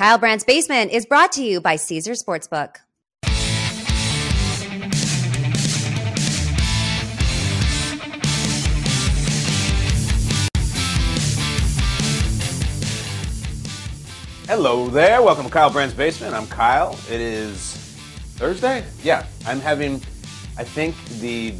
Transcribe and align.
Kyle 0.00 0.16
Brandt's 0.16 0.44
Basement 0.44 0.92
is 0.92 1.04
brought 1.04 1.30
to 1.32 1.44
you 1.44 1.60
by 1.60 1.76
Caesar 1.76 2.12
Sportsbook. 2.12 2.76
Hello 14.46 14.88
there. 14.88 15.20
Welcome 15.20 15.44
to 15.44 15.50
Kyle 15.50 15.68
Brandt's 15.68 15.94
Basement. 15.94 16.32
I'm 16.32 16.46
Kyle. 16.46 16.98
It 17.10 17.20
is 17.20 17.74
Thursday? 18.36 18.82
Yeah. 19.02 19.26
I'm 19.44 19.60
having, 19.60 19.96
I 20.56 20.64
think, 20.64 20.96
the 21.20 21.52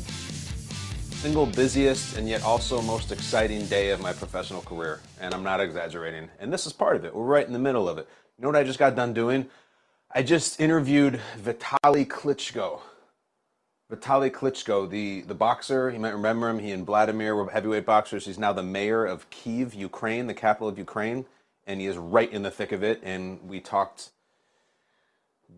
single 1.20 1.44
busiest 1.44 2.16
and 2.16 2.26
yet 2.26 2.42
also 2.42 2.80
most 2.80 3.12
exciting 3.12 3.66
day 3.66 3.90
of 3.90 4.00
my 4.00 4.14
professional 4.14 4.62
career. 4.62 5.00
And 5.20 5.34
I'm 5.34 5.42
not 5.42 5.60
exaggerating. 5.60 6.30
And 6.38 6.50
this 6.50 6.64
is 6.64 6.72
part 6.72 6.96
of 6.96 7.04
it. 7.04 7.14
We're 7.14 7.26
right 7.26 7.46
in 7.46 7.52
the 7.52 7.58
middle 7.58 7.86
of 7.86 7.98
it. 7.98 8.08
You 8.40 8.44
know 8.44 8.48
what 8.48 8.56
I 8.56 8.64
just 8.64 8.78
got 8.78 8.96
done 8.96 9.12
doing? 9.12 9.50
I 10.10 10.22
just 10.22 10.58
interviewed 10.58 11.20
Vitaly 11.38 12.08
Klitschko. 12.08 12.80
Vitaly 13.92 14.30
Klitschko, 14.30 14.88
the, 14.88 15.20
the 15.20 15.34
boxer, 15.34 15.90
you 15.90 15.98
might 15.98 16.14
remember 16.14 16.48
him. 16.48 16.58
He 16.58 16.72
and 16.72 16.86
Vladimir 16.86 17.36
were 17.36 17.50
heavyweight 17.50 17.84
boxers. 17.84 18.24
He's 18.24 18.38
now 18.38 18.54
the 18.54 18.62
mayor 18.62 19.04
of 19.04 19.28
Kiev, 19.28 19.74
Ukraine, 19.74 20.26
the 20.26 20.32
capital 20.32 20.68
of 20.68 20.78
Ukraine 20.78 21.26
and 21.66 21.80
he 21.80 21.86
is 21.86 21.96
right 21.96 22.32
in 22.32 22.42
the 22.42 22.50
thick 22.50 22.72
of 22.72 22.82
it. 22.82 23.00
And 23.04 23.40
we 23.48 23.60
talked 23.60 24.10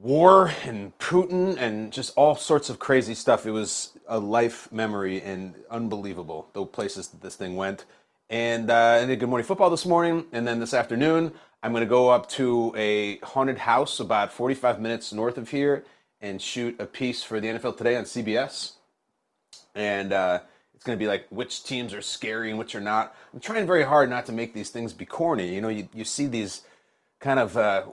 war 0.01 0.53
and 0.65 0.97
Putin 0.99 1.57
and 1.57 1.93
just 1.93 2.13
all 2.17 2.35
sorts 2.35 2.69
of 2.69 2.79
crazy 2.79 3.15
stuff. 3.15 3.47
It 3.47 3.53
was 3.53 3.93
a 4.07 4.19
life 4.19 4.71
memory 4.73 5.23
and 5.23 5.55
unbelievable 5.71 6.49
the 6.53 6.67
places 6.67 7.09
that 7.09 7.23
this 7.23 7.37
thing 7.37 7.57
went. 7.57 7.85
And 8.29 8.71
uh, 8.71 9.01
I 9.03 9.07
did 9.07 9.21
Good 9.21 9.29
Morning 9.29 9.47
Football 9.47 9.69
this 9.71 9.85
morning, 9.85 10.25
and 10.33 10.49
then 10.49 10.59
this 10.59 10.73
afternoon 10.73 11.33
I'm 11.63 11.71
going 11.71 11.83
to 11.83 11.87
go 11.87 12.09
up 12.09 12.29
to 12.31 12.75
a 12.77 13.19
haunted 13.19 13.59
house 13.59 14.01
about 14.01 14.33
45 14.33 14.81
minutes 14.81 15.13
north 15.13 15.39
of 15.39 15.51
here 15.51 15.85
and 16.21 16.43
shoot 16.43 16.75
a 16.81 16.87
piece 16.87 17.23
for 17.23 17.39
the 17.39 17.49
NFL 17.49 17.77
Today 17.77 17.97
on 17.97 18.05
CBS. 18.05 18.73
And 19.75 20.13
uh, 20.13 20.41
it's 20.75 20.85
going 20.85 20.99
to 20.99 21.03
be 21.03 21.07
like 21.07 21.27
which 21.31 21.63
teams 21.63 21.95
are 21.95 22.03
scary 22.03 22.51
and 22.51 22.59
which 22.59 22.75
are 22.75 22.81
not. 22.81 23.15
I'm 23.33 23.39
trying 23.39 23.65
very 23.67 23.85
hard 23.85 24.11
not 24.11 24.27
to 24.27 24.33
make 24.33 24.55
these 24.55 24.71
things 24.71 24.93
be 24.93 25.05
corny. 25.05 25.55
You 25.55 25.61
know, 25.61 25.69
you, 25.69 25.89
you 25.95 26.05
see 26.05 26.27
these 26.27 26.63
kind 27.21 27.39
of 27.39 27.57
uh, 27.57 27.85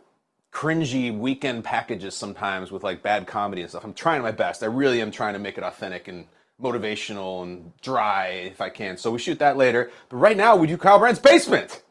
cringy 0.51 1.15
weekend 1.15 1.63
packages 1.63 2.15
sometimes 2.15 2.71
with 2.71 2.83
like 2.83 3.03
bad 3.03 3.27
comedy 3.27 3.61
and 3.61 3.69
stuff. 3.69 3.83
I'm 3.83 3.93
trying 3.93 4.23
my 4.23 4.31
best. 4.31 4.63
I 4.63 4.65
really 4.65 4.99
am 4.99 5.11
trying 5.11 5.33
to 5.33 5.39
make 5.39 5.59
it 5.59 5.63
authentic 5.63 6.07
and 6.07 6.25
motivational 6.59 7.43
and 7.43 7.71
dry 7.81 8.27
if 8.27 8.61
I 8.61 8.69
can. 8.69 8.97
So 8.97 9.11
we 9.11 9.19
shoot 9.19 9.37
that 9.37 9.57
later. 9.57 9.91
But 10.09 10.17
right 10.17 10.35
now 10.35 10.55
we 10.55 10.65
do 10.65 10.75
Kyle 10.75 10.97
Brandt's 10.97 11.21
Basement. 11.21 11.83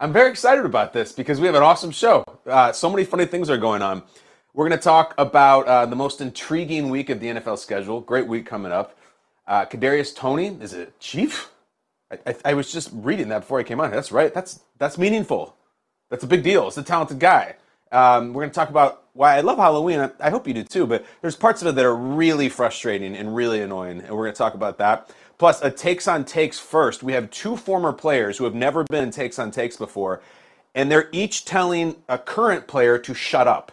I'm 0.00 0.12
very 0.12 0.30
excited 0.30 0.64
about 0.64 0.92
this 0.92 1.10
because 1.10 1.40
we 1.40 1.46
have 1.46 1.56
an 1.56 1.62
awesome 1.64 1.90
show. 1.90 2.24
Uh, 2.46 2.70
so 2.70 2.88
many 2.88 3.04
funny 3.04 3.26
things 3.26 3.50
are 3.50 3.58
going 3.58 3.82
on. 3.82 4.04
We're 4.54 4.68
going 4.68 4.78
to 4.78 4.84
talk 4.84 5.12
about 5.18 5.66
uh, 5.66 5.86
the 5.86 5.96
most 5.96 6.20
intriguing 6.20 6.88
week 6.88 7.10
of 7.10 7.18
the 7.18 7.26
NFL 7.26 7.58
schedule. 7.58 8.00
Great 8.00 8.28
week 8.28 8.46
coming 8.46 8.70
up. 8.70 8.96
Uh, 9.48 9.64
Kadarius 9.64 10.14
Toney 10.14 10.56
is 10.60 10.72
it 10.72 11.00
Chief? 11.00 11.50
I, 12.12 12.18
I, 12.26 12.36
I, 12.44 12.54
was 12.54 12.70
just 12.70 12.90
reading 12.92 13.28
that 13.30 13.40
before 13.40 13.58
I 13.58 13.64
came 13.64 13.80
on. 13.80 13.90
That's 13.90 14.12
right. 14.12 14.32
That's 14.32 14.60
that's 14.78 14.98
meaningful. 14.98 15.56
That's 16.10 16.22
a 16.22 16.28
big 16.28 16.44
deal. 16.44 16.68
It's 16.68 16.78
a 16.78 16.82
talented 16.84 17.18
guy. 17.18 17.56
Um, 17.90 18.34
we're 18.34 18.42
going 18.42 18.50
to 18.50 18.54
talk 18.54 18.68
about 18.68 19.02
why 19.14 19.36
I 19.36 19.40
love 19.40 19.58
Halloween. 19.58 19.98
I, 19.98 20.10
I 20.20 20.30
hope 20.30 20.46
you 20.46 20.54
do 20.54 20.62
too. 20.62 20.86
But 20.86 21.04
there's 21.22 21.34
parts 21.34 21.60
of 21.60 21.68
it 21.68 21.74
that 21.74 21.84
are 21.84 21.96
really 21.96 22.48
frustrating 22.48 23.16
and 23.16 23.34
really 23.34 23.62
annoying, 23.62 24.00
and 24.00 24.10
we're 24.10 24.24
going 24.24 24.34
to 24.34 24.38
talk 24.38 24.54
about 24.54 24.78
that. 24.78 25.10
Plus, 25.38 25.62
a 25.62 25.70
takes 25.70 26.08
on 26.08 26.24
takes 26.24 26.58
first. 26.58 27.02
We 27.02 27.12
have 27.12 27.30
two 27.30 27.56
former 27.56 27.92
players 27.92 28.38
who 28.38 28.44
have 28.44 28.54
never 28.54 28.84
been 28.84 29.04
in 29.04 29.10
takes 29.12 29.38
on 29.38 29.50
takes 29.52 29.76
before, 29.76 30.20
and 30.74 30.90
they're 30.90 31.08
each 31.12 31.44
telling 31.44 31.96
a 32.08 32.18
current 32.18 32.66
player 32.66 32.98
to 32.98 33.14
shut 33.14 33.46
up. 33.46 33.72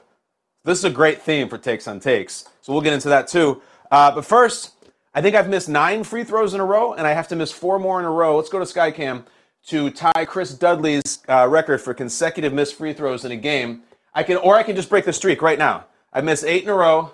This 0.64 0.78
is 0.78 0.86
a 0.86 0.90
great 0.90 1.22
theme 1.22 1.50
for 1.50 1.58
takes 1.58 1.88
on 1.88 2.00
takes. 2.00 2.46
So 2.62 2.72
we'll 2.72 2.84
get 2.84 2.94
into 2.94 3.10
that 3.10 3.28
too. 3.28 3.62
Uh, 3.92 4.14
but 4.14 4.26
first, 4.26 4.74
I 5.14 5.22
think 5.22 5.36
I've 5.36 5.50
missed 5.50 5.70
nine 5.70 6.04
free 6.04 6.24
throws 6.24 6.54
in 6.54 6.60
a 6.60 6.66
row, 6.66 6.94
and 6.94 7.08
I 7.08 7.14
have 7.14 7.28
to 7.30 7.36
miss 7.36 7.52
four 7.52 7.80
more 7.80 8.00
in 8.00 8.06
a 8.06 8.12
row. 8.12 8.36
Let's 8.36 8.50
go 8.50 8.60
to 8.60 8.66
Skycam 8.66 9.24
to 9.68 9.90
tie 9.90 10.26
Chris 10.26 10.54
Dudley's 10.54 11.20
uh, 11.28 11.48
record 11.50 11.82
for 11.82 11.94
consecutive 11.94 12.54
missed 12.54 12.76
free 12.76 12.94
throws 12.94 13.26
in 13.26 13.32
a 13.32 13.38
game. 13.38 13.82
I 14.14 14.24
can, 14.24 14.38
or 14.38 14.56
I 14.56 14.64
can 14.64 14.76
just 14.76 14.90
break 14.90 15.06
the 15.06 15.14
streak 15.14 15.42
right 15.42 15.58
now. 15.58 15.86
I've 16.14 16.24
missed 16.24 16.44
eight 16.44 16.64
in 16.64 16.70
a 16.70 16.76
row, 16.76 17.12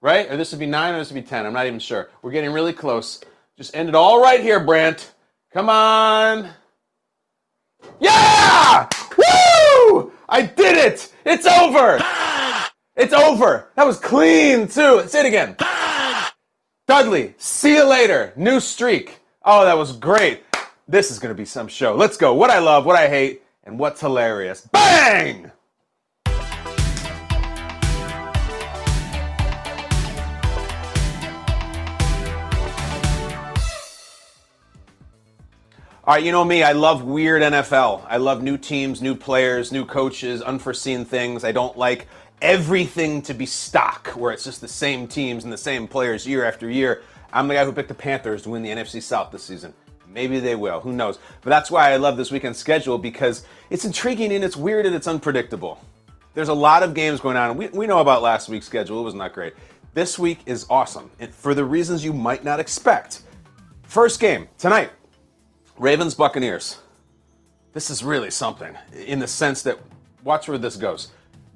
right? 0.00 0.30
Or 0.30 0.36
this 0.36 0.52
would 0.52 0.60
be 0.60 0.66
nine, 0.66 0.94
or 0.94 0.98
this 0.98 1.10
would 1.10 1.20
be 1.20 1.28
ten. 1.28 1.44
I'm 1.44 1.52
not 1.52 1.66
even 1.66 1.80
sure. 1.80 2.10
We're 2.22 2.30
getting 2.30 2.52
really 2.52 2.72
close. 2.72 3.20
Just 3.56 3.76
end 3.76 3.88
it 3.88 3.94
all 3.94 4.20
right 4.20 4.40
here, 4.40 4.58
Brandt. 4.58 5.12
Come 5.52 5.68
on. 5.68 6.50
Yeah! 8.00 8.88
Woo! 9.16 10.12
I 10.28 10.42
did 10.42 10.76
it! 10.76 11.12
It's 11.24 11.46
over! 11.46 12.02
It's 12.96 13.12
over! 13.12 13.68
That 13.76 13.86
was 13.86 14.00
clean, 14.00 14.66
too. 14.66 15.04
Say 15.06 15.20
it 15.20 15.26
again. 15.26 15.56
Dudley, 16.88 17.34
see 17.38 17.74
you 17.76 17.84
later. 17.84 18.32
New 18.34 18.58
streak. 18.58 19.20
Oh, 19.44 19.64
that 19.64 19.78
was 19.78 19.92
great. 19.92 20.42
This 20.88 21.12
is 21.12 21.20
going 21.20 21.32
to 21.32 21.38
be 21.38 21.44
some 21.44 21.68
show. 21.68 21.94
Let's 21.94 22.16
go. 22.16 22.34
What 22.34 22.50
I 22.50 22.58
love, 22.58 22.84
what 22.84 22.96
I 22.96 23.08
hate, 23.08 23.42
and 23.62 23.78
what's 23.78 24.00
hilarious. 24.00 24.62
Bang! 24.72 25.52
All 36.06 36.12
right, 36.12 36.22
you 36.22 36.32
know 36.32 36.44
me, 36.44 36.62
I 36.62 36.72
love 36.72 37.02
weird 37.02 37.40
NFL. 37.40 38.04
I 38.06 38.18
love 38.18 38.42
new 38.42 38.58
teams, 38.58 39.00
new 39.00 39.14
players, 39.14 39.72
new 39.72 39.86
coaches, 39.86 40.42
unforeseen 40.42 41.06
things. 41.06 41.44
I 41.44 41.52
don't 41.52 41.78
like 41.78 42.08
everything 42.42 43.22
to 43.22 43.32
be 43.32 43.46
stock, 43.46 44.08
where 44.08 44.30
it's 44.30 44.44
just 44.44 44.60
the 44.60 44.68
same 44.68 45.08
teams 45.08 45.44
and 45.44 45.52
the 45.52 45.56
same 45.56 45.88
players 45.88 46.26
year 46.26 46.44
after 46.44 46.68
year. 46.68 47.04
I'm 47.32 47.48
the 47.48 47.54
guy 47.54 47.64
who 47.64 47.72
picked 47.72 47.88
the 47.88 47.94
Panthers 47.94 48.42
to 48.42 48.50
win 48.50 48.62
the 48.62 48.68
NFC 48.68 49.00
South 49.00 49.30
this 49.30 49.44
season. 49.44 49.72
Maybe 50.06 50.40
they 50.40 50.56
will. 50.56 50.78
Who 50.78 50.92
knows? 50.92 51.18
But 51.40 51.48
that's 51.48 51.70
why 51.70 51.92
I 51.92 51.96
love 51.96 52.18
this 52.18 52.30
weekend 52.30 52.54
schedule 52.54 52.98
because 52.98 53.46
it's 53.70 53.86
intriguing 53.86 54.30
and 54.30 54.44
it's 54.44 54.58
weird 54.58 54.84
and 54.84 54.94
it's 54.94 55.06
unpredictable. 55.06 55.82
There's 56.34 56.50
a 56.50 56.54
lot 56.54 56.82
of 56.82 56.92
games 56.92 57.18
going 57.18 57.38
on. 57.38 57.56
We, 57.56 57.68
we 57.68 57.86
know 57.86 58.00
about 58.00 58.20
last 58.20 58.50
week's 58.50 58.66
schedule. 58.66 59.00
It 59.00 59.04
was 59.04 59.14
not 59.14 59.32
great. 59.32 59.54
This 59.94 60.18
week 60.18 60.40
is 60.44 60.66
awesome 60.68 61.10
and 61.18 61.34
for 61.34 61.54
the 61.54 61.64
reasons 61.64 62.04
you 62.04 62.12
might 62.12 62.44
not 62.44 62.60
expect. 62.60 63.22
First 63.84 64.20
game 64.20 64.48
tonight 64.58 64.90
Ravens 65.78 66.14
Buccaneers. 66.14 66.78
This 67.72 67.90
is 67.90 68.04
really 68.04 68.30
something 68.30 68.76
in 68.92 69.18
the 69.18 69.26
sense 69.26 69.62
that 69.62 69.78
watch 70.22 70.46
where 70.46 70.56
this 70.56 70.76
goes. 70.76 71.08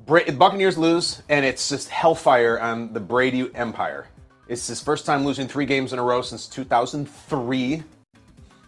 Bra- 0.06 0.28
Buccaneers 0.36 0.76
lose, 0.76 1.22
and 1.28 1.44
it's 1.44 1.68
just 1.68 1.88
hellfire 1.88 2.58
on 2.58 2.92
the 2.92 2.98
Brady 2.98 3.48
Empire. 3.54 4.08
It's 4.48 4.66
his 4.66 4.80
first 4.80 5.06
time 5.06 5.24
losing 5.24 5.46
three 5.46 5.66
games 5.66 5.92
in 5.92 6.00
a 6.00 6.02
row 6.02 6.22
since 6.22 6.48
2003. 6.48 7.82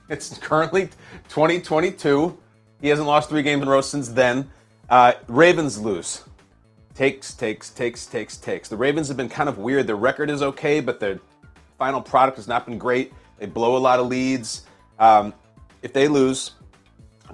It's 0.08 0.38
currently 0.38 0.86
2022. 1.28 2.38
He 2.80 2.88
hasn't 2.88 3.08
lost 3.08 3.28
three 3.28 3.42
games 3.42 3.62
in 3.62 3.68
a 3.68 3.70
row 3.72 3.80
since 3.80 4.08
then. 4.08 4.48
Uh, 4.88 5.14
Ravens 5.26 5.80
lose. 5.80 6.22
Takes, 6.94 7.34
takes, 7.34 7.70
takes, 7.70 8.06
takes, 8.06 8.36
takes. 8.36 8.68
The 8.68 8.76
Ravens 8.76 9.08
have 9.08 9.16
been 9.16 9.28
kind 9.28 9.48
of 9.48 9.58
weird. 9.58 9.88
Their 9.88 9.96
record 9.96 10.30
is 10.30 10.42
okay, 10.42 10.80
but 10.80 11.00
their 11.00 11.18
final 11.76 12.00
product 12.00 12.36
has 12.36 12.46
not 12.46 12.66
been 12.66 12.78
great. 12.78 13.12
They 13.38 13.46
blow 13.46 13.76
a 13.76 13.78
lot 13.78 13.98
of 13.98 14.06
leads. 14.06 14.66
Um, 14.98 15.32
if 15.82 15.92
they 15.92 16.08
lose, 16.08 16.52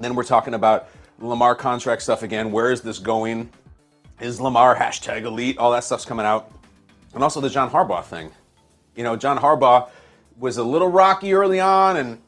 then 0.01 0.15
we're 0.15 0.25
talking 0.25 0.55
about 0.55 0.89
Lamar 1.19 1.55
contract 1.55 2.03
stuff 2.03 2.23
again. 2.23 2.53
Where 2.53 2.71
is 2.71 2.83
this 2.83 2.99
going? 2.99 3.51
is 4.21 4.41
Lamar 4.41 4.77
hashtag 4.77 5.23
elite? 5.23 5.59
All 5.59 5.73
that 5.73 5.85
stuff's 5.85 6.05
coming 6.05 6.27
out. 6.27 6.51
And 7.15 7.23
also 7.23 7.41
the 7.41 7.51
John 7.51 7.71
Harbaugh 7.71 8.05
thing. 8.05 8.31
You 8.95 9.05
know, 9.05 9.17
John 9.17 9.39
Harbaugh 9.39 9.91
was 10.39 10.57
a 10.57 10.65
little 10.65 10.89
rocky 10.89 11.33
early 11.33 11.61
on, 11.61 11.97
and 11.97 12.21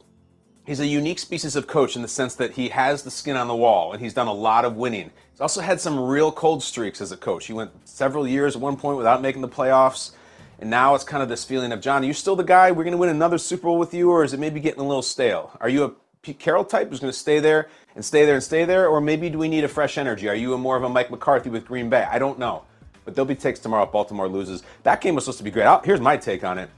he's 0.67 0.81
a 0.81 0.87
unique 0.87 1.19
species 1.19 1.57
of 1.57 1.67
coach 1.67 1.97
in 1.97 2.03
the 2.03 2.09
sense 2.09 2.34
that 2.37 2.53
he 2.53 2.69
has 2.69 3.03
the 3.03 3.11
skin 3.11 3.37
on 3.37 3.49
the 3.49 3.57
wall 3.57 3.93
and 3.93 4.03
he's 4.03 4.15
done 4.15 4.27
a 4.27 4.33
lot 4.33 4.65
of 4.65 4.77
winning. 4.77 5.11
He's 5.31 5.41
also 5.41 5.61
had 5.61 5.81
some 5.81 5.99
real 5.99 6.33
cold 6.33 6.62
streaks 6.62 7.01
as 7.01 7.13
a 7.13 7.16
coach. 7.16 7.47
He 7.47 7.53
went 7.53 7.71
several 7.89 8.27
years 8.27 8.57
at 8.57 8.63
one 8.63 8.77
point 8.77 8.98
without 8.98 9.22
making 9.22 9.42
the 9.42 9.48
playoffs. 9.48 10.13
And 10.60 10.71
now 10.71 10.97
it's 10.97 11.04
kind 11.04 11.22
of 11.22 11.28
this 11.28 11.45
feeling 11.45 11.71
of, 11.71 11.81
John, 11.81 12.03
are 12.03 12.07
you 12.07 12.13
still 12.13 12.34
the 12.34 12.42
guy? 12.42 12.72
We're 12.72 12.83
going 12.83 12.92
to 12.92 12.98
win 12.98 13.10
another 13.10 13.39
Super 13.39 13.63
Bowl 13.65 13.78
with 13.78 13.95
you, 13.95 14.10
or 14.10 14.25
is 14.25 14.34
it 14.34 14.41
maybe 14.41 14.59
getting 14.59 14.81
a 14.81 14.87
little 14.87 15.03
stale? 15.03 15.57
Are 15.60 15.69
you 15.69 15.84
a 15.84 15.92
Carroll 16.22 16.65
type 16.65 16.91
who's 16.91 17.00
going 17.00 17.12
to 17.12 17.18
stay 17.18 17.41
there 17.41 17.68
and 17.94 18.04
stay 18.04 18.24
there 18.24 18.34
and 18.34 18.42
stay 18.42 18.65
there? 18.65 18.88
Or 18.88 19.00
maybe 19.00 19.30
do 19.30 19.38
we 19.38 19.48
need 19.48 19.65
a 19.65 19.68
fresh 19.68 19.98
energy? 19.98 20.28
Are 20.28 20.34
you 20.34 20.54
a 20.54 20.59
more 20.59 20.76
of 20.76 20.82
a 20.82 20.88
Mike 20.88 21.10
McCarthy 21.10 21.50
with 21.50 21.66
Green 21.66 21.88
Bay? 21.88 22.06
I 22.10 22.18
don't 22.18 22.38
know. 22.38 22.65
But 23.04 23.15
there'll 23.15 23.26
be 23.26 23.34
takes 23.34 23.59
tomorrow 23.59 23.84
if 23.84 23.92
Baltimore 23.92 24.28
loses. 24.28 24.62
That 24.82 25.00
game 25.00 25.15
was 25.15 25.24
supposed 25.24 25.38
to 25.38 25.44
be 25.44 25.50
great. 25.50 25.65
I'll, 25.65 25.80
here's 25.80 26.00
my 26.00 26.16
take 26.16 26.44
on 26.44 26.59
it. 26.59 26.68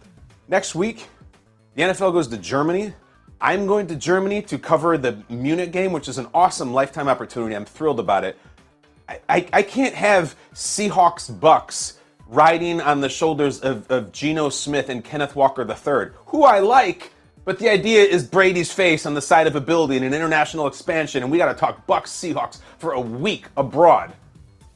Next 0.46 0.74
week, 0.74 1.08
the 1.74 1.82
NFL 1.82 2.12
goes 2.12 2.28
to 2.28 2.36
Germany. 2.36 2.92
I'm 3.40 3.66
going 3.66 3.86
to 3.88 3.96
Germany 3.96 4.42
to 4.42 4.58
cover 4.58 4.98
the 4.98 5.22
Munich 5.28 5.72
game, 5.72 5.92
which 5.92 6.08
is 6.08 6.18
an 6.18 6.28
awesome 6.34 6.72
lifetime 6.72 7.08
opportunity. 7.08 7.56
I'm 7.56 7.64
thrilled 7.64 7.98
about 7.98 8.24
it. 8.24 8.38
I, 9.08 9.20
I, 9.28 9.46
I 9.52 9.62
can't 9.62 9.94
have 9.94 10.36
Seahawks 10.54 11.40
Bucks 11.40 11.98
riding 12.28 12.80
on 12.80 13.00
the 13.00 13.08
shoulders 13.08 13.60
of, 13.60 13.90
of 13.90 14.12
Geno 14.12 14.50
Smith 14.50 14.88
and 14.88 15.04
Kenneth 15.04 15.34
Walker 15.34 15.62
III, 15.68 16.12
who 16.26 16.44
I 16.44 16.60
like, 16.60 17.12
But 17.44 17.58
the 17.58 17.70
idea 17.70 18.02
is 18.04 18.24
Brady's 18.24 18.72
face 18.72 19.06
on 19.06 19.14
the 19.14 19.22
side 19.22 19.46
of 19.46 19.56
a 19.56 19.60
building 19.60 20.04
and 20.04 20.14
international 20.14 20.66
expansion, 20.66 21.22
and 21.22 21.32
we 21.32 21.38
got 21.38 21.52
to 21.52 21.58
talk 21.58 21.86
Bucks 21.86 22.10
Seahawks 22.10 22.60
for 22.78 22.92
a 22.92 23.00
week 23.00 23.46
abroad. 23.56 24.12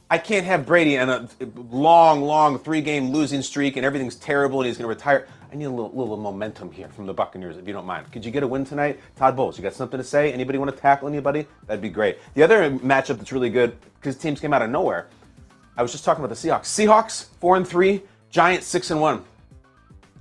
I 0.09 0.17
can't 0.19 0.45
have 0.45 0.65
Brady 0.65 0.97
on 0.97 1.09
a 1.09 1.27
long, 1.55 2.21
long 2.21 2.59
three 2.59 2.81
game 2.81 3.09
losing 3.09 3.41
streak 3.41 3.75
and 3.75 3.85
everything's 3.85 4.15
terrible 4.15 4.61
and 4.61 4.67
he's 4.67 4.77
going 4.77 4.83
to 4.83 4.89
retire. 4.89 5.27
I 5.51 5.55
need 5.55 5.65
a 5.65 5.69
little, 5.69 5.91
little 5.91 6.17
momentum 6.17 6.71
here 6.71 6.89
from 6.89 7.07
the 7.07 7.13
Buccaneers, 7.13 7.57
if 7.57 7.67
you 7.67 7.73
don't 7.73 7.85
mind. 7.85 8.11
Could 8.11 8.23
you 8.23 8.31
get 8.31 8.43
a 8.43 8.47
win 8.47 8.65
tonight? 8.65 8.99
Todd 9.15 9.35
Bowles, 9.35 9.57
you 9.57 9.63
got 9.63 9.73
something 9.73 9.97
to 9.97 10.03
say? 10.03 10.31
Anybody 10.31 10.59
want 10.59 10.69
to 10.69 10.77
tackle 10.77 11.07
anybody? 11.07 11.47
That'd 11.65 11.81
be 11.81 11.89
great. 11.89 12.19
The 12.35 12.43
other 12.43 12.69
matchup 12.69 13.17
that's 13.17 13.31
really 13.31 13.49
good, 13.49 13.75
because 13.95 14.15
teams 14.15 14.39
came 14.39 14.53
out 14.53 14.61
of 14.61 14.69
nowhere, 14.69 15.07
I 15.75 15.81
was 15.81 15.91
just 15.91 16.05
talking 16.05 16.23
about 16.23 16.35
the 16.35 16.47
Seahawks. 16.47 16.65
Seahawks, 16.65 17.25
4 17.39 17.57
and 17.57 17.67
3, 17.67 18.01
Giants, 18.29 18.67
6 18.67 18.91
and 18.91 19.01
1. 19.01 19.25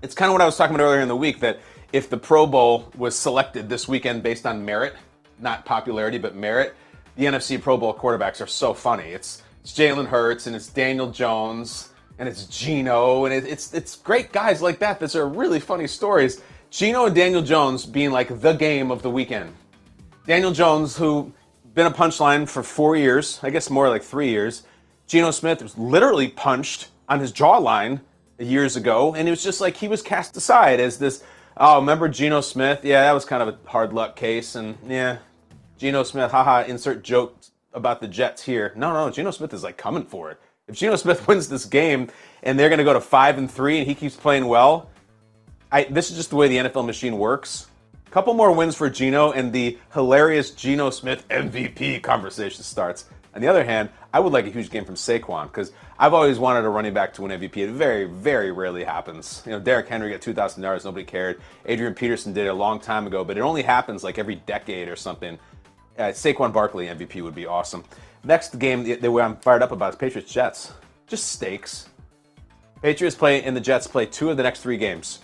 It's 0.03 0.15
kind 0.15 0.29
of 0.31 0.33
what 0.33 0.41
I 0.41 0.47
was 0.47 0.57
talking 0.57 0.75
about 0.75 0.85
earlier 0.85 1.01
in 1.01 1.09
the 1.09 1.17
week 1.17 1.41
that 1.41 1.61
if 1.95 2.11
the 2.11 2.17
Pro 2.17 2.45
Bowl 2.45 2.91
was 2.97 3.17
selected 3.17 3.69
this 3.69 3.87
weekend 3.87 4.25
based 4.25 4.47
on 4.47 4.65
merit, 4.65 4.97
not 5.39 5.65
popularity, 5.65 6.19
but 6.19 6.35
merit, 6.35 6.75
the 7.15 7.25
NFC 7.25 7.63
Pro 7.63 7.77
Bowl 7.77 7.95
quarterbacks 7.95 8.41
are 8.41 8.49
so 8.49 8.75
funny. 8.75 9.11
It's 9.11 9.45
it's 9.63 9.73
Jalen 9.73 10.09
Hurts 10.09 10.49
and 10.49 10.57
it's 10.57 10.69
Daniel 10.69 11.13
Jones 11.13 11.91
and 12.19 12.29
it's 12.29 12.47
Geno 12.47 13.27
and 13.27 13.33
it, 13.33 13.47
it's 13.47 13.73
it's 13.73 13.95
great 13.95 14.33
guys 14.33 14.61
like 14.61 14.81
that. 14.81 14.99
Those 14.99 15.15
are 15.15 15.29
really 15.29 15.61
funny 15.61 15.87
stories. 15.87 16.43
Geno 16.69 17.07
and 17.07 17.15
Daniel 17.15 17.43
Jones 17.43 17.87
being 17.87 18.11
like 18.11 18.41
the 18.41 18.55
game 18.55 18.91
of 18.91 19.03
the 19.03 19.11
weekend. 19.11 19.55
Daniel 20.27 20.51
Jones, 20.51 20.97
who 20.97 21.33
been 21.75 21.87
a 21.87 21.93
punchline 21.93 22.49
for 22.49 22.65
four 22.65 22.97
years, 22.97 23.39
I 23.45 23.51
guess 23.51 23.71
more 23.71 23.89
like 23.89 24.03
three 24.03 24.31
years. 24.31 24.65
Geno 25.07 25.31
Smith 25.31 25.63
was 25.63 25.79
literally 25.79 26.27
punched 26.27 26.89
on 27.09 27.21
his 27.21 27.33
jawline 27.33 28.01
years 28.41 28.75
ago, 28.75 29.15
and 29.15 29.29
it 29.29 29.31
was 29.31 29.45
just 29.45 29.61
like 29.61 29.77
he 29.77 29.87
was 29.87 30.03
cast 30.03 30.37
aside 30.37 30.81
as 30.81 30.99
this. 30.99 31.23
Oh, 31.57 31.79
remember 31.79 32.09
Geno 32.09 32.41
Smith? 32.41 32.85
Yeah, 32.85 33.03
that 33.03 33.13
was 33.13 33.25
kind 33.25 33.43
of 33.43 33.49
a 33.49 33.71
hard 33.71 33.93
luck 33.93 34.17
case, 34.17 34.57
and 34.57 34.77
yeah, 34.87 35.19
Geno 35.79 36.03
Smith, 36.03 36.33
haha, 36.33 36.65
insert 36.67 37.05
joke 37.05 37.37
about 37.73 38.01
the 38.01 38.09
Jets 38.09 38.43
here. 38.43 38.73
No, 38.75 38.93
no, 38.93 39.11
Geno 39.11 39.31
Smith 39.31 39.55
is 39.55 39.63
like 39.63 39.77
coming 39.77 40.05
for 40.05 40.31
it. 40.31 40.41
If 40.67 40.77
Geno 40.77 40.97
Smith 40.97 41.29
wins 41.29 41.49
this 41.49 41.65
game 41.65 42.11
and 42.43 42.59
they're 42.59 42.69
going 42.69 42.79
to 42.79 42.85
go 42.85 42.93
to 42.93 43.01
five 43.01 43.39
and 43.39 43.51
three 43.51 43.79
and 43.79 43.87
he 43.87 43.95
keeps 43.95 44.17
playing 44.17 44.47
well, 44.47 44.91
I, 45.71 45.85
this 45.85 46.11
is 46.11 46.17
just 46.17 46.31
the 46.31 46.37
way 46.37 46.49
the 46.49 46.57
NFL 46.69 46.87
machine 46.87 47.19
works. 47.19 47.69
Couple 48.11 48.33
more 48.35 48.53
wins 48.53 48.77
for 48.77 48.89
Geno 48.89 49.33
and 49.33 49.53
the 49.53 49.77
hilarious 49.93 50.53
Geno 50.53 50.91
Smith 50.91 51.27
MVP 51.29 52.01
conversation 52.01 52.63
starts. 52.63 53.07
On 53.35 53.41
the 53.41 53.49
other 53.49 53.65
hand, 53.65 53.91
I 54.13 54.21
would 54.21 54.33
like 54.33 54.47
a 54.47 54.51
huge 54.51 54.71
game 54.71 54.85
from 54.85 54.95
Saquon 54.95 55.47
because 55.47 55.73
I've 55.99 56.15
always 56.15 56.39
wanted 56.39 56.65
a 56.65 56.69
running 56.69 56.95
back 56.95 57.15
to 57.15 57.23
win 57.23 57.33
MVP. 57.33 57.57
It 57.57 57.71
very, 57.71 58.05
very 58.05 58.53
rarely 58.53 58.85
happens. 58.85 59.43
You 59.45 59.53
know, 59.53 59.61
Derrick 59.61 59.89
Henry 59.89 60.11
got 60.11 60.21
2,000 60.21 60.63
yards, 60.63 60.85
nobody 60.85 61.05
cared. 61.05 61.41
Adrian 61.67 61.95
Peterson 61.95 62.33
did 62.33 62.47
it 62.47 62.51
a 62.51 62.55
long 62.55 62.79
time 62.79 63.09
ago, 63.09 63.25
but 63.25 63.37
it 63.37 63.41
only 63.41 63.63
happens 63.63 64.05
like 64.05 64.19
every 64.19 64.37
decade 64.37 64.89
or 64.89 64.95
something. 64.95 65.37
Uh, 65.99 66.05
Saquon 66.05 66.53
Barkley 66.53 66.87
MVP 66.87 67.23
would 67.23 67.35
be 67.35 67.47
awesome. 67.47 67.85
Next 68.23 68.59
game 68.59 68.85
that 68.85 69.05
I'm 69.05 69.37
fired 69.37 69.63
up 69.63 69.73
about 69.73 69.95
is 69.95 69.97
Patriots 69.97 70.33
Jets. 70.33 70.73
Just 71.09 71.27
stakes. 71.27 71.89
Patriots 72.83 73.17
play 73.17 73.43
and 73.43 73.57
the 73.57 73.61
Jets 73.61 73.87
play 73.87 74.07
two 74.07 74.31
of 74.31 74.37
the 74.37 74.43
next 74.45 74.61
three 74.61 74.77
games. 74.77 75.21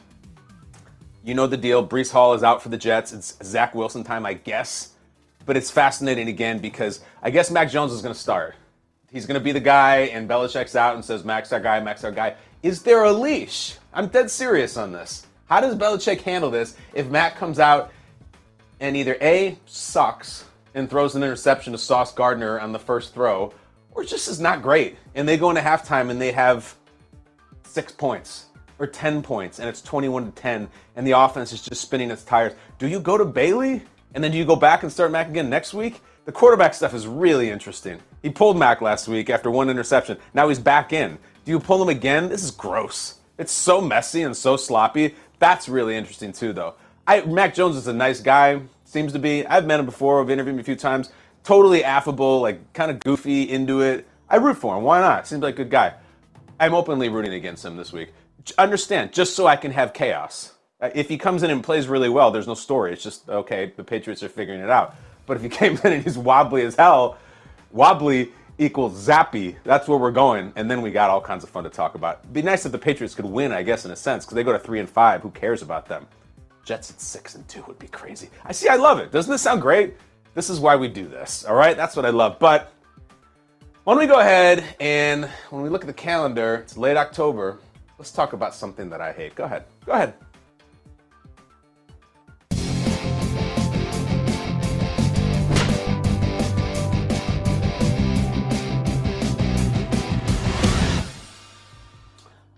You 1.23 1.35
know 1.35 1.47
the 1.47 1.57
deal. 1.57 1.87
Breece 1.87 2.11
Hall 2.11 2.35
is 2.35 2.43
out 2.43 2.63
for 2.63 2.71
the 2.71 2.77
Jets. 2.77 3.13
It's 3.13 3.37
Zach 3.43 3.75
Wilson 3.75 4.03
time, 4.03 4.27
I 4.27 4.35
guess. 4.35 4.90
But 5.51 5.57
it's 5.57 5.69
fascinating 5.69 6.29
again 6.29 6.61
because 6.61 7.01
I 7.25 7.31
guess 7.31 7.51
Mac 7.51 7.73
Jones 7.73 7.91
is 7.91 8.03
going 8.03 8.15
to 8.15 8.21
start. 8.21 8.55
He's 9.11 9.27
going 9.27 9.35
to 9.35 9.43
be 9.43 9.51
the 9.51 9.59
guy, 9.59 10.03
and 10.03 10.29
Belichick's 10.29 10.77
out 10.77 10.95
and 10.95 11.05
says, 11.05 11.25
Mac's 11.25 11.53
our 11.53 11.59
guy, 11.59 11.81
Mac's 11.81 12.05
our 12.05 12.13
guy. 12.13 12.37
Is 12.63 12.83
there 12.83 13.03
a 13.03 13.13
leash? 13.13 13.77
I'm 13.93 14.07
dead 14.07 14.31
serious 14.31 14.77
on 14.77 14.93
this. 14.93 15.27
How 15.47 15.61
does 15.61 15.75
Belichick 15.75 16.21
handle 16.21 16.53
this 16.53 16.77
if 16.95 17.09
Mac 17.09 17.35
comes 17.35 17.59
out 17.59 17.91
and 18.79 18.97
either 18.97 19.17
A, 19.21 19.59
sucks, 19.67 20.45
and 20.75 20.89
throws 20.89 21.17
an 21.17 21.25
interception 21.25 21.73
to 21.73 21.79
Sauce 21.81 22.15
Gardner 22.15 22.61
on 22.61 22.71
the 22.71 22.79
first 22.79 23.13
throw, 23.13 23.53
or 23.91 24.05
just 24.05 24.29
is 24.29 24.39
not 24.39 24.63
great. 24.63 24.99
And 25.17 25.29
they 25.29 25.37
go 25.37 25.51
into 25.51 25.63
halftime 25.63 26.11
and 26.11 26.21
they 26.21 26.31
have 26.31 26.77
six 27.65 27.91
points 27.91 28.47
or 28.79 28.87
10 28.87 29.21
points, 29.21 29.59
and 29.59 29.69
it's 29.69 29.83
21 29.83 30.27
to 30.27 30.31
10, 30.31 30.69
and 30.95 31.05
the 31.05 31.19
offense 31.19 31.53
is 31.53 31.61
just 31.61 31.81
spinning 31.81 32.13
its 32.13 32.23
tires. 32.23 32.53
Do 32.79 32.87
you 32.87 33.01
go 33.01 33.19
to 33.19 33.25
Bailey? 33.25 33.83
And 34.15 34.23
then 34.23 34.33
do 34.33 34.39
you 34.39 34.45
go 34.45 34.57
back 34.57 34.83
and 34.83 34.93
start 34.93 35.11
Mac 35.11 35.29
again 35.29 35.49
next 35.51 35.75
week? 35.75 36.01
The 36.25 36.33
quarterback 36.33 36.75
stuff 36.75 36.95
is 36.95 37.07
really 37.07 37.51
interesting. 37.51 38.01
He 38.23 38.31
pulled 38.31 38.59
Mac 38.59 38.81
last 38.81 39.09
week 39.09 39.31
after 39.31 39.51
one 39.51 39.71
interception. 39.71 40.19
Now 40.35 40.49
he's 40.49 40.59
back 40.59 40.93
in. 40.93 41.19
Do 41.45 41.53
you 41.53 41.61
pull 41.61 41.83
him 41.83 41.89
again? 41.89 42.29
This 42.29 42.45
is 42.45 42.51
gross. 42.51 43.17
It's 43.39 43.53
so 43.53 43.81
messy 43.81 44.23
and 44.23 44.37
so 44.37 44.57
sloppy. 44.57 45.15
That's 45.39 45.69
really 45.69 45.97
interesting 45.97 46.33
too, 46.33 46.53
though. 46.53 46.75
I, 47.07 47.23
Mac 47.23 47.55
Jones 47.55 47.77
is 47.77 47.87
a 47.87 47.95
nice 47.95 48.21
guy 48.21 48.61
seems 48.91 49.13
to 49.13 49.19
be. 49.19 49.47
I've 49.47 49.67
met 49.67 49.81
him 49.81 49.87
before. 49.87 50.21
I've 50.21 50.31
interviewed 50.31 50.57
him 50.57 50.61
a 50.61 50.65
few 50.65 50.77
times. 50.77 51.11
Totally 51.45 51.85
affable, 51.85 52.41
like 52.41 52.73
kind 52.73 52.91
of 52.91 53.01
goofy, 53.01 53.49
into 53.49 53.81
it. 53.81 54.07
I 54.29 54.37
root 54.37 54.57
for 54.57 54.77
him. 54.77 54.83
Why 54.83 55.01
not? 55.01 55.27
Seems 55.27 55.43
like 55.43 55.55
a 55.55 55.59
good 55.59 55.71
guy. 55.71 55.95
I'm 56.59 56.75
openly 56.75 57.09
rooting 57.09 57.33
against 57.33 57.65
him 57.65 57.77
this 57.77 57.93
week. 57.93 58.13
Understand, 58.59 59.13
just 59.13 59.35
so 59.35 59.47
I 59.47 59.57
can 59.57 59.71
have 59.71 59.93
chaos. 59.93 60.55
Uh, 60.81 60.91
if 60.95 61.09
he 61.09 61.19
comes 61.19 61.43
in 61.43 61.51
and 61.51 61.63
plays 61.63 61.89
really 61.89 62.09
well, 62.09 62.31
there's 62.31 62.47
no 62.47 62.55
story. 62.55 62.93
It's 62.93 63.03
just 63.03 63.29
okay. 63.29 63.73
The 63.77 63.85
Patriots 63.85 64.23
are 64.23 64.29
figuring 64.29 64.61
it 64.61 64.71
out. 64.71 64.97
But 65.27 65.37
if 65.37 65.43
he 65.43 65.49
came 65.61 65.79
in 65.85 65.93
and 65.93 66.03
he's 66.03 66.19
wobbly 66.19 66.63
as 66.63 66.75
hell, 66.77 67.19
wobbly 67.71 68.33
equals 68.59 69.07
Zappe. 69.07 69.57
That's 69.65 69.89
where 69.89 69.99
we're 69.99 70.11
going, 70.11 70.53
and 70.55 70.71
then 70.71 70.83
we 70.83 70.91
got 70.91 71.11
all 71.11 71.21
kinds 71.21 71.45
of 71.45 71.51
fun 71.51 71.65
to 71.65 71.71
talk 71.71 71.95
about. 71.95 72.21
It'd 72.23 72.33
be 72.33 72.43
nice 72.43 72.67
if 72.67 72.73
the 72.73 72.79
Patriots 72.79 73.15
could 73.15 73.25
win, 73.25 73.53
I 73.53 73.63
guess, 73.63 73.85
in 73.85 73.91
a 73.91 73.97
sense, 73.97 74.25
because 74.25 74.35
they 74.35 74.45
go 74.45 74.53
to 74.53 74.59
three 74.59 74.81
and 74.81 74.89
five. 74.89 75.23
Who 75.23 75.31
cares 75.31 75.63
about 75.63 75.87
them? 75.87 76.07
Jets 76.65 76.91
at 76.91 77.01
six 77.01 77.35
and 77.35 77.47
two 77.49 77.65
would 77.67 77.79
be 77.79 77.89
crazy. 77.89 78.29
I 78.45 78.53
see. 78.53 78.69
I 78.69 78.77
love 78.77 78.99
it. 78.99 79.11
Doesn't 79.11 79.31
this 79.31 79.43
sound 79.43 79.63
great? 79.63 79.97
This 80.35 80.51
is 80.51 80.61
why 80.61 80.77
we 80.77 80.89
do 80.89 81.09
this. 81.09 81.45
All 81.45 81.57
right. 81.57 81.77
That's 81.77 81.97
what 81.97 82.05
I 82.05 82.11
love. 82.11 82.39
But 82.39 82.73
why 83.85 83.95
don't 83.95 84.01
we 84.01 84.07
go 84.07 84.21
ahead 84.21 84.77
and 84.79 85.25
when 85.49 85.63
we 85.63 85.69
look 85.69 85.83
at 85.83 85.87
the 85.87 85.93
calendar, 85.93 86.57
it's 86.57 86.77
late 86.77 86.97
October. 86.97 87.59
Let's 87.99 88.13
talk 88.13 88.35
about 88.35 88.55
something 88.55 88.91
that 88.91 89.01
I 89.01 89.13
hate. 89.13 89.35
Go 89.35 89.45
ahead. 89.45 89.65
Go 89.85 89.93
ahead. 89.93 90.15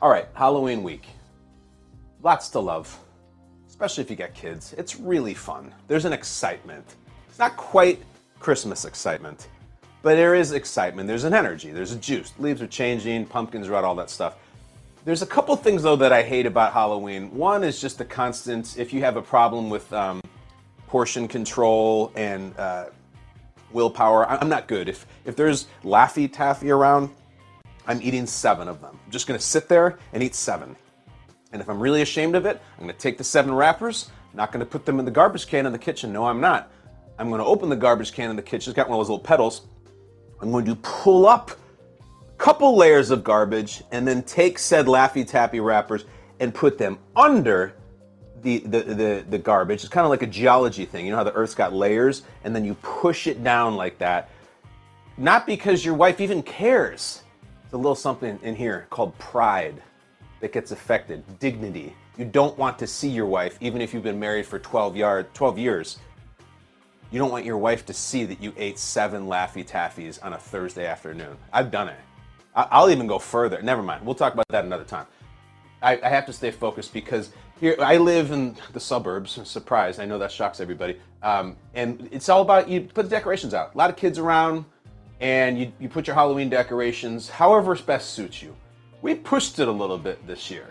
All 0.03 0.11
right, 0.11 0.27
Halloween 0.35 0.83
week. 0.83 1.07
Lots 2.23 2.51
to 2.51 2.61
love 2.61 2.99
especially 3.83 4.05
if 4.05 4.11
you 4.11 4.17
get 4.17 4.33
kids. 4.33 4.75
It's 4.79 5.01
really 5.01 5.35
fun. 5.35 5.75
There's 5.89 6.05
an 6.05 6.13
excitement. 6.13 6.95
It's 7.29 7.41
not 7.41 7.57
quite 7.57 8.01
Christmas 8.39 8.85
excitement, 8.85 9.49
but 10.03 10.15
there 10.15 10.37
is 10.37 10.53
excitement. 10.53 11.09
There's 11.09 11.25
an 11.25 11.35
energy. 11.35 11.73
There's 11.73 11.91
a 11.91 11.97
juice. 11.97 12.33
Leaves 12.39 12.63
are 12.63 12.69
changing, 12.69 13.27
pumpkins 13.27 13.67
are 13.67 13.75
out, 13.75 13.83
all 13.83 13.97
that 13.97 14.09
stuff. 14.09 14.37
There's 15.05 15.23
a 15.23 15.27
couple 15.27 15.57
things 15.57 15.83
though 15.83 15.97
that 15.97 16.13
I 16.13 16.23
hate 16.23 16.47
about 16.47 16.73
Halloween. 16.73 17.35
One 17.35 17.65
is 17.65 17.81
just 17.81 17.99
the 17.99 18.05
constant. 18.05 18.79
If 18.79 18.93
you 18.93 19.01
have 19.01 19.17
a 19.17 19.23
problem 19.23 19.69
with 19.69 19.93
um, 19.93 20.21
portion 20.87 21.27
control 21.27 22.13
and 22.15 22.57
uh, 22.59 22.85
willpower, 23.73 24.31
I'm 24.31 24.49
not 24.49 24.69
good. 24.69 24.89
If 24.89 25.07
if 25.25 25.35
there's 25.35 25.67
Laffy 25.83 26.33
Taffy 26.33 26.71
around, 26.71 27.11
I'm 27.87 28.01
eating 28.03 28.27
seven 28.27 28.69
of 28.69 28.81
them. 28.81 28.99
I'm 29.05 29.11
just 29.11 29.27
gonna 29.27 29.39
sit 29.39 29.69
there 29.69 29.99
and 30.13 30.23
eat 30.23 30.35
seven. 30.35 30.77
And 31.53 31.61
if 31.61 31.69
I'm 31.69 31.79
really 31.79 32.03
ashamed 32.03 32.35
of 32.35 32.47
it, 32.47 32.61
I'm 32.79 32.87
to 32.87 32.95
take 32.95 33.19
the 33.19 33.25
seven 33.25 33.55
wrappers, 33.55 34.11
not 34.35 34.53
to 34.61 34.67
put 34.67 34.87
them 34.87 34.99
in 34.99 35.05
the 35.05 35.11
garbage 35.11 35.47
can 35.47 35.67
in 35.67 35.73
the 35.73 35.79
kitchen. 35.79 36.13
No, 36.13 36.25
I'm 36.25 36.41
not. 36.41 36.73
I'm 37.19 37.29
to 37.41 37.47
open 37.47 37.69
the 37.69 37.77
garbage 37.77 38.13
can 38.13 38.31
in 38.31 38.37
the 38.37 38.43
kitchen. 38.43 38.71
It's 38.71 38.77
got 38.77 38.89
one 38.89 38.99
of 38.99 39.01
those 39.01 39.11
little 39.11 39.25
pedals. 39.25 39.63
I'm 40.41 40.51
going 40.51 40.65
to 40.65 40.75
pull 40.77 41.27
up 41.27 41.51
a 41.51 42.37
couple 42.39 42.75
layers 42.75 43.11
of 43.11 43.23
garbage 43.23 43.83
and 43.93 44.09
then 44.09 44.23
take 44.23 44.59
said 44.59 44.87
Laffy 44.87 45.27
Taffy 45.27 45.61
wrappers 45.61 46.07
and 46.41 46.55
put 46.55 46.79
them 46.79 46.99
under 47.15 47.75
the, 48.41 48.59
the, 48.61 48.81
the, 48.83 49.25
the 49.29 49.39
garbage. 49.39 49.85
It's 49.85 49.93
kind 49.93 50.05
of 50.05 50.11
like 50.11 50.23
a 50.23 50.27
geology 50.27 50.87
thing. 50.87 51.05
You 51.05 51.13
know 51.13 51.19
how 51.19 51.25
the 51.25 51.35
earth's 51.35 51.55
got 51.55 51.73
layers 51.73 52.23
and 52.45 52.57
then 52.57 52.65
you 52.65 52.75
push 52.77 53.27
it 53.27 53.45
down 53.45 53.77
like 53.77 53.99
that. 53.99 54.31
Not 55.19 55.47
because 55.47 55.85
your 55.85 55.95
wife 55.95 56.21
even 56.21 56.43
cares. 56.43 57.22
There's 57.73 57.79
a 57.79 57.83
little 57.85 57.95
something 57.95 58.39
in 58.43 58.55
here 58.55 58.87
called 58.91 59.19
pride 59.19 59.83
that 60.41 60.53
gets 60.53 60.73
affected. 60.73 61.25
Dignity. 61.39 61.97
You 62.19 62.27
don't 62.27 62.59
want 62.59 62.79
to 62.81 62.87
see 62.87 63.09
your 63.09 63.25
wife, 63.25 63.57
even 63.63 63.81
if 63.81 63.95
you've 63.95 64.03
been 64.03 64.21
married 64.21 64.45
for 64.45 64.59
12, 64.59 64.95
yard, 64.95 65.33
12 65.33 65.59
years. 65.59 65.99
You 67.11 67.19
don't 67.19 67.31
want 67.31 67.47
your 67.47 67.57
wife 67.57 67.87
to 67.87 67.95
see 67.95 68.27
that 68.27 68.43
you 68.43 68.53
ate 68.59 68.79
seven 68.79 69.25
Laffy 69.25 69.67
Taffies 69.67 70.23
on 70.23 70.35
a 70.35 70.39
Thursday 70.39 70.85
afternoon. 70.85 71.39
I've 71.51 71.71
done 71.71 71.89
it. 71.89 71.97
I'll 72.55 72.91
even 72.91 73.07
go 73.07 73.19
further. 73.19 73.63
Never 73.63 73.83
mind. 73.83 74.05
We'll 74.05 74.17
talk 74.17 74.35
about 74.35 74.49
that 74.51 74.67
another 74.67 74.85
time. 74.85 75.07
I, 75.81 75.99
I 76.03 76.11
have 76.11 76.27
to 76.27 76.33
stay 76.35 76.51
focused 76.51 76.93
because 76.93 77.31
here 77.59 77.77
I 77.79 77.97
live 77.97 78.33
in 78.33 78.55
the 78.75 78.81
suburbs. 78.81 79.41
Surprise! 79.49 79.99
I 79.99 80.05
know 80.05 80.19
that 80.19 80.31
shocks 80.31 80.61
everybody. 80.61 81.01
Um, 81.23 81.57
and 81.73 82.07
it's 82.13 82.29
all 82.29 82.43
about 82.43 82.69
you 82.69 82.83
put 82.83 83.05
the 83.05 83.17
decorations 83.17 83.55
out. 83.55 83.75
A 83.75 83.79
lot 83.79 83.89
of 83.89 83.97
kids 83.97 84.19
around, 84.19 84.67
and 85.23 85.59
you, 85.59 85.73
you 85.81 85.89
put 85.89 86.07
your 86.07 86.15
Halloween 86.15 86.51
decorations 86.51 87.31
however 87.31 87.75
best 87.77 88.11
suits 88.11 88.43
you 88.43 88.55
we 89.03 89.17
pushed 89.17 89.59
it 89.59 89.67
a 89.69 89.73
little 89.73 89.99
bit 89.99 90.25
this 90.27 90.51
year. 90.51 90.69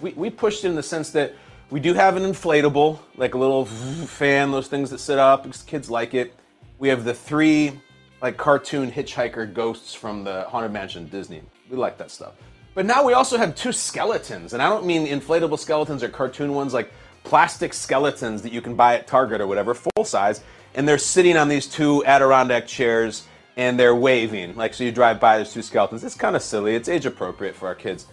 We, 0.00 0.12
we 0.12 0.30
pushed 0.30 0.64
it 0.64 0.68
in 0.68 0.76
the 0.76 0.82
sense 0.82 1.10
that 1.10 1.34
We 1.70 1.80
do 1.80 1.94
have 1.94 2.16
an 2.16 2.22
inflatable, 2.22 2.98
like 3.16 3.32
a 3.32 3.38
little 3.38 3.64
fan, 4.20 4.50
those 4.50 4.68
things 4.68 4.90
that 4.90 4.98
sit 4.98 5.18
up. 5.18 5.46
Kids 5.66 5.90
like 5.90 6.12
it. 6.12 6.34
We 6.78 6.88
have 6.90 7.04
the 7.04 7.14
three 7.14 7.80
like 8.20 8.36
cartoon 8.36 8.92
hitchhiker 8.92 9.52
ghosts 9.52 9.94
from 9.94 10.22
the 10.22 10.42
Haunted 10.42 10.70
Mansion 10.70 11.08
Disney. 11.08 11.42
We 11.70 11.78
like 11.78 11.96
that 11.96 12.10
stuff. 12.10 12.34
But 12.74 12.84
now 12.84 13.04
we 13.04 13.14
also 13.14 13.36
have 13.38 13.54
two 13.54 13.72
skeletons, 13.72 14.52
and 14.52 14.62
I 14.62 14.68
don't 14.68 14.86
mean 14.86 15.06
inflatable 15.06 15.58
skeletons 15.58 16.02
or 16.02 16.08
cartoon 16.08 16.54
ones, 16.54 16.72
like 16.72 16.90
plastic 17.24 17.74
skeletons 17.74 18.42
that 18.42 18.52
you 18.52 18.60
can 18.60 18.74
buy 18.74 18.94
at 18.94 19.06
Target 19.06 19.40
or 19.40 19.46
whatever, 19.46 19.74
full 19.74 20.04
size, 20.04 20.42
and 20.74 20.86
they're 20.86 20.98
sitting 20.98 21.36
on 21.36 21.48
these 21.48 21.66
two 21.66 22.04
Adirondack 22.04 22.66
chairs 22.66 23.24
and 23.56 23.78
they're 23.78 23.94
waving. 23.94 24.56
Like, 24.56 24.74
so 24.74 24.84
you 24.84 24.92
drive 24.92 25.20
by, 25.20 25.36
there's 25.36 25.52
two 25.52 25.62
skeletons. 25.62 26.04
It's 26.04 26.14
kind 26.14 26.36
of 26.36 26.42
silly. 26.42 26.74
It's 26.74 26.88
age 26.88 27.06
appropriate 27.06 27.54
for 27.54 27.68
our 27.68 27.74
kids. 27.74 28.06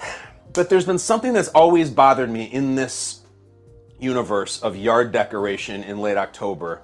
But 0.54 0.70
there's 0.70 0.86
been 0.86 0.98
something 0.98 1.34
that's 1.34 1.50
always 1.50 1.90
bothered 1.90 2.30
me 2.30 2.44
in 2.44 2.74
this 2.74 3.20
universe 4.00 4.60
of 4.60 4.76
yard 4.76 5.12
decoration 5.12 5.84
in 5.84 5.98
late 5.98 6.16
October. 6.16 6.80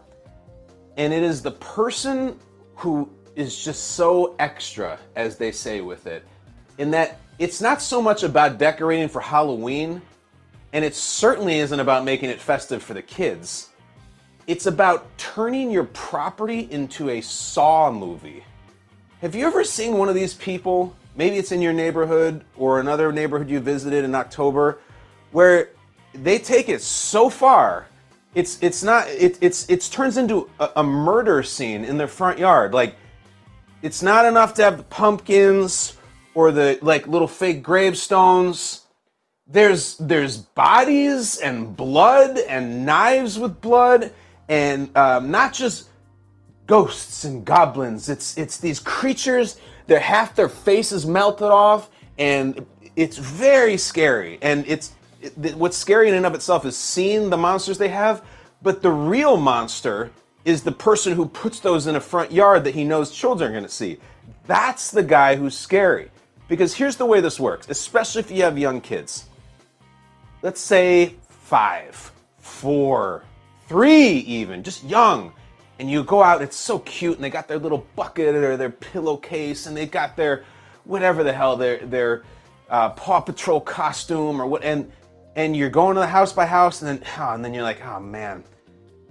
And 0.96 1.12
it 1.12 1.22
is 1.22 1.42
the 1.42 1.50
person 1.52 2.38
who 2.76 3.10
is 3.34 3.64
just 3.64 3.92
so 3.92 4.36
extra, 4.38 4.98
as 5.16 5.36
they 5.38 5.50
say 5.50 5.80
with 5.80 6.06
it, 6.06 6.24
in 6.78 6.90
that 6.92 7.18
it's 7.38 7.60
not 7.60 7.82
so 7.82 8.00
much 8.00 8.22
about 8.22 8.58
decorating 8.58 9.08
for 9.08 9.20
Halloween, 9.20 10.02
and 10.72 10.84
it 10.84 10.94
certainly 10.94 11.58
isn't 11.58 11.80
about 11.80 12.04
making 12.04 12.30
it 12.30 12.40
festive 12.40 12.82
for 12.82 12.94
the 12.94 13.02
kids. 13.02 13.70
It's 14.46 14.66
about 14.66 15.16
turning 15.16 15.70
your 15.70 15.84
property 15.84 16.68
into 16.70 17.08
a 17.08 17.22
Saw 17.22 17.90
movie. 17.90 18.44
Have 19.22 19.34
you 19.34 19.46
ever 19.46 19.64
seen 19.64 19.96
one 19.96 20.10
of 20.10 20.14
these 20.14 20.34
people? 20.34 20.94
Maybe 21.16 21.38
it's 21.38 21.50
in 21.50 21.62
your 21.62 21.72
neighborhood 21.72 22.44
or 22.56 22.78
another 22.78 23.10
neighborhood 23.10 23.48
you 23.48 23.60
visited 23.60 24.04
in 24.04 24.14
October, 24.14 24.80
where 25.30 25.70
they 26.12 26.38
take 26.38 26.68
it 26.68 26.82
so 26.82 27.30
far. 27.30 27.86
It's 28.34 28.58
it's 28.62 28.82
not 28.82 29.08
it, 29.08 29.38
it's 29.40 29.66
it's 29.70 29.88
turns 29.88 30.18
into 30.18 30.50
a, 30.60 30.70
a 30.76 30.82
murder 30.82 31.42
scene 31.42 31.82
in 31.82 31.96
their 31.96 32.08
front 32.08 32.38
yard. 32.38 32.74
Like 32.74 32.96
it's 33.80 34.02
not 34.02 34.26
enough 34.26 34.52
to 34.54 34.64
have 34.64 34.76
the 34.76 34.82
pumpkins 34.82 35.96
or 36.34 36.52
the 36.52 36.78
like 36.82 37.06
little 37.06 37.28
fake 37.28 37.62
gravestones. 37.62 38.82
There's 39.46 39.96
there's 39.96 40.36
bodies 40.36 41.38
and 41.38 41.74
blood 41.74 42.38
and 42.38 42.84
knives 42.84 43.38
with 43.38 43.62
blood 43.62 44.12
and 44.48 44.94
um, 44.96 45.30
not 45.30 45.52
just 45.52 45.88
ghosts 46.66 47.24
and 47.24 47.44
goblins. 47.44 48.08
It's 48.08 48.36
it's 48.38 48.58
these 48.58 48.80
creatures. 48.80 49.58
They're 49.86 50.00
half 50.00 50.34
their 50.34 50.48
faces 50.48 51.06
melted 51.06 51.48
off, 51.48 51.90
and 52.18 52.66
it's 52.96 53.18
very 53.18 53.76
scary. 53.76 54.38
And 54.42 54.66
it's 54.66 54.92
it, 55.20 55.54
what's 55.56 55.76
scary 55.76 56.08
in 56.08 56.14
and 56.14 56.26
of 56.26 56.34
itself 56.34 56.64
is 56.64 56.76
seeing 56.76 57.30
the 57.30 57.36
monsters 57.36 57.78
they 57.78 57.88
have. 57.88 58.24
But 58.62 58.82
the 58.82 58.90
real 58.90 59.36
monster 59.36 60.10
is 60.44 60.62
the 60.62 60.72
person 60.72 61.12
who 61.14 61.26
puts 61.26 61.60
those 61.60 61.86
in 61.86 61.96
a 61.96 62.00
front 62.00 62.32
yard 62.32 62.64
that 62.64 62.74
he 62.74 62.84
knows 62.84 63.10
children 63.10 63.50
are 63.50 63.52
going 63.52 63.64
to 63.64 63.70
see. 63.70 63.98
That's 64.46 64.90
the 64.90 65.02
guy 65.02 65.36
who's 65.36 65.56
scary. 65.56 66.10
Because 66.48 66.74
here's 66.74 66.96
the 66.96 67.06
way 67.06 67.20
this 67.20 67.40
works, 67.40 67.68
especially 67.70 68.20
if 68.20 68.30
you 68.30 68.42
have 68.42 68.58
young 68.58 68.80
kids. 68.80 69.26
Let's 70.42 70.60
say 70.60 71.14
five, 71.28 72.12
four, 72.38 73.24
three, 73.68 74.18
even, 74.18 74.62
just 74.62 74.84
young. 74.84 75.32
And 75.78 75.90
you 75.90 76.04
go 76.04 76.22
out, 76.22 76.42
it's 76.42 76.56
so 76.56 76.78
cute, 76.80 77.16
and 77.16 77.24
they 77.24 77.30
got 77.30 77.48
their 77.48 77.58
little 77.58 77.86
bucket 77.96 78.34
or 78.34 78.56
their 78.56 78.70
pillowcase, 78.70 79.66
and 79.66 79.76
they 79.76 79.86
got 79.86 80.16
their 80.16 80.44
whatever 80.84 81.24
the 81.24 81.32
hell 81.32 81.56
their 81.56 81.78
their 81.78 82.22
uh, 82.70 82.90
Paw 82.90 83.20
Patrol 83.20 83.60
costume 83.60 84.40
or 84.40 84.46
what, 84.46 84.62
and 84.62 84.90
and 85.34 85.56
you're 85.56 85.70
going 85.70 85.94
to 85.96 86.00
the 86.00 86.06
house 86.06 86.32
by 86.32 86.46
house, 86.46 86.80
and 86.82 86.88
then 86.88 87.08
oh, 87.18 87.30
and 87.34 87.44
then 87.44 87.52
you're 87.52 87.64
like, 87.64 87.84
oh 87.84 87.98
man, 87.98 88.44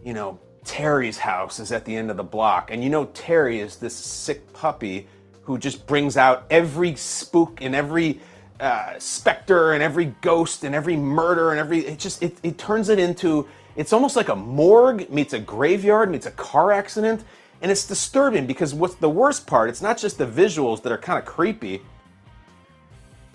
you 0.06 0.14
know, 0.14 0.40
Terry's 0.64 1.18
house 1.18 1.60
is 1.60 1.74
at 1.74 1.84
the 1.84 1.96
end 1.96 2.10
of 2.10 2.16
the 2.16 2.24
block, 2.24 2.72
and 2.72 2.82
you 2.82 2.90
know 2.90 3.06
Terry 3.14 3.60
is 3.60 3.76
this 3.76 3.96
sick 3.96 4.54
puppy 4.54 5.08
who 5.44 5.58
just 5.58 5.86
brings 5.86 6.16
out 6.16 6.46
every 6.50 6.96
spook 6.96 7.62
and 7.62 7.76
every 7.76 8.22
uh, 8.60 8.98
specter 8.98 9.74
and 9.74 9.84
every 9.84 10.06
ghost 10.22 10.64
and 10.64 10.74
every 10.74 10.96
murder 10.96 11.52
and 11.52 11.60
every 11.60 11.80
it 11.80 12.00
just 12.00 12.24
it, 12.24 12.38
it 12.44 12.58
turns 12.58 12.88
it 12.88 12.98
into 12.98 13.46
it's 13.76 13.94
almost 13.94 14.16
like 14.16 14.30
a 14.30 14.36
morgue 14.36 15.10
meets 15.10 15.34
a 15.34 15.40
graveyard 15.40 16.10
meets 16.10 16.26
a 16.26 16.32
car 16.32 16.72
accident 16.72 17.24
and 17.62 17.72
it's 17.72 17.86
disturbing 17.86 18.46
because 18.46 18.74
what's 18.74 18.96
the 18.96 19.10
worst 19.10 19.48
part 19.48 19.70
it's 19.70 19.82
not 19.82 19.98
just 19.98 20.18
the 20.18 20.26
visuals 20.26 20.82
that 20.82 20.92
are 20.92 20.98
kind 20.98 21.20
of 21.20 21.26
creepy 21.26 21.82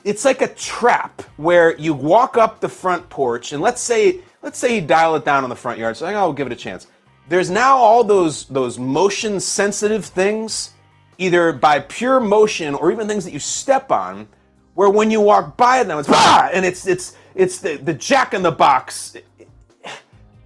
it's 0.04 0.24
like 0.24 0.42
a 0.42 0.48
trap 0.54 1.22
where 1.36 1.76
you 1.76 1.92
walk 1.92 2.36
up 2.36 2.60
the 2.60 2.68
front 2.68 3.08
porch 3.08 3.52
and 3.52 3.62
let's 3.62 3.80
say 3.80 4.20
let's 4.42 4.58
say 4.58 4.76
you 4.76 4.80
dial 4.80 5.16
it 5.16 5.24
down 5.24 5.44
on 5.44 5.50
the 5.50 5.56
front 5.56 5.78
yard 5.78 5.96
so 5.96 6.06
I'll 6.06 6.32
give 6.32 6.46
it 6.46 6.52
a 6.52 6.56
chance 6.56 6.86
there's 7.28 7.50
now 7.50 7.76
all 7.76 8.04
those 8.04 8.46
those 8.46 8.78
motion 8.78 9.40
sensitive 9.40 10.04
things 10.04 10.72
either 11.18 11.52
by 11.52 11.80
pure 11.80 12.20
motion 12.20 12.74
or 12.74 12.90
even 12.90 13.06
things 13.06 13.24
that 13.24 13.32
you 13.32 13.40
step 13.40 13.90
on, 13.90 14.28
where 14.74 14.88
when 14.88 15.10
you 15.10 15.20
walk 15.20 15.56
by 15.56 15.82
them, 15.82 15.98
it's 15.98 16.08
ah, 16.10 16.48
and 16.52 16.64
it's 16.64 16.86
it's 16.86 17.16
it's 17.34 17.58
the, 17.58 17.76
the 17.76 17.92
jack 17.92 18.32
in 18.32 18.42
the 18.42 18.52
box. 18.52 19.16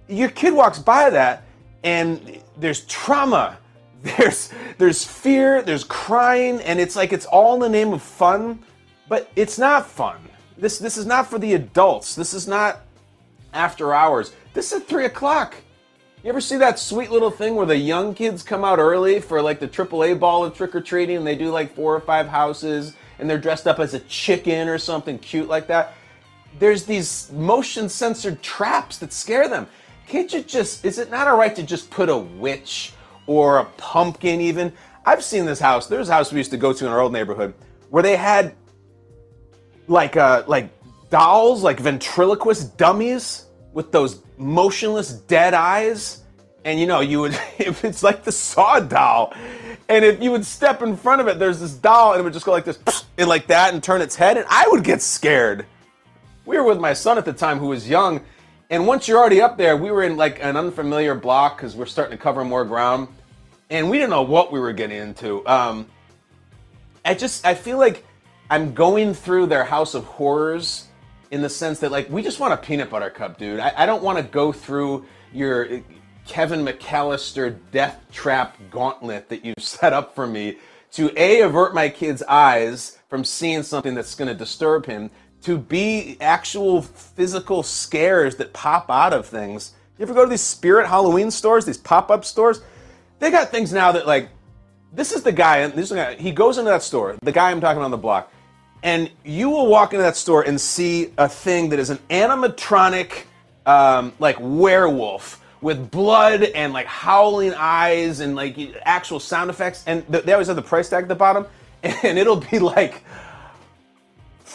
Your 0.07 0.29
kid 0.29 0.53
walks 0.53 0.79
by 0.79 1.09
that, 1.09 1.43
and 1.83 2.39
there's 2.57 2.81
trauma, 2.85 3.57
there's 4.03 4.51
there's 4.77 5.03
fear, 5.03 5.61
there's 5.61 5.83
crying, 5.83 6.59
and 6.61 6.79
it's 6.79 6.95
like 6.95 7.13
it's 7.13 7.25
all 7.25 7.55
in 7.55 7.59
the 7.61 7.69
name 7.69 7.93
of 7.93 8.01
fun, 8.01 8.59
but 9.07 9.31
it's 9.35 9.57
not 9.57 9.87
fun. 9.87 10.17
This 10.57 10.77
this 10.77 10.97
is 10.97 11.05
not 11.05 11.29
for 11.29 11.39
the 11.39 11.53
adults. 11.53 12.15
This 12.15 12.33
is 12.33 12.47
not 12.47 12.81
after 13.53 13.93
hours. 13.93 14.33
This 14.53 14.71
is 14.71 14.83
three 14.83 15.05
o'clock. 15.05 15.55
You 16.23 16.29
ever 16.29 16.41
see 16.41 16.57
that 16.57 16.79
sweet 16.79 17.11
little 17.11 17.31
thing 17.31 17.55
where 17.55 17.65
the 17.65 17.75
young 17.75 18.13
kids 18.13 18.43
come 18.43 18.63
out 18.63 18.79
early 18.79 19.19
for 19.19 19.41
like 19.41 19.59
the 19.59 19.67
AAA 19.67 20.19
ball 20.19 20.45
of 20.45 20.55
trick 20.55 20.73
or 20.73 20.79
treating 20.79 21.17
and 21.17 21.27
they 21.27 21.35
do 21.35 21.49
like 21.49 21.75
four 21.75 21.93
or 21.93 21.99
five 21.99 22.27
houses 22.27 22.93
and 23.19 23.29
they're 23.29 23.37
dressed 23.37 23.67
up 23.67 23.79
as 23.79 23.93
a 23.93 23.99
chicken 24.01 24.69
or 24.69 24.77
something 24.77 25.19
cute 25.19 25.49
like 25.49 25.67
that? 25.67 25.93
There's 26.59 26.85
these 26.85 27.29
motion 27.33 27.89
censored 27.89 28.41
traps 28.41 28.99
that 28.99 29.11
scare 29.11 29.49
them. 29.49 29.67
Can't 30.07 30.31
you 30.33 30.41
just, 30.41 30.85
is 30.85 30.99
it 30.99 31.09
not 31.09 31.27
all 31.27 31.37
right 31.37 31.55
to 31.55 31.63
just 31.63 31.89
put 31.89 32.09
a 32.09 32.17
witch 32.17 32.93
or 33.27 33.59
a 33.59 33.65
pumpkin 33.77 34.41
even? 34.41 34.73
I've 35.05 35.23
seen 35.23 35.45
this 35.45 35.59
house. 35.59 35.87
There's 35.87 36.09
a 36.09 36.13
house 36.13 36.31
we 36.31 36.37
used 36.37 36.51
to 36.51 36.57
go 36.57 36.73
to 36.73 36.85
in 36.85 36.91
our 36.91 37.01
old 37.01 37.13
neighborhood 37.13 37.53
where 37.89 38.03
they 38.03 38.15
had 38.15 38.55
like 39.87 40.15
uh 40.15 40.43
like 40.47 40.69
dolls, 41.09 41.61
like 41.61 41.79
ventriloquist 41.79 42.77
dummies 42.77 43.45
with 43.73 43.91
those 43.91 44.21
motionless 44.37 45.13
dead 45.13 45.53
eyes 45.53 46.23
and 46.65 46.79
you 46.79 46.85
know 46.85 46.99
you 46.99 47.19
would 47.21 47.33
if 47.59 47.83
it's 47.83 48.03
like 48.03 48.23
the 48.23 48.31
saw 48.31 48.79
doll 48.79 49.33
and 49.89 50.05
if 50.05 50.21
you 50.21 50.31
would 50.31 50.45
step 50.45 50.81
in 50.81 50.95
front 50.95 51.21
of 51.21 51.27
it 51.27 51.39
there's 51.39 51.59
this 51.59 51.73
doll 51.73 52.13
and 52.13 52.21
it 52.21 52.23
would 52.23 52.33
just 52.33 52.45
go 52.45 52.51
like 52.51 52.65
this 52.65 52.79
and 53.17 53.27
like 53.27 53.47
that 53.47 53.73
and 53.73 53.83
turn 53.83 54.01
its 54.01 54.15
head 54.15 54.37
and 54.37 54.45
i 54.49 54.67
would 54.69 54.83
get 54.83 55.01
scared 55.01 55.65
we 56.45 56.57
were 56.57 56.63
with 56.63 56.79
my 56.79 56.93
son 56.93 57.17
at 57.17 57.25
the 57.25 57.33
time 57.33 57.59
who 57.59 57.67
was 57.67 57.87
young 57.87 58.21
and 58.73 58.85
once 58.87 59.07
you're 59.07 59.17
already 59.17 59.41
up 59.41 59.57
there 59.57 59.77
we 59.77 59.91
were 59.91 60.03
in 60.03 60.17
like 60.17 60.43
an 60.43 60.57
unfamiliar 60.57 61.15
block 61.15 61.57
because 61.57 61.75
we're 61.75 61.85
starting 61.85 62.17
to 62.17 62.21
cover 62.21 62.43
more 62.43 62.65
ground 62.65 63.07
and 63.69 63.89
we 63.89 63.97
didn't 63.97 64.09
know 64.09 64.23
what 64.23 64.51
we 64.51 64.59
were 64.59 64.73
getting 64.73 64.97
into 64.97 65.45
um, 65.47 65.87
i 67.05 67.13
just 67.13 67.45
i 67.45 67.53
feel 67.53 67.77
like 67.77 68.05
i'm 68.49 68.73
going 68.73 69.13
through 69.13 69.45
their 69.45 69.63
house 69.63 69.93
of 69.93 70.03
horrors 70.03 70.87
in 71.33 71.41
the 71.41 71.49
sense 71.49 71.79
that 71.79 71.91
like 71.91 72.07
we 72.11 72.21
just 72.21 72.39
want 72.39 72.53
a 72.53 72.57
peanut 72.57 72.91
butter 72.91 73.09
cup, 73.09 73.39
dude. 73.39 73.59
I, 73.59 73.73
I 73.75 73.85
don't 73.87 74.03
want 74.03 74.19
to 74.19 74.23
go 74.23 74.51
through 74.51 75.05
your 75.33 75.81
Kevin 76.27 76.63
McCallister 76.63 77.57
death 77.71 77.99
trap 78.11 78.55
gauntlet 78.69 79.29
that 79.29 79.43
you 79.43 79.55
set 79.59 79.93
up 79.93 80.13
for 80.13 80.27
me 80.27 80.57
to 80.91 81.11
a 81.19 81.41
avert 81.41 81.73
my 81.73 81.89
kid's 81.89 82.21
eyes 82.21 82.99
from 83.09 83.23
seeing 83.23 83.63
something 83.63 83.95
that's 83.95 84.13
going 84.13 84.27
to 84.27 84.35
disturb 84.35 84.85
him 84.85 85.09
to 85.43 85.57
be 85.57 86.17
actual 86.19 86.81
physical 86.81 87.63
scares 87.63 88.35
that 88.37 88.53
pop 88.53 88.89
out 88.89 89.13
of 89.13 89.25
things. 89.25 89.73
You 89.97 90.03
ever 90.03 90.13
go 90.13 90.23
to 90.23 90.29
these 90.29 90.41
spirit 90.41 90.87
Halloween 90.87 91.31
stores, 91.31 91.65
these 91.65 91.77
pop-up 91.77 92.25
stores? 92.25 92.61
They 93.19 93.31
got 93.31 93.49
things 93.49 93.71
now 93.71 93.91
that 93.91 94.07
like 94.07 94.29
this 94.91 95.11
is 95.11 95.23
the 95.23 95.31
guy. 95.31 95.65
This 95.67 95.85
is 95.85 95.89
the 95.89 95.95
guy. 95.95 96.15
He 96.15 96.31
goes 96.31 96.57
into 96.57 96.71
that 96.71 96.83
store. 96.83 97.15
The 97.21 97.31
guy 97.31 97.51
I'm 97.51 97.61
talking 97.61 97.77
about 97.77 97.85
on 97.85 97.91
the 97.91 97.97
block 97.97 98.31
and 98.83 99.09
you 99.23 99.49
will 99.49 99.67
walk 99.67 99.93
into 99.93 100.03
that 100.03 100.17
store 100.17 100.43
and 100.43 100.59
see 100.59 101.13
a 101.17 101.27
thing 101.27 101.69
that 101.69 101.79
is 101.79 101.89
an 101.89 101.99
animatronic, 102.09 103.23
um, 103.65 104.11
like 104.19 104.35
werewolf 104.39 105.41
with 105.61 105.89
blood 105.89 106.43
and 106.43 106.73
like 106.73 106.85
howling 106.85 107.53
eyes 107.55 108.19
and 108.19 108.35
like 108.35 108.57
actual 108.83 109.21
sound 109.21 109.49
effects. 109.49 109.85
And 109.87 110.05
th- 110.11 110.25
they 110.25 110.33
always 110.33 110.47
have 110.47 110.57
the 110.57 110.61
price 110.61 110.89
tag 110.89 111.03
at 111.03 111.07
the 111.07 111.15
bottom, 111.15 111.47
and 111.83 112.19
it'll 112.19 112.43
be 112.51 112.59
like 112.59 113.03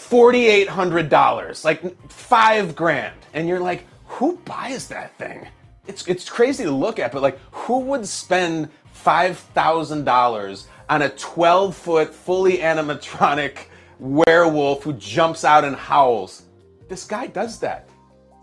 forty-eight 0.09 0.69
hundred 0.69 1.09
dollars, 1.09 1.65
like 1.65 1.83
five 2.11 2.75
grand, 2.75 3.17
and 3.35 3.49
you're 3.49 3.61
like, 3.61 3.87
who 4.07 4.37
buys 4.39 4.89
that 4.89 5.17
thing? 5.19 5.47
It's 5.87 6.07
it's 6.07 6.29
crazy 6.29 6.65
to 6.65 6.71
look 6.71 6.99
at, 6.99 7.13
but 7.13 7.23
like, 7.23 7.39
who 7.51 7.81
would 7.81 8.07
spend 8.07 8.69
five 8.93 9.39
thousand 9.39 10.05
dollars 10.05 10.69
on 10.89 11.03
a 11.03 11.09
twelve-foot 11.11 12.15
fully 12.15 12.59
animatronic? 12.59 13.67
werewolf 13.99 14.83
who 14.83 14.93
jumps 14.95 15.45
out 15.45 15.65
and 15.65 15.77
howls. 15.77 16.43
This 16.89 17.05
guy 17.05 17.27
does 17.27 17.59
that. 17.61 17.89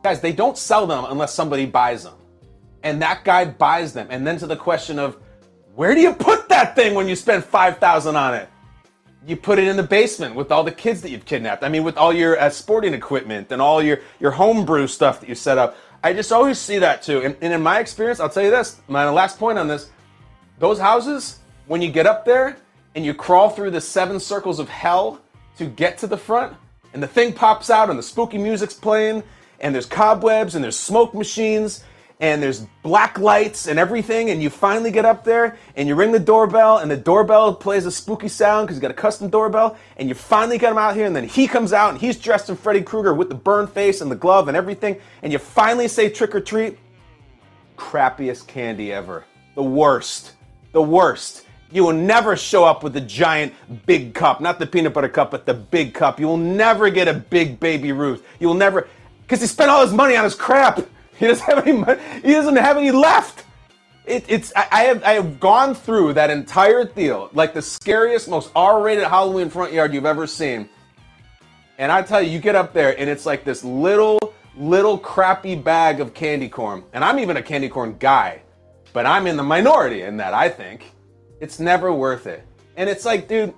Guys, 0.03 0.21
they 0.21 0.33
don't 0.33 0.57
sell 0.57 0.85
them 0.85 1.05
unless 1.07 1.33
somebody 1.33 1.65
buys 1.65 2.03
them. 2.03 2.15
And 2.83 3.01
that 3.01 3.23
guy 3.23 3.45
buys 3.45 3.93
them. 3.93 4.07
And 4.11 4.25
then 4.25 4.37
to 4.37 4.47
the 4.47 4.55
question 4.55 4.99
of 4.99 5.17
where 5.73 5.95
do 5.95 6.01
you 6.01 6.13
put 6.13 6.47
that 6.49 6.75
thing 6.75 6.93
when 6.93 7.07
you 7.07 7.15
spend 7.15 7.43
5000 7.43 8.15
on 8.15 8.35
it? 8.35 8.49
You 9.25 9.35
put 9.35 9.57
it 9.57 9.67
in 9.67 9.75
the 9.75 9.83
basement 9.83 10.35
with 10.35 10.51
all 10.51 10.63
the 10.63 10.71
kids 10.71 11.01
that 11.01 11.09
you've 11.09 11.25
kidnapped. 11.25 11.63
I 11.63 11.69
mean, 11.69 11.83
with 11.83 11.97
all 11.97 12.13
your 12.13 12.39
uh, 12.39 12.49
sporting 12.49 12.93
equipment 12.93 13.51
and 13.51 13.61
all 13.61 13.81
your, 13.81 13.99
your 14.19 14.31
homebrew 14.31 14.87
stuff 14.87 15.19
that 15.19 15.29
you 15.29 15.35
set 15.35 15.57
up. 15.57 15.75
I 16.03 16.13
just 16.13 16.31
always 16.31 16.59
see 16.59 16.77
that 16.79 17.01
too. 17.01 17.21
And, 17.23 17.35
and 17.41 17.51
in 17.51 17.63
my 17.63 17.79
experience, 17.79 18.19
I'll 18.19 18.29
tell 18.29 18.43
you 18.43 18.51
this 18.51 18.79
my 18.87 19.09
last 19.09 19.39
point 19.39 19.57
on 19.57 19.67
this 19.67 19.89
those 20.59 20.79
houses, 20.79 21.39
when 21.67 21.81
you 21.81 21.91
get 21.91 22.05
up 22.05 22.25
there 22.25 22.57
and 22.93 23.03
you 23.03 23.13
crawl 23.13 23.49
through 23.49 23.71
the 23.71 23.81
seven 23.81 24.19
circles 24.19 24.59
of 24.59 24.69
hell 24.69 25.19
to 25.57 25.65
get 25.65 25.97
to 25.97 26.07
the 26.07 26.17
front, 26.17 26.55
and 26.93 27.03
the 27.03 27.07
thing 27.07 27.33
pops 27.33 27.69
out 27.69 27.89
and 27.89 27.99
the 27.99 28.03
spooky 28.03 28.37
music's 28.37 28.73
playing, 28.73 29.23
and 29.59 29.73
there's 29.73 29.85
cobwebs 29.85 30.55
and 30.55 30.63
there's 30.63 30.79
smoke 30.79 31.13
machines 31.13 31.83
and 32.19 32.41
there's 32.41 32.65
black 32.81 33.19
lights 33.19 33.67
and 33.67 33.77
everything, 33.77 34.29
and 34.29 34.41
you 34.41 34.49
finally 34.49 34.91
get 34.91 35.03
up 35.03 35.23
there 35.23 35.57
and 35.75 35.87
you 35.87 35.95
ring 35.95 36.11
the 36.11 36.19
doorbell, 36.19 36.77
and 36.77 36.89
the 36.89 36.97
doorbell 36.97 37.53
plays 37.53 37.85
a 37.85 37.91
spooky 37.91 38.29
sound 38.29 38.67
because 38.67 38.77
you 38.77 38.81
got 38.81 38.91
a 38.91 38.93
custom 38.93 39.29
doorbell, 39.29 39.77
and 39.97 40.07
you 40.07 40.15
finally 40.15 40.57
get 40.57 40.71
him 40.71 40.77
out 40.77 40.95
here, 40.95 41.05
and 41.05 41.15
then 41.15 41.27
he 41.27 41.47
comes 41.47 41.73
out 41.73 41.91
and 41.91 41.99
he's 41.99 42.17
dressed 42.17 42.49
in 42.49 42.55
Freddy 42.55 42.81
Krueger 42.81 43.13
with 43.13 43.29
the 43.29 43.35
burn 43.35 43.67
face 43.67 44.01
and 44.01 44.09
the 44.09 44.15
glove 44.15 44.47
and 44.47 44.55
everything, 44.55 44.99
and 45.23 45.33
you 45.33 45.39
finally 45.39 45.87
say 45.87 46.09
trick 46.09 46.33
or 46.33 46.41
treat. 46.41 46.77
Crappiest 47.77 48.47
candy 48.47 48.93
ever. 48.93 49.25
The 49.55 49.63
worst. 49.63 50.33
The 50.71 50.81
worst. 50.81 51.45
You 51.71 51.83
will 51.83 51.93
never 51.93 52.37
show 52.37 52.63
up 52.63 52.83
with 52.83 52.93
the 52.93 53.01
giant 53.01 53.51
big 53.85 54.13
cup, 54.13 54.39
not 54.39 54.59
the 54.59 54.65
peanut 54.65 54.93
butter 54.93 55.09
cup, 55.09 55.31
but 55.31 55.45
the 55.45 55.53
big 55.53 55.93
cup. 55.93 56.19
You 56.19 56.27
will 56.27 56.37
never 56.37 56.89
get 56.89 57.09
a 57.09 57.13
big 57.13 57.59
baby 57.59 57.91
Ruth. 57.91 58.25
You 58.39 58.47
will 58.47 58.55
never, 58.55 58.87
because 59.23 59.41
he 59.41 59.47
spent 59.47 59.69
all 59.69 59.81
his 59.81 59.93
money 59.93 60.15
on 60.15 60.23
his 60.23 60.35
crap. 60.35 60.79
He 61.19 61.27
doesn't 61.27 61.45
have 61.45 61.65
any 61.65 61.77
money. 61.77 62.01
He 62.23 62.33
doesn't 62.33 62.57
have 62.57 62.75
any 62.75 62.91
left. 62.91 63.45
It, 64.05 64.25
it's 64.27 64.51
I, 64.53 64.67
I, 64.69 64.83
have 64.83 65.03
I 65.03 65.13
have 65.13 65.39
gone 65.39 65.73
through 65.73 66.13
that 66.13 66.29
entire 66.29 66.83
deal, 66.83 67.29
like 67.33 67.53
the 67.53 67.61
scariest, 67.61 68.27
most 68.27 68.51
R-rated 68.53 69.05
Halloween 69.05 69.49
front 69.49 69.71
yard 69.71 69.93
you've 69.93 70.05
ever 70.05 70.27
seen. 70.27 70.69
And 71.77 71.91
I 71.91 72.01
tell 72.01 72.21
you, 72.21 72.29
you 72.29 72.39
get 72.39 72.55
up 72.55 72.73
there 72.73 72.97
and 72.99 73.09
it's 73.09 73.25
like 73.25 73.45
this 73.45 73.63
little, 73.63 74.33
little 74.57 74.97
crappy 74.97 75.55
bag 75.55 76.01
of 76.01 76.13
candy 76.13 76.49
corn. 76.49 76.83
And 76.93 77.03
I'm 77.03 77.19
even 77.19 77.37
a 77.37 77.41
candy 77.41 77.69
corn 77.69 77.95
guy, 77.97 78.41
but 78.91 79.05
I'm 79.05 79.25
in 79.25 79.37
the 79.37 79.43
minority 79.43 80.01
in 80.01 80.17
that. 80.17 80.33
I 80.33 80.49
think 80.49 80.93
it's 81.39 81.59
never 81.59 81.91
worth 81.93 82.27
it. 82.27 82.45
And 82.77 82.89
it's 82.89 83.05
like, 83.05 83.27
dude, 83.27 83.53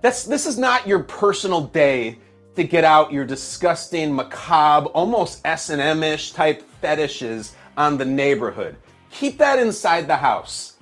that's 0.00 0.24
this 0.24 0.46
is 0.46 0.58
not 0.58 0.86
your 0.86 1.00
personal 1.00 1.62
day 1.62 2.18
to 2.60 2.68
get 2.68 2.84
out 2.84 3.10
your 3.10 3.24
disgusting, 3.24 4.14
macabre, 4.14 4.88
almost 4.88 5.40
S&M-ish 5.46 6.32
type 6.32 6.62
fetishes 6.82 7.54
on 7.76 7.96
the 7.96 8.04
neighborhood. 8.04 8.76
Keep 9.10 9.38
that 9.38 9.58
inside 9.58 10.06
the 10.06 10.16
house. 10.16 10.76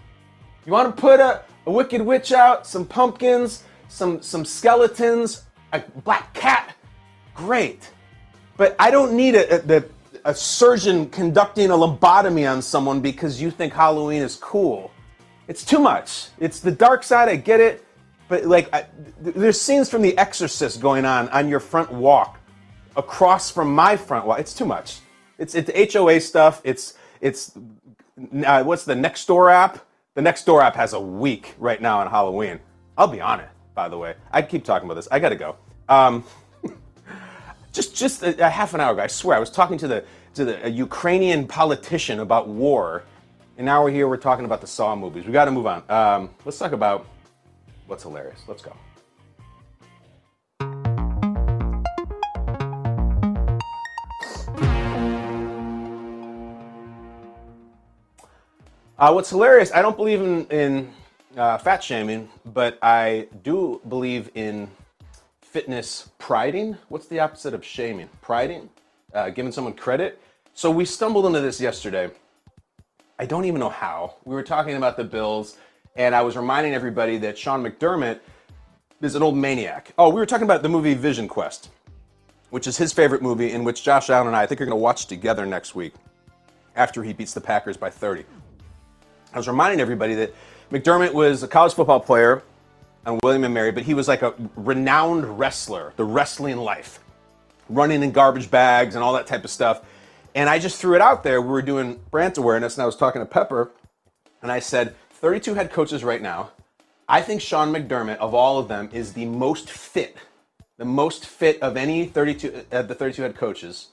You 0.67 0.73
want 0.73 0.95
to 0.95 1.01
put 1.01 1.21
a, 1.21 1.43
a 1.67 1.71
wicked 1.71 2.03
witch 2.03 2.33
out, 2.33 2.67
some 2.67 2.85
pumpkins, 2.85 3.63
some 3.89 4.21
some 4.21 4.45
skeletons, 4.45 5.45
a 5.73 5.81
black 6.05 6.35
cat, 6.35 6.75
great. 7.35 7.89
But 8.57 8.75
I 8.79 8.91
don't 8.91 9.13
need 9.15 9.37
a, 9.37 9.77
a, 9.77 9.85
a 10.25 10.35
surgeon 10.35 11.09
conducting 11.09 11.71
a 11.71 11.75
lobotomy 11.75 12.51
on 12.51 12.61
someone 12.61 13.01
because 13.01 13.41
you 13.41 13.51
think 13.53 13.73
Halloween 13.73 14.21
is 14.21 14.35
cool. 14.35 14.91
It's 15.47 15.65
too 15.65 15.79
much. 15.79 16.29
It's 16.41 16.59
the 16.61 16.73
dark 16.73 17.05
side. 17.05 17.29
I 17.29 17.37
get 17.37 17.61
it 17.61 17.87
but 18.29 18.45
like 18.45 18.73
I, 18.75 18.87
there's 19.21 19.61
scenes 19.61 19.91
from 19.91 20.03
The 20.03 20.17
Exorcist 20.17 20.81
going 20.81 21.05
on 21.05 21.29
on 21.31 21.49
your 21.49 21.61
front 21.61 21.91
walk, 21.91 22.39
across 22.97 23.51
from 23.51 23.75
my 23.75 23.97
front 23.97 24.27
walk. 24.27 24.41
It's 24.41 24.55
too 24.55 24.67
much. 24.67 25.01
It's 25.39 25.55
it's 25.55 25.95
HOA 25.95 26.21
stuff. 26.21 26.61
It's 26.65 26.95
it's 27.21 27.57
uh, 28.45 28.63
what's 28.65 28.85
the 28.85 28.97
next 28.97 29.27
door 29.27 29.51
app? 29.51 29.85
The 30.15 30.23
next 30.23 30.45
door 30.45 30.61
app 30.61 30.75
has 30.75 30.93
a 30.93 31.01
week 31.01 31.55
right 31.59 31.81
now 31.81 32.01
on 32.01 32.11
Halloween. 32.11 32.61
I'll 32.97 33.07
be 33.07 33.21
on 33.21 33.41
it. 33.41 33.49
By 33.75 33.89
the 33.89 33.97
way, 33.97 34.15
I 34.33 34.43
keep 34.43 34.65
talking 34.65 34.87
about 34.87 34.95
this. 34.97 35.07
I 35.13 35.21
got 35.21 35.29
to 35.29 35.37
go. 35.37 35.57
Um, 35.89 36.25
just 37.73 37.95
just 37.95 38.23
a, 38.25 38.47
a, 38.47 38.51
half 38.51 38.75
an 38.75 38.81
hour 38.81 38.93
ago, 38.93 39.03
I 39.03 39.07
swear, 39.07 39.37
I 39.37 39.41
was 39.41 39.51
talking 39.51 39.79
to 39.79 39.89
the 39.89 40.05
to 40.35 40.45
the 40.45 40.69
Ukrainian 40.69 41.47
politician 41.47 42.19
about 42.19 42.49
war, 42.49 43.05
and 43.57 43.65
now 43.65 43.85
we're 43.85 43.93
here. 43.93 44.09
We're 44.09 44.17
talking 44.17 44.45
about 44.45 44.61
the 44.61 44.67
Saw 44.67 44.97
movies. 44.97 45.25
We 45.25 45.33
got 45.33 45.45
to 45.45 45.53
move 45.53 45.69
on. 45.69 45.85
Um, 45.89 46.31
let's 46.45 46.59
talk 46.59 46.73
about 46.73 47.07
what's 47.89 48.05
hilarious. 48.05 48.41
Let's 48.47 48.63
go. 48.63 48.77
Uh, 58.99 59.13
what's 59.13 59.31
hilarious, 59.31 59.73
I 59.73 59.81
don't 59.81 59.97
believe 59.97 60.21
in, 60.21 60.45
in 60.47 60.93
uh, 61.37 61.57
fat 61.59 61.85
shaming, 61.85 62.29
but 62.45 62.79
I 62.83 63.29
do 63.45 63.81
believe 63.89 64.29
in 64.35 64.69
fitness 65.41 66.11
priding. 66.19 66.77
What's 66.89 67.07
the 67.07 67.21
opposite 67.21 67.55
of 67.55 67.65
shaming? 67.65 68.09
Priding? 68.21 68.69
Uh, 69.15 69.31
giving 69.31 69.53
someone 69.53 69.75
credit. 69.75 70.21
So 70.53 70.71
we 70.73 70.85
stumbled 70.85 71.27
into 71.27 71.41
this 71.41 71.61
yesterday. 71.61 72.11
I 73.21 73.27
don't 73.27 73.45
even 73.45 73.61
know 73.61 73.69
how. 73.69 74.17
We 74.25 74.35
were 74.35 74.43
talking 74.43 74.75
about 74.75 74.97
the 74.97 75.05
Bills 75.05 75.57
and 75.97 76.15
I 76.15 76.23
was 76.23 76.37
reminding 76.37 76.75
everybody 76.75 77.19
that 77.19 77.39
Sean 77.39 77.63
McDermott 77.63 78.21
is 79.01 79.15
an 79.15 79.23
old 79.23 79.37
maniac. 79.37 79.93
Oh, 79.99 80.09
we 80.09 80.17
were 80.17 80.27
talking 80.27 80.45
about 80.45 80.63
the 80.63 80.69
movie 80.69 80.95
Vision 80.95 81.29
Quest, 81.29 81.71
which 82.51 82.67
is 82.67 82.77
his 82.77 82.93
favorite 82.93 83.23
movie, 83.23 83.53
in 83.53 83.65
which 83.65 83.83
Josh 83.83 84.11
Allen 84.11 84.27
and 84.27 84.37
I, 84.37 84.43
I 84.43 84.47
think, 84.47 84.61
are 84.61 84.65
going 84.65 84.77
to 84.77 84.83
watch 84.83 85.07
together 85.07 85.47
next 85.47 85.75
week 85.75 85.95
after 86.75 87.03
he 87.03 87.13
beats 87.13 87.35
the 87.35 87.41
Packers 87.41 87.77
by 87.77 87.91
30. 87.91 88.25
I 89.33 89.37
was 89.37 89.49
reminding 89.49 89.81
everybody 89.81 90.15
that 90.15 90.35
McDermott 90.71 91.13
was 91.13 91.43
a 91.43 91.49
college 91.49 91.75
football 91.75 92.01
player 92.01 92.43
on 93.07 93.19
William 93.23 93.45
and 93.45 93.55
Mary, 93.55 93.73
but 93.73 93.83
he 93.83 93.95
was 93.95 94.09
like 94.09 94.23
a 94.23 94.35
renowned 94.57 95.39
wrestler, 95.39 95.93
the 95.97 96.05
wrestling 96.05 96.57
life, 96.57 97.01
running 97.69 98.03
in 98.03 98.13
garbage 98.13 98.51
bags 98.51 98.95
and 98.95 99.05
all 99.05 99.13
that 99.15 99.27
type 99.27 99.45
of 99.45 99.51
stuff. 99.51 99.83
And 100.35 100.49
I 100.49 100.59
just 100.59 100.81
threw 100.81 100.95
it 100.95 101.01
out 101.01 101.23
there. 101.23 101.41
We 101.41 101.49
were 101.49 101.63
doing 101.63 102.01
brand 102.11 102.39
awareness, 102.39 102.77
and 102.77 102.83
I 102.83 102.87
was 102.87 102.97
talking 102.97 103.21
to 103.21 103.27
Pepper, 103.27 103.71
and 104.43 104.53
I 104.53 104.61
said, 104.61 104.95
32 105.19 105.55
head 105.55 105.73
coaches 105.73 106.05
right 106.05 106.23
now. 106.23 106.51
I 107.09 107.23
think 107.23 107.41
Sean 107.41 107.73
McDermott, 107.73 108.19
of 108.19 108.35
all 108.35 108.59
of 108.59 108.69
them, 108.69 108.89
is 108.93 109.15
the 109.15 109.25
most 109.27 109.69
fit, 109.69 110.17
the 110.77 110.85
most 110.85 111.27
fit 111.27 111.61
of 111.61 111.77
any 111.77 112.07
32 112.07 112.65
uh, 112.71 112.83
the 112.83 112.95
32 112.95 113.23
head 113.23 113.35
coaches. 113.35 113.89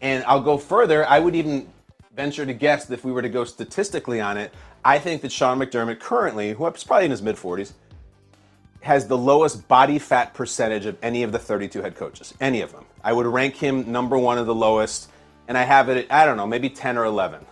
And 0.00 0.24
I'll 0.24 0.42
go 0.42 0.58
further. 0.58 1.06
I 1.06 1.20
would 1.20 1.36
even 1.36 1.68
venture 2.16 2.44
to 2.44 2.52
guess 2.52 2.86
that 2.86 2.94
if 2.94 3.04
we 3.04 3.12
were 3.12 3.22
to 3.22 3.28
go 3.28 3.44
statistically 3.44 4.20
on 4.20 4.36
it, 4.36 4.52
I 4.84 4.98
think 4.98 5.22
that 5.22 5.30
Sean 5.30 5.60
McDermott 5.60 6.00
currently, 6.00 6.52
who 6.52 6.66
is 6.66 6.82
probably 6.82 7.04
in 7.04 7.10
his 7.12 7.22
mid 7.22 7.36
40s, 7.36 7.72
has 8.80 9.06
the 9.06 9.16
lowest 9.16 9.68
body 9.68 10.00
fat 10.00 10.34
percentage 10.34 10.86
of 10.86 10.98
any 11.00 11.22
of 11.22 11.30
the 11.30 11.38
32 11.38 11.80
head 11.80 11.94
coaches. 11.94 12.34
Any 12.40 12.60
of 12.60 12.72
them. 12.72 12.86
I 13.04 13.12
would 13.12 13.26
rank 13.26 13.54
him 13.54 13.92
number 13.92 14.18
one 14.18 14.36
of 14.36 14.46
the 14.46 14.54
lowest, 14.54 15.10
and 15.46 15.56
I 15.56 15.62
have 15.62 15.88
it 15.90 15.96
at, 15.96 16.12
I 16.12 16.24
don't 16.24 16.36
know, 16.36 16.46
maybe 16.46 16.70
10 16.70 16.98
or 16.98 17.04
11. 17.04 17.46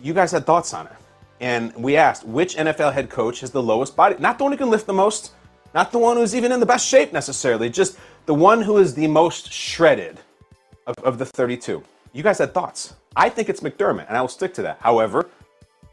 You 0.00 0.14
guys 0.14 0.30
had 0.30 0.46
thoughts 0.46 0.72
on 0.72 0.86
it 0.86 0.92
and 1.40 1.74
we 1.76 1.96
asked 1.96 2.24
which 2.24 2.56
NFL 2.56 2.92
head 2.92 3.10
coach 3.10 3.40
has 3.40 3.50
the 3.50 3.62
lowest 3.62 3.96
body, 3.96 4.16
not 4.18 4.38
the 4.38 4.44
one 4.44 4.52
who 4.52 4.58
can 4.58 4.70
lift 4.70 4.86
the 4.86 4.92
most, 4.92 5.32
not 5.74 5.92
the 5.92 5.98
one 5.98 6.16
who's 6.16 6.34
even 6.34 6.52
in 6.52 6.60
the 6.60 6.66
best 6.66 6.86
shape 6.86 7.12
necessarily, 7.12 7.68
just 7.68 7.98
the 8.26 8.34
one 8.34 8.62
who 8.62 8.78
is 8.78 8.94
the 8.94 9.06
most 9.06 9.52
shredded 9.52 10.18
of, 10.86 10.96
of 10.98 11.18
the 11.18 11.26
32. 11.26 11.82
You 12.12 12.22
guys 12.22 12.38
had 12.38 12.54
thoughts. 12.54 12.94
I 13.16 13.28
think 13.28 13.48
it's 13.48 13.60
McDermott, 13.60 14.06
and 14.08 14.16
I 14.16 14.20
will 14.20 14.28
stick 14.28 14.54
to 14.54 14.62
that. 14.62 14.78
However, 14.80 15.28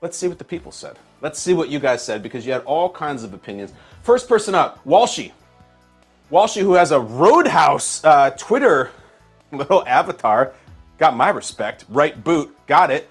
let's 0.01 0.17
see 0.17 0.27
what 0.27 0.37
the 0.37 0.43
people 0.43 0.71
said. 0.71 0.97
Let's 1.21 1.39
see 1.39 1.53
what 1.53 1.69
you 1.69 1.79
guys 1.79 2.03
said 2.03 2.23
because 2.23 2.45
you 2.45 2.51
had 2.51 2.63
all 2.63 2.89
kinds 2.89 3.23
of 3.23 3.33
opinions. 3.33 3.73
First 4.03 4.27
person 4.27 4.55
up, 4.55 4.83
Walshy. 4.85 5.31
Walshy, 6.31 6.61
who 6.61 6.73
has 6.73 6.91
a 6.91 6.99
Roadhouse 6.99 8.03
uh, 8.03 8.31
Twitter 8.31 8.91
little 9.51 9.85
avatar, 9.85 10.53
got 10.97 11.15
my 11.15 11.29
respect. 11.29 11.85
Right 11.89 12.23
boot, 12.23 12.55
got 12.67 12.89
it. 12.91 13.09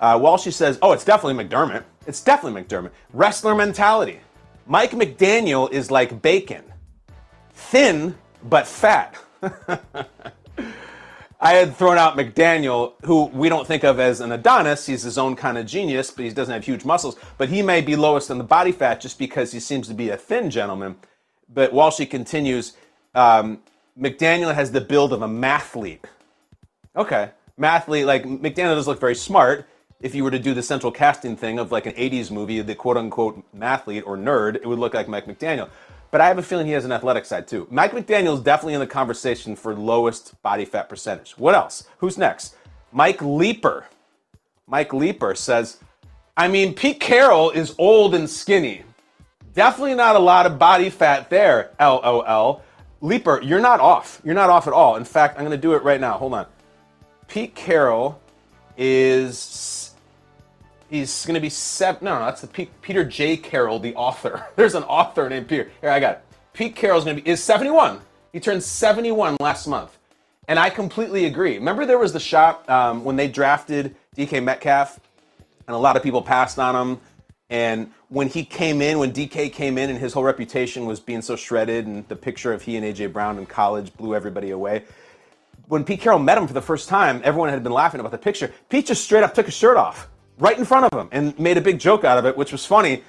Uh, 0.00 0.18
Walshy 0.18 0.52
says, 0.52 0.78
oh, 0.82 0.92
it's 0.92 1.04
definitely 1.04 1.44
McDermott. 1.44 1.84
It's 2.06 2.22
definitely 2.22 2.62
McDermott. 2.62 2.90
Wrestler 3.12 3.54
mentality. 3.54 4.20
Mike 4.66 4.92
McDaniel 4.92 5.70
is 5.72 5.90
like 5.90 6.22
bacon. 6.22 6.64
Thin, 7.52 8.16
but 8.44 8.66
fat. 8.66 9.16
I 11.40 11.52
had 11.52 11.76
thrown 11.76 11.98
out 11.98 12.16
McDaniel, 12.16 12.94
who 13.04 13.26
we 13.26 13.48
don't 13.48 13.66
think 13.66 13.84
of 13.84 14.00
as 14.00 14.20
an 14.20 14.32
Adonis. 14.32 14.86
He's 14.86 15.02
his 15.02 15.18
own 15.18 15.36
kind 15.36 15.56
of 15.56 15.66
genius, 15.66 16.10
but 16.10 16.24
he 16.24 16.30
doesn't 16.32 16.52
have 16.52 16.64
huge 16.64 16.84
muscles. 16.84 17.16
But 17.36 17.48
he 17.48 17.62
may 17.62 17.80
be 17.80 17.94
lowest 17.94 18.30
in 18.30 18.38
the 18.38 18.44
body 18.44 18.72
fat 18.72 19.00
just 19.00 19.18
because 19.18 19.52
he 19.52 19.60
seems 19.60 19.86
to 19.88 19.94
be 19.94 20.10
a 20.10 20.16
thin 20.16 20.50
gentleman. 20.50 20.96
But 21.48 21.72
Walshy 21.72 22.10
continues, 22.10 22.74
um, 23.14 23.60
McDaniel 23.98 24.52
has 24.52 24.72
the 24.72 24.80
build 24.80 25.12
of 25.12 25.22
a 25.22 25.28
mathlete. 25.28 26.04
Okay, 26.96 27.30
mathlete, 27.58 28.04
like 28.04 28.24
McDaniel 28.24 28.74
does 28.74 28.88
look 28.88 29.00
very 29.00 29.14
smart 29.14 29.66
if 30.00 30.14
you 30.14 30.22
were 30.24 30.30
to 30.30 30.38
do 30.38 30.54
the 30.54 30.62
central 30.62 30.92
casting 30.92 31.36
thing 31.36 31.58
of 31.58 31.72
like 31.72 31.86
an 31.86 31.92
80s 31.94 32.30
movie, 32.30 32.60
the 32.60 32.74
quote 32.74 32.96
unquote 32.96 33.42
mathlete 33.56 34.04
or 34.06 34.16
nerd, 34.16 34.56
it 34.56 34.66
would 34.66 34.78
look 34.78 34.94
like 34.94 35.08
Mike 35.08 35.26
McDaniel. 35.26 35.68
but 36.10 36.20
I 36.20 36.28
have 36.28 36.38
a 36.38 36.42
feeling 36.42 36.66
he 36.66 36.72
has 36.72 36.84
an 36.84 36.92
athletic 36.92 37.24
side 37.26 37.46
too. 37.48 37.66
Mike 37.70 37.92
McDaniel 37.92 38.34
is 38.34 38.40
definitely 38.40 38.74
in 38.74 38.80
the 38.80 38.86
conversation 38.86 39.56
for 39.56 39.74
lowest 39.74 40.40
body 40.42 40.64
fat 40.64 40.88
percentage. 40.88 41.32
What 41.32 41.54
else? 41.54 41.84
Who's 41.98 42.16
next? 42.16 42.54
Mike 42.92 43.20
Leeper. 43.20 43.86
Mike 44.66 44.92
Leeper 44.92 45.34
says, 45.34 45.78
I 46.36 46.48
mean, 46.48 46.74
Pete 46.74 47.00
Carroll 47.00 47.50
is 47.50 47.74
old 47.78 48.14
and 48.14 48.30
skinny. 48.30 48.84
Definitely 49.54 49.96
not 49.96 50.14
a 50.14 50.20
lot 50.20 50.46
of 50.46 50.58
body 50.58 50.88
fat 50.88 51.30
there, 51.30 51.72
LOL. 51.80 52.62
Leeper, 53.00 53.40
you're 53.42 53.60
not 53.60 53.80
off. 53.80 54.20
You're 54.24 54.34
not 54.34 54.50
off 54.50 54.66
at 54.66 54.72
all. 54.72 54.96
In 54.96 55.04
fact, 55.04 55.36
I'm 55.36 55.44
going 55.44 55.56
to 55.56 55.60
do 55.60 55.74
it 55.74 55.82
right 55.82 56.00
now. 56.00 56.12
Hold 56.12 56.34
on. 56.34 56.46
Pete 57.26 57.54
Carroll 57.54 58.20
is 58.76 59.36
he's 60.88 61.24
going 61.26 61.34
to 61.34 61.40
be 61.40 61.50
seven. 61.50 62.04
No, 62.04 62.18
no, 62.18 62.24
that's 62.24 62.40
the 62.40 62.46
P- 62.46 62.70
Peter 62.82 63.04
J. 63.04 63.36
Carroll, 63.36 63.78
the 63.78 63.94
author. 63.94 64.46
There's 64.56 64.74
an 64.74 64.84
author 64.84 65.28
named 65.28 65.48
Peter. 65.48 65.70
Here, 65.80 65.90
I 65.90 66.00
got 66.00 66.12
it. 66.12 66.24
Pete 66.52 66.74
Carroll's 66.74 67.04
going 67.04 67.16
to 67.16 67.22
be 67.22 67.30
is 67.30 67.42
71. 67.42 68.00
He 68.32 68.40
turned 68.40 68.62
71 68.62 69.36
last 69.40 69.66
month, 69.66 69.96
and 70.48 70.58
I 70.58 70.70
completely 70.70 71.24
agree. 71.26 71.54
Remember, 71.54 71.86
there 71.86 71.98
was 71.98 72.12
the 72.12 72.20
shot 72.20 72.68
um, 72.68 73.04
when 73.04 73.16
they 73.16 73.28
drafted 73.28 73.94
DK 74.16 74.42
Metcalf, 74.42 74.98
and 75.66 75.74
a 75.74 75.78
lot 75.78 75.96
of 75.96 76.02
people 76.02 76.20
passed 76.20 76.58
on 76.58 76.74
him. 76.74 77.00
And 77.50 77.92
when 78.08 78.28
he 78.28 78.44
came 78.44 78.82
in, 78.82 78.98
when 78.98 79.12
DK 79.12 79.52
came 79.52 79.78
in, 79.78 79.88
and 79.88 79.98
his 79.98 80.12
whole 80.12 80.24
reputation 80.24 80.84
was 80.84 81.00
being 81.00 81.22
so 81.22 81.36
shredded, 81.36 81.86
and 81.86 82.06
the 82.08 82.16
picture 82.16 82.52
of 82.52 82.62
he 82.62 82.76
and 82.76 82.84
AJ 82.84 83.12
Brown 83.12 83.38
in 83.38 83.46
college 83.46 83.94
blew 83.94 84.14
everybody 84.14 84.50
away. 84.50 84.84
When 85.68 85.84
Pete 85.84 86.00
Carroll 86.00 86.18
met 86.18 86.38
him 86.38 86.46
for 86.46 86.54
the 86.54 86.62
first 86.62 86.88
time, 86.88 87.20
everyone 87.24 87.50
had 87.50 87.62
been 87.62 87.72
laughing 87.72 88.00
about 88.00 88.12
the 88.12 88.18
picture. 88.18 88.52
Pete 88.68 88.86
just 88.86 89.04
straight 89.04 89.22
up 89.22 89.34
took 89.34 89.46
his 89.46 89.54
shirt 89.54 89.76
off 89.76 90.08
right 90.38 90.58
in 90.58 90.64
front 90.64 90.92
of 90.92 90.98
him 90.98 91.08
and 91.12 91.38
made 91.38 91.56
a 91.56 91.60
big 91.60 91.78
joke 91.78 92.04
out 92.04 92.18
of 92.18 92.26
it, 92.26 92.36
which 92.36 92.52
was 92.52 92.64
funny. 92.64 93.02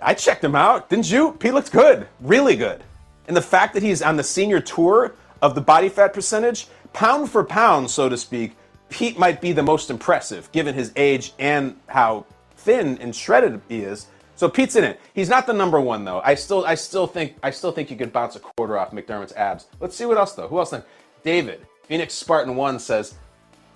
I 0.00 0.14
checked 0.14 0.44
him 0.44 0.54
out, 0.54 0.90
didn't 0.90 1.10
you? 1.10 1.32
Pete 1.32 1.54
looked 1.54 1.72
good, 1.72 2.08
really 2.20 2.56
good. 2.56 2.82
And 3.26 3.36
the 3.36 3.42
fact 3.42 3.74
that 3.74 3.82
he's 3.82 4.02
on 4.02 4.16
the 4.16 4.24
senior 4.24 4.60
tour 4.60 5.14
of 5.42 5.54
the 5.54 5.60
body 5.60 5.88
fat 5.88 6.12
percentage, 6.12 6.68
pound 6.92 7.30
for 7.30 7.44
pound, 7.44 7.90
so 7.90 8.08
to 8.08 8.16
speak, 8.16 8.56
Pete 8.88 9.18
might 9.18 9.40
be 9.40 9.52
the 9.52 9.62
most 9.62 9.90
impressive 9.90 10.50
given 10.52 10.74
his 10.74 10.92
age 10.96 11.32
and 11.38 11.78
how 11.86 12.24
thin 12.56 12.98
and 12.98 13.14
shredded 13.14 13.60
he 13.68 13.80
is. 13.80 14.06
So 14.34 14.48
Pete's 14.48 14.76
in 14.76 14.84
it. 14.84 15.00
He's 15.14 15.28
not 15.28 15.46
the 15.46 15.52
number 15.52 15.80
one 15.80 16.04
though. 16.04 16.20
I 16.24 16.34
still, 16.34 16.64
I 16.64 16.74
still 16.74 17.06
think, 17.06 17.36
I 17.42 17.50
still 17.50 17.72
think 17.72 17.90
you 17.90 17.96
could 17.96 18.12
bounce 18.12 18.36
a 18.36 18.40
quarter 18.40 18.78
off 18.78 18.92
McDermott's 18.92 19.32
abs. 19.32 19.66
Let's 19.80 19.96
see 19.96 20.06
what 20.06 20.16
else 20.16 20.32
though. 20.32 20.48
Who 20.48 20.58
else 20.58 20.70
then? 20.70 20.82
David 21.22 21.66
Phoenix 21.84 22.14
Spartan 22.14 22.54
One 22.54 22.78
says, 22.78 23.14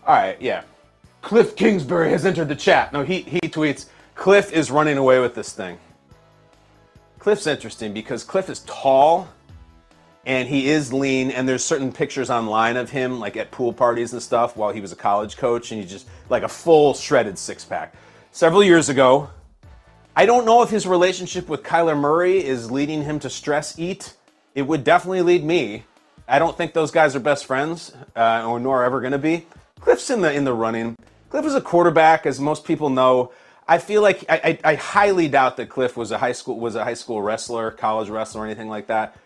"All 0.07 0.15
right, 0.15 0.41
yeah, 0.41 0.63
Cliff 1.23 1.57
Kingsbury 1.57 2.11
has 2.11 2.27
entered 2.27 2.49
the 2.49 2.57
chat. 2.57 2.93
No, 2.93 3.03
he, 3.03 3.23
he 3.23 3.41
tweets, 3.41 3.87
Cliff 4.15 4.53
is 4.53 4.71
running 4.71 4.99
away 4.99 5.21
with 5.21 5.35
this 5.35 5.53
thing. 5.53 5.79
Cliff's 7.19 7.47
interesting 7.47 7.95
because 7.95 8.25
Cliff 8.25 8.51
is 8.51 8.61
tall 8.61 9.29
and 10.27 10.49
he 10.49 10.69
is 10.69 10.93
lean, 10.93 11.31
and 11.31 11.49
there's 11.49 11.65
certain 11.65 11.91
pictures 11.91 12.31
online 12.31 12.77
of 12.77 12.91
him, 12.91 13.19
like 13.19 13.37
at 13.37 13.51
pool 13.51 13.73
parties 13.73 14.13
and 14.13 14.23
stuff, 14.23 14.57
while 14.57 14.73
he 14.73 14.81
was 14.81 14.93
a 14.93 14.97
college 14.97 15.37
coach, 15.37 15.73
and 15.73 15.81
he's 15.81 15.91
just 15.91 16.07
like 16.29 16.45
a 16.45 16.49
full 16.49 16.95
shredded 16.95 17.37
six 17.39 17.65
pack. 17.65 17.95
Several 18.31 18.63
years 18.63 18.89
ago, 18.89 19.31
I 20.15 20.27
don't 20.27 20.45
know 20.45 20.63
if 20.63 20.71
his 20.71 20.87
relationship 20.87 21.49
with 21.49 21.63
Kyler 21.63 21.99
Murray 21.99 22.45
is 22.45 22.71
leading 22.71 23.03
him 23.03 23.19
to 23.21 23.31
stress 23.31 23.79
eat. 23.79 24.15
It 24.55 24.63
would 24.63 24.85
definitely 24.85 25.23
lead 25.23 25.43
me. 25.43 25.85
I 26.29 26.39
don't 26.39 26.57
think 26.57 26.73
those 26.73 26.93
guys 26.93 27.17
are 27.17 27.21
best 27.21 27.47
friends, 27.47 27.93
uh, 28.15 28.45
or 28.47 28.61
nor 28.61 28.85
ever 28.85 29.01
going 29.01 29.13
to 29.13 29.19
be. 29.19 29.47
Cliff's 29.81 30.09
in 30.11 30.21
the 30.21 30.33
in 30.33 30.45
the 30.45 30.53
running. 30.53 30.97
Cliff 31.33 31.47
was 31.47 31.55
a 31.55 31.62
quarterback, 31.62 32.27
as 32.27 32.38
most 32.38 32.62
people 32.62 32.90
know. 32.90 33.33
I 33.66 33.79
feel 33.79 34.03
like 34.03 34.23
I, 34.29 34.59
I, 34.62 34.73
I, 34.73 34.75
highly 34.75 35.29
doubt 35.29 35.57
that 35.57 35.71
Cliff 35.71 35.97
was 35.97 36.11
a 36.11 36.18
high 36.18 36.33
school 36.33 36.61
was 36.61 36.75
a 36.75 36.85
high 36.85 36.92
school 36.92 37.23
wrestler, 37.23 37.71
college 37.71 38.11
wrestler, 38.11 38.42
or 38.42 38.45
anything 38.45 38.68
like 38.68 38.88
that. 38.88 39.16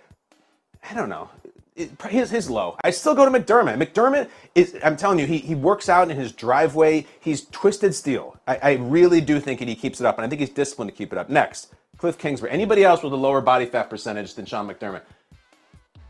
I 0.89 0.95
don't 0.95 1.09
know. 1.09 1.31
His, 1.75 2.31
his 2.31 2.49
low. 2.49 2.77
I 2.85 2.93
still 2.93 3.17
go 3.17 3.25
to 3.25 3.37
McDermott. 3.37 3.77
McDermott 3.77 4.29
is. 4.55 4.77
I'm 4.85 4.97
telling 4.97 5.19
you, 5.19 5.27
he, 5.27 5.39
he 5.39 5.57
works 5.57 5.89
out 5.89 6.09
in 6.09 6.17
his 6.17 6.31
driveway. 6.31 7.07
He's 7.19 7.47
twisted 7.47 7.93
steel. 7.93 8.39
I, 8.47 8.59
I 8.63 8.73
really 8.75 9.21
do 9.21 9.41
think 9.41 9.59
that 9.59 9.67
he 9.67 9.75
keeps 9.75 9.99
it 9.99 10.07
up, 10.07 10.17
and 10.17 10.25
I 10.25 10.29
think 10.29 10.39
he's 10.39 10.51
disciplined 10.51 10.93
to 10.93 10.97
keep 10.97 11.11
it 11.11 11.19
up. 11.19 11.29
Next, 11.29 11.75
Cliff 11.99 12.17
Kingsbury. 12.19 12.53
Anybody 12.53 12.85
else 12.85 13.03
with 13.03 13.15
a 13.15 13.17
lower 13.17 13.41
body 13.41 13.67
fat 13.67 13.91
percentage 13.91 14.35
than 14.35 14.47
Sean 14.47 14.69
McDermott? 14.69 15.03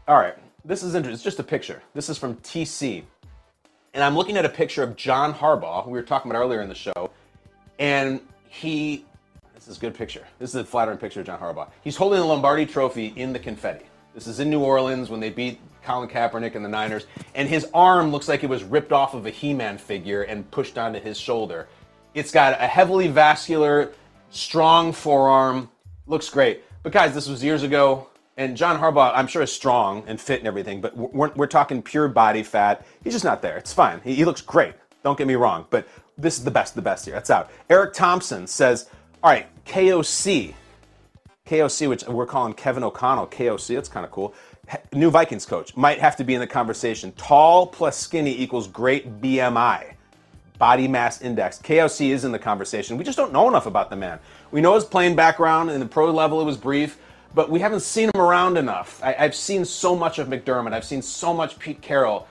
All 0.06 0.18
right, 0.18 0.34
this 0.62 0.82
is 0.82 0.94
interesting. 0.94 1.14
It's 1.14 1.24
just 1.24 1.38
a 1.38 1.42
picture. 1.42 1.82
This 1.94 2.10
is 2.10 2.18
from 2.18 2.34
TC 2.36 3.04
and 3.96 4.04
I'm 4.04 4.14
looking 4.14 4.36
at 4.36 4.44
a 4.44 4.50
picture 4.50 4.82
of 4.82 4.94
John 4.94 5.32
Harbaugh, 5.32 5.82
who 5.82 5.90
we 5.90 5.98
were 5.98 6.04
talking 6.04 6.30
about 6.30 6.40
earlier 6.40 6.60
in 6.60 6.68
the 6.68 6.74
show, 6.74 7.10
and 7.78 8.20
he, 8.46 9.06
this 9.54 9.68
is 9.68 9.78
a 9.78 9.80
good 9.80 9.94
picture. 9.94 10.22
This 10.38 10.50
is 10.50 10.56
a 10.56 10.64
flattering 10.64 10.98
picture 10.98 11.20
of 11.20 11.26
John 11.26 11.40
Harbaugh. 11.40 11.70
He's 11.82 11.96
holding 11.96 12.20
the 12.20 12.26
Lombardi 12.26 12.66
Trophy 12.66 13.14
in 13.16 13.32
the 13.32 13.38
confetti. 13.38 13.86
This 14.14 14.26
is 14.26 14.38
in 14.38 14.50
New 14.50 14.60
Orleans 14.60 15.08
when 15.08 15.18
they 15.18 15.30
beat 15.30 15.58
Colin 15.82 16.10
Kaepernick 16.10 16.54
and 16.54 16.62
the 16.62 16.68
Niners, 16.68 17.06
and 17.34 17.48
his 17.48 17.66
arm 17.72 18.12
looks 18.12 18.28
like 18.28 18.44
it 18.44 18.50
was 18.50 18.62
ripped 18.62 18.92
off 18.92 19.14
of 19.14 19.24
a 19.24 19.30
He-Man 19.30 19.78
figure 19.78 20.24
and 20.24 20.48
pushed 20.50 20.76
onto 20.76 21.00
his 21.00 21.18
shoulder. 21.18 21.66
It's 22.12 22.30
got 22.30 22.60
a 22.60 22.66
heavily 22.66 23.08
vascular, 23.08 23.92
strong 24.28 24.92
forearm. 24.92 25.70
Looks 26.06 26.28
great. 26.28 26.64
But 26.82 26.92
guys, 26.92 27.14
this 27.14 27.30
was 27.30 27.42
years 27.42 27.62
ago. 27.62 28.10
And 28.36 28.56
John 28.56 28.78
Harbaugh, 28.78 29.12
I'm 29.14 29.26
sure, 29.26 29.42
is 29.42 29.52
strong 29.52 30.04
and 30.06 30.20
fit 30.20 30.40
and 30.40 30.46
everything, 30.46 30.82
but 30.82 30.94
we're, 30.96 31.32
we're 31.34 31.46
talking 31.46 31.80
pure 31.82 32.06
body 32.06 32.42
fat. 32.42 32.86
He's 33.02 33.14
just 33.14 33.24
not 33.24 33.40
there. 33.40 33.56
It's 33.56 33.72
fine. 33.72 34.00
He, 34.04 34.14
he 34.14 34.24
looks 34.26 34.42
great. 34.42 34.74
Don't 35.02 35.16
get 35.16 35.26
me 35.26 35.36
wrong, 35.36 35.66
but 35.70 35.88
this 36.18 36.36
is 36.36 36.44
the 36.44 36.50
best, 36.50 36.74
the 36.74 36.82
best 36.82 37.06
here. 37.06 37.14
That's 37.14 37.30
out. 37.30 37.50
Eric 37.70 37.94
Thompson 37.94 38.46
says, 38.46 38.90
all 39.22 39.30
right, 39.30 39.46
KOC. 39.64 40.54
KOC, 41.46 41.88
which 41.88 42.04
we're 42.04 42.26
calling 42.26 42.52
Kevin 42.52 42.84
O'Connell, 42.84 43.26
KOC, 43.28 43.74
that's 43.74 43.88
kind 43.88 44.04
of 44.04 44.12
cool. 44.12 44.34
New 44.92 45.10
Vikings 45.10 45.46
coach 45.46 45.76
might 45.76 46.00
have 46.00 46.16
to 46.16 46.24
be 46.24 46.34
in 46.34 46.40
the 46.40 46.46
conversation. 46.46 47.12
Tall 47.12 47.66
plus 47.66 47.96
skinny 47.96 48.38
equals 48.38 48.66
great 48.66 49.22
BMI, 49.22 49.94
body 50.58 50.88
mass 50.88 51.22
index. 51.22 51.58
KOC 51.58 52.10
is 52.10 52.24
in 52.24 52.32
the 52.32 52.38
conversation. 52.38 52.98
We 52.98 53.04
just 53.04 53.16
don't 53.16 53.32
know 53.32 53.48
enough 53.48 53.66
about 53.66 53.88
the 53.90 53.96
man. 53.96 54.18
We 54.50 54.60
know 54.60 54.74
his 54.74 54.84
playing 54.84 55.14
background. 55.14 55.70
In 55.70 55.78
the 55.80 55.86
pro 55.86 56.10
level, 56.10 56.40
it 56.40 56.44
was 56.44 56.56
brief 56.56 56.98
but 57.34 57.50
we 57.50 57.60
haven't 57.60 57.80
seen 57.80 58.10
him 58.14 58.20
around 58.20 58.56
enough. 58.56 59.00
I, 59.02 59.12
have 59.12 59.34
seen 59.34 59.64
so 59.64 59.94
much 59.94 60.18
of 60.18 60.28
McDermott. 60.28 60.72
I've 60.72 60.84
seen 60.84 61.02
so 61.02 61.34
much 61.34 61.58
Pete 61.58 61.82
Carroll. 61.82 62.26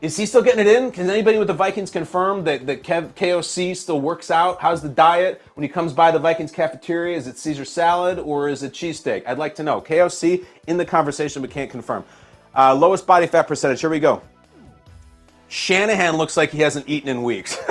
Is 0.00 0.16
he 0.16 0.24
still 0.24 0.42
getting 0.42 0.66
it 0.66 0.66
in? 0.66 0.92
Can 0.92 1.10
anybody 1.10 1.38
with 1.38 1.48
the 1.48 1.54
Vikings 1.54 1.90
confirm 1.90 2.44
that, 2.44 2.66
that 2.66 2.82
Kev, 2.82 3.12
KOC 3.12 3.76
still 3.76 4.00
works 4.00 4.30
out? 4.30 4.58
How's 4.60 4.80
the 4.80 4.88
diet 4.88 5.42
when 5.54 5.62
he 5.62 5.68
comes 5.68 5.92
by 5.92 6.10
the 6.10 6.18
Vikings 6.18 6.52
cafeteria? 6.52 7.16
Is 7.16 7.26
it 7.26 7.36
Caesar 7.36 7.66
salad 7.66 8.18
or 8.18 8.48
is 8.48 8.62
it 8.62 8.72
cheesesteak? 8.72 9.24
I'd 9.26 9.36
like 9.36 9.54
to 9.56 9.62
know. 9.62 9.82
KOC 9.82 10.46
in 10.66 10.78
the 10.78 10.86
conversation 10.86 11.42
but 11.42 11.50
can't 11.50 11.70
confirm. 11.70 12.04
Uh, 12.56 12.74
lowest 12.74 13.06
body 13.06 13.26
fat 13.26 13.46
percentage. 13.46 13.80
Here 13.80 13.90
we 13.90 14.00
go. 14.00 14.22
Shanahan 15.48 16.16
looks 16.16 16.36
like 16.36 16.50
he 16.50 16.60
hasn't 16.60 16.88
eaten 16.88 17.08
in 17.10 17.22
weeks. 17.22 17.56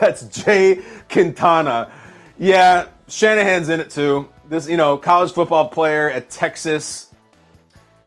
That's 0.00 0.24
Jay 0.24 0.82
Quintana. 1.08 1.92
Yeah, 2.38 2.88
Shanahan's 3.08 3.68
in 3.68 3.78
it 3.78 3.90
too 3.90 4.28
this 4.48 4.68
you 4.68 4.76
know 4.76 4.96
college 4.96 5.32
football 5.32 5.68
player 5.68 6.10
at 6.10 6.30
Texas. 6.30 7.12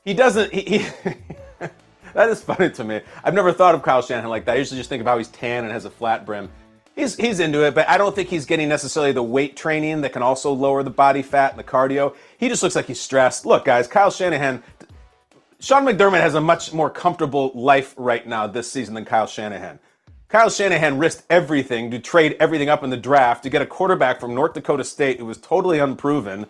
He 0.04 0.14
doesn't. 0.14 0.54
He, 0.54 0.62
he 0.62 0.86
that 2.14 2.30
is 2.30 2.42
funny 2.42 2.70
to 2.72 2.84
me. 2.84 3.02
I've 3.24 3.34
never 3.34 3.52
thought 3.52 3.76
of 3.76 3.84
Kyle 3.84 4.02
Shanahan 4.02 4.30
like 4.30 4.46
that. 4.46 4.56
I 4.56 4.58
usually 4.58 4.80
just 4.80 4.90
think 4.90 5.02
of 5.02 5.08
how 5.08 5.18
he's 5.18 5.28
tan 5.28 5.64
and 5.64 5.74
has 5.74 5.86
a 5.86 5.90
flat 5.90 6.26
brim. 6.26 6.50
He's 6.96 7.16
he's 7.16 7.40
into 7.40 7.66
it, 7.66 7.76
but 7.76 7.88
I 7.88 7.98
don't 7.98 8.16
think 8.16 8.30
he's 8.30 8.46
getting 8.46 8.68
necessarily 8.68 9.12
the 9.12 9.24
weight 9.24 9.56
training 9.56 10.02
that 10.02 10.14
can 10.14 10.22
also 10.22 10.52
lower 10.52 10.84
the 10.84 10.90
body 10.90 11.22
fat 11.22 11.52
and 11.52 11.60
the 11.60 11.64
cardio. 11.64 12.16
He 12.38 12.50
just 12.50 12.64
looks 12.64 12.76
like 12.76 12.88
he's 12.88 13.00
stressed. 13.00 13.46
Look, 13.46 13.66
guys, 13.66 13.88
Kyle 13.88 14.12
Shanahan. 14.12 14.64
Sean 15.62 15.84
McDermott 15.84 16.22
has 16.22 16.36
a 16.36 16.42
much 16.42 16.72
more 16.72 16.90
comfortable 16.90 17.52
life 17.54 17.94
right 17.98 18.26
now 18.26 18.48
this 18.48 18.72
season 18.72 18.94
than 18.94 19.04
Kyle 19.04 19.28
Shanahan. 19.28 19.80
Kyle 20.30 20.52
Shanahan 20.52 21.00
risked 21.00 21.24
everything 21.28 21.90
to 21.90 21.98
trade 21.98 22.38
everything 22.40 22.70
up 22.70 22.84
in 22.84 22.92
the 22.92 22.98
draft 22.98 23.42
to 23.44 23.50
get 23.50 23.64
a 23.64 23.66
quarterback 23.66 24.20
from 24.20 24.36
North 24.36 24.54
Dakota 24.54 24.84
State 24.84 25.18
who 25.18 25.26
was 25.26 25.40
totally 25.40 25.80
unproven. 25.80 26.46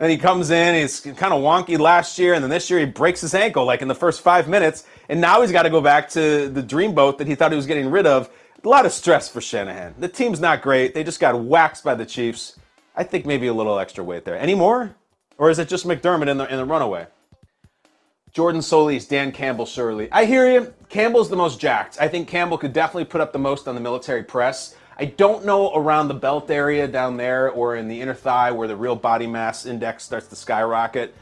And 0.00 0.10
he 0.10 0.18
comes 0.18 0.50
in, 0.50 0.74
he's 0.74 1.00
kind 1.00 1.32
of 1.32 1.40
wonky 1.40 1.78
last 1.78 2.18
year, 2.18 2.34
and 2.34 2.42
then 2.42 2.50
this 2.50 2.68
year 2.68 2.80
he 2.80 2.86
breaks 2.86 3.20
his 3.20 3.32
ankle 3.32 3.64
like 3.64 3.82
in 3.82 3.86
the 3.86 3.94
first 3.94 4.20
five 4.20 4.48
minutes. 4.48 4.84
And 5.08 5.20
now 5.20 5.42
he's 5.42 5.52
got 5.52 5.62
to 5.62 5.70
go 5.70 5.80
back 5.80 6.08
to 6.10 6.48
the 6.48 6.62
dreamboat 6.62 7.18
that 7.18 7.28
he 7.28 7.36
thought 7.36 7.52
he 7.52 7.56
was 7.56 7.68
getting 7.68 7.88
rid 7.88 8.04
of. 8.04 8.28
A 8.64 8.68
lot 8.68 8.84
of 8.84 8.90
stress 8.90 9.28
for 9.28 9.40
Shanahan. 9.40 9.94
The 9.96 10.08
team's 10.08 10.40
not 10.40 10.60
great. 10.60 10.92
They 10.92 11.04
just 11.04 11.20
got 11.20 11.38
waxed 11.40 11.84
by 11.84 11.94
the 11.94 12.04
Chiefs. 12.04 12.58
I 12.96 13.04
think 13.04 13.26
maybe 13.26 13.46
a 13.46 13.54
little 13.54 13.78
extra 13.78 14.02
weight 14.02 14.24
there. 14.24 14.36
Any 14.36 14.56
more? 14.56 14.96
Or 15.38 15.50
is 15.50 15.60
it 15.60 15.68
just 15.68 15.86
McDermott 15.86 16.26
in 16.26 16.38
the, 16.38 16.50
in 16.50 16.56
the 16.56 16.64
runaway? 16.64 17.06
Jordan 18.34 18.62
Solis, 18.62 19.06
Dan 19.06 19.30
Campbell, 19.30 19.64
Shirley. 19.64 20.08
I 20.10 20.24
hear 20.24 20.50
you. 20.50 20.74
Campbell's 20.88 21.30
the 21.30 21.36
most 21.36 21.60
jacked. 21.60 21.98
I 22.00 22.08
think 22.08 22.26
Campbell 22.26 22.58
could 22.58 22.72
definitely 22.72 23.04
put 23.04 23.20
up 23.20 23.32
the 23.32 23.38
most 23.38 23.68
on 23.68 23.76
the 23.76 23.80
military 23.80 24.24
press. 24.24 24.74
I 24.98 25.04
don't 25.04 25.44
know 25.44 25.72
around 25.72 26.08
the 26.08 26.14
belt 26.14 26.50
area 26.50 26.88
down 26.88 27.16
there 27.16 27.48
or 27.48 27.76
in 27.76 27.86
the 27.86 28.00
inner 28.00 28.12
thigh 28.12 28.50
where 28.50 28.66
the 28.66 28.74
real 28.74 28.96
body 28.96 29.28
mass 29.28 29.66
index 29.66 30.02
starts 30.02 30.26
to 30.28 30.36
skyrocket. 30.36 31.14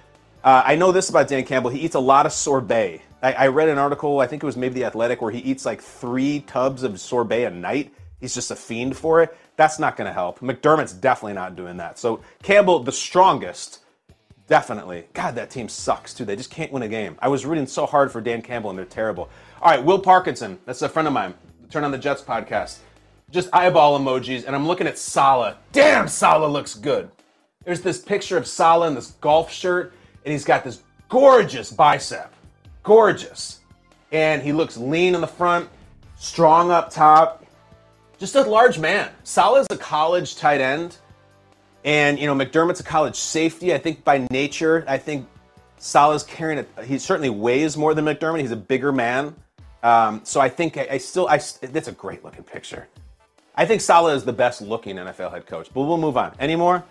Uh, 0.43 0.63
I 0.65 0.77
know 0.77 0.91
this 0.91 1.11
about 1.11 1.29
Dan 1.29 1.45
Campbell. 1.45 1.69
He 1.69 1.81
eats 1.81 1.95
a 1.95 2.01
lot 2.01 2.25
of 2.25 2.33
sorbet. 2.33 3.03
I, 3.23 3.33
I, 3.35 3.47
read 3.49 3.69
an 3.69 3.77
article, 3.77 4.21
I 4.21 4.27
think 4.27 4.43
it 4.43 4.47
was 4.47 4.57
maybe 4.57 4.77
The 4.77 4.87
Athletic, 4.87 5.21
where 5.21 5.31
he 5.31 5.41
eats 5.41 5.67
like 5.67 5.83
three 5.83 6.41
tubs 6.41 6.83
of 6.83 6.99
sorbet 6.99 7.45
a 7.45 7.51
night. 7.51 7.93
He's 8.21 8.35
just 8.35 8.51
a 8.51 8.57
fiend 8.57 8.97
for 8.97 9.23
it. 9.23 9.37
That's 9.57 9.79
not 9.79 9.99
going 9.99 10.09
to 10.09 10.15
help. 10.15 10.41
McDermott's 10.41 10.95
definitely 10.95 11.35
not 11.35 11.57
doing 11.57 11.77
that. 11.77 11.99
So 11.99 12.23
Campbell, 12.43 12.79
the 12.83 12.91
strongest, 12.91 13.81
Definitely. 14.49 15.05
God, 15.13 15.35
that 15.37 15.51
team 15.51 15.69
sucks 15.69 16.13
too. 16.13 16.25
They 16.25 16.37
just 16.37 16.51
can't 16.51 16.73
win 16.73 16.83
a 16.83 16.89
game. 16.89 17.17
I 17.21 17.29
was 17.29 17.47
rooting 17.47 17.67
so 17.67 17.87
hard 17.87 18.11
for 18.11 18.21
Dan 18.21 18.43
Campbell, 18.43 18.71
and 18.71 18.79
they're 18.79 18.85
terrible. 18.85 19.31
All 19.61 19.71
right, 19.71 19.83
Will 19.83 19.99
Parkinson. 19.99 20.59
That's 20.67 20.83
a 20.83 20.89
friend 20.89 21.07
of 21.07 21.15
mine. 21.15 21.35
Turn 21.71 21.85
on 21.85 21.91
the 21.91 21.99
Jets 21.99 22.23
podcast. 22.23 22.79
Just 23.31 23.49
eyeball 23.53 23.99
emojis, 23.99 24.45
and 24.47 24.55
I'm 24.55 24.67
looking 24.67 24.87
at 24.87 24.99
Saleh. 24.99 25.57
Damn, 25.73 26.07
Saleh 26.07 26.51
looks 26.51 26.75
good. 26.75 27.11
There's 27.65 27.81
this 27.81 27.99
picture 27.99 28.37
of 28.37 28.47
Saleh 28.47 28.89
in 28.89 28.95
this 28.95 29.13
golf 29.21 29.51
shirt, 29.51 29.95
and 30.25 30.33
he's 30.33 30.45
got 30.45 30.65
this 30.65 30.83
gorgeous 31.09 31.71
bicep. 31.73 32.35
Gorgeous. 32.83 33.61
And 34.11 34.43
he 34.43 34.53
looks 34.53 34.77
lean 34.77 35.15
in 35.15 35.21
the 35.21 35.27
front, 35.27 35.71
strong 36.19 36.71
up 36.71 36.91
top. 36.91 37.47
Just 38.19 38.35
a 38.35 38.43
large 38.43 38.79
man. 38.79 39.11
Saleh's 39.25 39.67
a 39.71 39.77
college 39.77 40.37
tight 40.37 40.61
end 40.61 40.99
and 41.85 42.19
you 42.19 42.27
know, 42.27 42.35
McDermott's 42.35 42.81
a 42.81 42.85
college 42.85 43.17
safety. 43.17 43.75
I 43.75 43.79
think 43.79 44.05
by 44.05 44.27
nature, 44.31 44.85
I 44.87 44.99
think 44.99 45.27
Saleh's 45.79 46.23
carrying 46.23 46.59
it. 46.59 46.69
He 46.85 46.99
certainly 46.99 47.31
weighs 47.31 47.77
more 47.77 47.95
than 47.95 48.05
McDermott. 48.05 48.41
He's 48.41 48.53
a 48.53 48.57
bigger 48.57 48.93
man. 48.93 49.35
Um, 49.83 50.21
so 50.25 50.41
I 50.41 50.49
think 50.49 50.77
I, 50.77 50.87
I 50.93 50.99
still, 50.99 51.27
I, 51.27 51.39
that's 51.61 51.89
a 51.89 51.93
great 51.93 52.25
looking 52.25 52.45
picture. 52.45 52.87
I 53.55 53.67
think 53.67 53.81
Saleh 53.81 54.15
is 54.15 54.25
the 54.25 54.33
best 54.33 54.63
looking 54.63 54.97
NFL 54.97 55.33
head 55.33 55.47
coach. 55.47 55.69
But 55.75 55.83
we'll 55.83 55.99
move 55.99 56.17
on. 56.17 56.35
Any 56.39 56.57
more? 56.57 56.85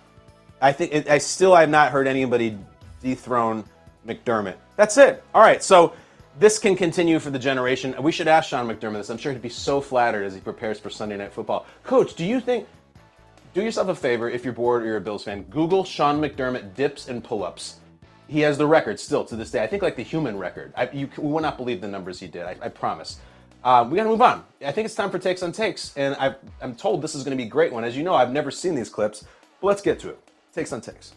I 0.61 0.71
think 0.71 1.09
I 1.09 1.17
still 1.17 1.53
I 1.53 1.61
have 1.61 1.69
not 1.69 1.91
heard 1.91 2.05
anybody 2.05 2.57
dethrone 3.01 3.63
McDermott. 4.07 4.55
That's 4.75 4.97
it. 4.97 5.23
All 5.33 5.41
right. 5.41 5.63
So 5.63 5.93
this 6.37 6.59
can 6.59 6.75
continue 6.75 7.19
for 7.19 7.31
the 7.31 7.39
generation. 7.39 7.95
We 7.99 8.11
should 8.11 8.27
ask 8.27 8.49
Sean 8.49 8.67
McDermott 8.67 8.93
this. 8.97 9.09
I'm 9.09 9.17
sure 9.17 9.31
he'd 9.31 9.41
be 9.41 9.49
so 9.49 9.81
flattered 9.81 10.23
as 10.23 10.35
he 10.35 10.39
prepares 10.39 10.79
for 10.79 10.89
Sunday 10.89 11.17
Night 11.17 11.33
Football. 11.33 11.65
Coach, 11.83 12.13
do 12.13 12.25
you 12.25 12.39
think? 12.39 12.67
Do 13.53 13.61
yourself 13.61 13.89
a 13.89 13.95
favor 13.95 14.29
if 14.29 14.43
you're 14.43 14.53
bored 14.53 14.83
or 14.83 14.85
you're 14.85 14.97
a 14.97 15.01
Bills 15.01 15.23
fan. 15.23 15.43
Google 15.43 15.83
Sean 15.83 16.21
McDermott 16.21 16.73
dips 16.75 17.07
and 17.07 17.23
pull-ups. 17.23 17.77
He 18.27 18.39
has 18.41 18.57
the 18.57 18.65
record 18.65 18.99
still 18.99 19.25
to 19.25 19.35
this 19.35 19.51
day. 19.51 19.61
I 19.61 19.67
think 19.67 19.83
like 19.83 19.97
the 19.97 20.03
human 20.03 20.37
record. 20.37 20.73
I, 20.77 20.89
you 20.91 21.09
we 21.17 21.31
will 21.31 21.41
not 21.41 21.57
believe 21.57 21.81
the 21.81 21.87
numbers 21.87 22.19
he 22.19 22.27
did. 22.27 22.45
I, 22.45 22.55
I 22.61 22.69
promise. 22.69 23.19
Um, 23.63 23.91
we 23.91 23.97
got 23.97 24.03
to 24.03 24.09
move 24.09 24.21
on. 24.21 24.43
I 24.65 24.71
think 24.71 24.85
it's 24.85 24.95
time 24.95 25.11
for 25.11 25.19
takes 25.19 25.43
on 25.43 25.51
takes, 25.51 25.95
and 25.95 26.15
i 26.15 26.33
am 26.61 26.73
told 26.73 27.01
this 27.01 27.13
is 27.13 27.23
going 27.23 27.37
to 27.37 27.41
be 27.41 27.47
a 27.47 27.51
great 27.51 27.71
one. 27.71 27.83
As 27.83 27.95
you 27.95 28.03
know, 28.03 28.15
I've 28.15 28.31
never 28.31 28.49
seen 28.49 28.73
these 28.73 28.89
clips, 28.89 29.25
but 29.59 29.67
let's 29.67 29.81
get 29.81 29.99
to 29.99 30.09
it. 30.09 30.19
Takes 30.53 30.73
on 30.73 30.81
takes. 30.81 31.13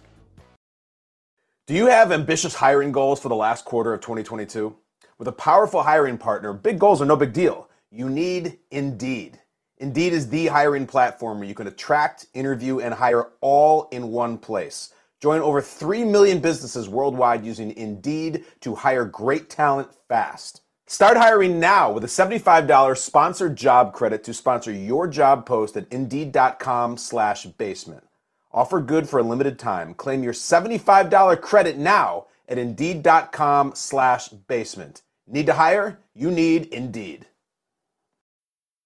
Do 1.67 1.75
you 1.75 1.87
have 1.87 2.13
ambitious 2.13 2.55
hiring 2.55 2.93
goals 2.93 3.21
for 3.21 3.31
the 3.31 3.35
last 3.35 3.65
quarter 3.65 3.95
of 3.95 4.01
2022? 4.03 4.77
With 5.17 5.29
a 5.29 5.33
powerful 5.33 5.83
hiring 5.83 6.19
partner, 6.19 6.53
big 6.53 6.79
goals 6.79 7.01
are 7.01 7.07
no 7.07 7.17
big 7.17 7.33
deal. 7.33 7.71
You 7.91 8.11
need 8.11 8.59
Indeed. 8.71 9.39
Indeed 9.79 10.13
is 10.13 10.29
the 10.29 10.47
hiring 10.47 10.87
platform 10.87 11.39
where 11.39 11.49
you 11.49 11.55
can 11.55 11.67
attract, 11.67 12.27
interview, 12.33 12.81
and 12.81 12.95
hire 12.95 13.31
all 13.41 13.89
in 13.91 14.09
one 14.09 14.39
place. 14.39 14.95
Join 15.21 15.41
over 15.41 15.61
3 15.61 16.05
million 16.05 16.41
businesses 16.41 16.89
worldwide 16.89 17.45
using 17.45 17.71
Indeed 17.77 18.45
to 18.61 18.75
hire 18.75 19.05
great 19.05 19.51
talent 19.51 19.89
fast. 20.09 20.61
Start 20.87 21.17
hiring 21.17 21.59
now 21.59 21.91
with 21.91 22.05
a 22.05 22.09
$75 22.09 22.99
sponsored 22.99 23.57
job 23.57 23.95
credit 23.95 24.23
to 24.25 24.35
sponsor 24.35 24.71
your 24.71 25.09
job 25.09 25.47
post 25.47 25.77
at 25.77 25.89
Indeed.com 25.91 26.99
slash 26.99 27.47
basement. 27.47 28.05
Offer 28.53 28.81
good 28.81 29.09
for 29.09 29.19
a 29.19 29.23
limited 29.23 29.59
time. 29.59 29.95
Claim 29.95 30.23
your 30.23 30.35
$75 30.35 31.41
credit 31.41 31.79
now 31.79 32.27
at 32.49 32.59
Indeed.com 32.59 33.73
slash 33.75 34.29
basement. 34.29 35.03
Need 35.27 35.47
to 35.47 35.55
hire? 35.55 35.99
You 36.15 36.31
need 36.31 36.67
Indeed. 36.67 37.27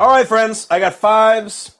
All 0.00 0.08
right, 0.08 0.26
friends, 0.26 0.66
I 0.72 0.80
got 0.80 0.94
fives. 0.94 1.76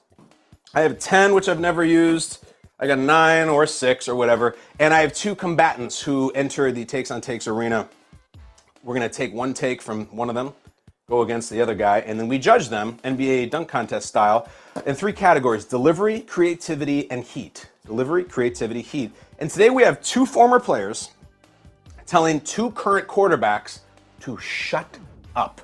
I 0.73 0.79
have 0.83 0.99
10, 0.99 1.33
which 1.33 1.49
I've 1.49 1.59
never 1.59 1.83
used. 1.83 2.45
I 2.79 2.87
got 2.87 2.97
nine 2.97 3.49
or 3.49 3.67
six 3.67 4.07
or 4.07 4.15
whatever. 4.15 4.55
And 4.79 4.93
I 4.93 5.01
have 5.01 5.11
two 5.13 5.35
combatants 5.35 6.01
who 6.01 6.31
enter 6.31 6.71
the 6.71 6.85
takes 6.85 7.11
on 7.11 7.19
takes 7.19 7.45
arena. 7.45 7.89
We're 8.83 8.95
going 8.95 9.09
to 9.09 9.13
take 9.13 9.33
one 9.33 9.53
take 9.53 9.81
from 9.81 10.05
one 10.15 10.29
of 10.29 10.35
them, 10.35 10.53
go 11.09 11.23
against 11.23 11.49
the 11.49 11.59
other 11.61 11.75
guy, 11.75 11.99
and 11.99 12.17
then 12.17 12.29
we 12.29 12.39
judge 12.39 12.69
them, 12.69 12.99
NBA 13.03 13.49
dunk 13.49 13.67
contest 13.67 14.07
style, 14.07 14.47
in 14.85 14.95
three 14.95 15.11
categories 15.11 15.65
delivery, 15.65 16.21
creativity, 16.21 17.11
and 17.11 17.21
heat. 17.21 17.69
Delivery, 17.85 18.23
creativity, 18.23 18.81
heat. 18.81 19.11
And 19.39 19.49
today 19.49 19.69
we 19.69 19.83
have 19.83 20.01
two 20.01 20.25
former 20.25 20.61
players 20.61 21.09
telling 22.05 22.39
two 22.39 22.71
current 22.71 23.09
quarterbacks 23.09 23.79
to 24.21 24.37
shut 24.37 24.99
up. 25.35 25.59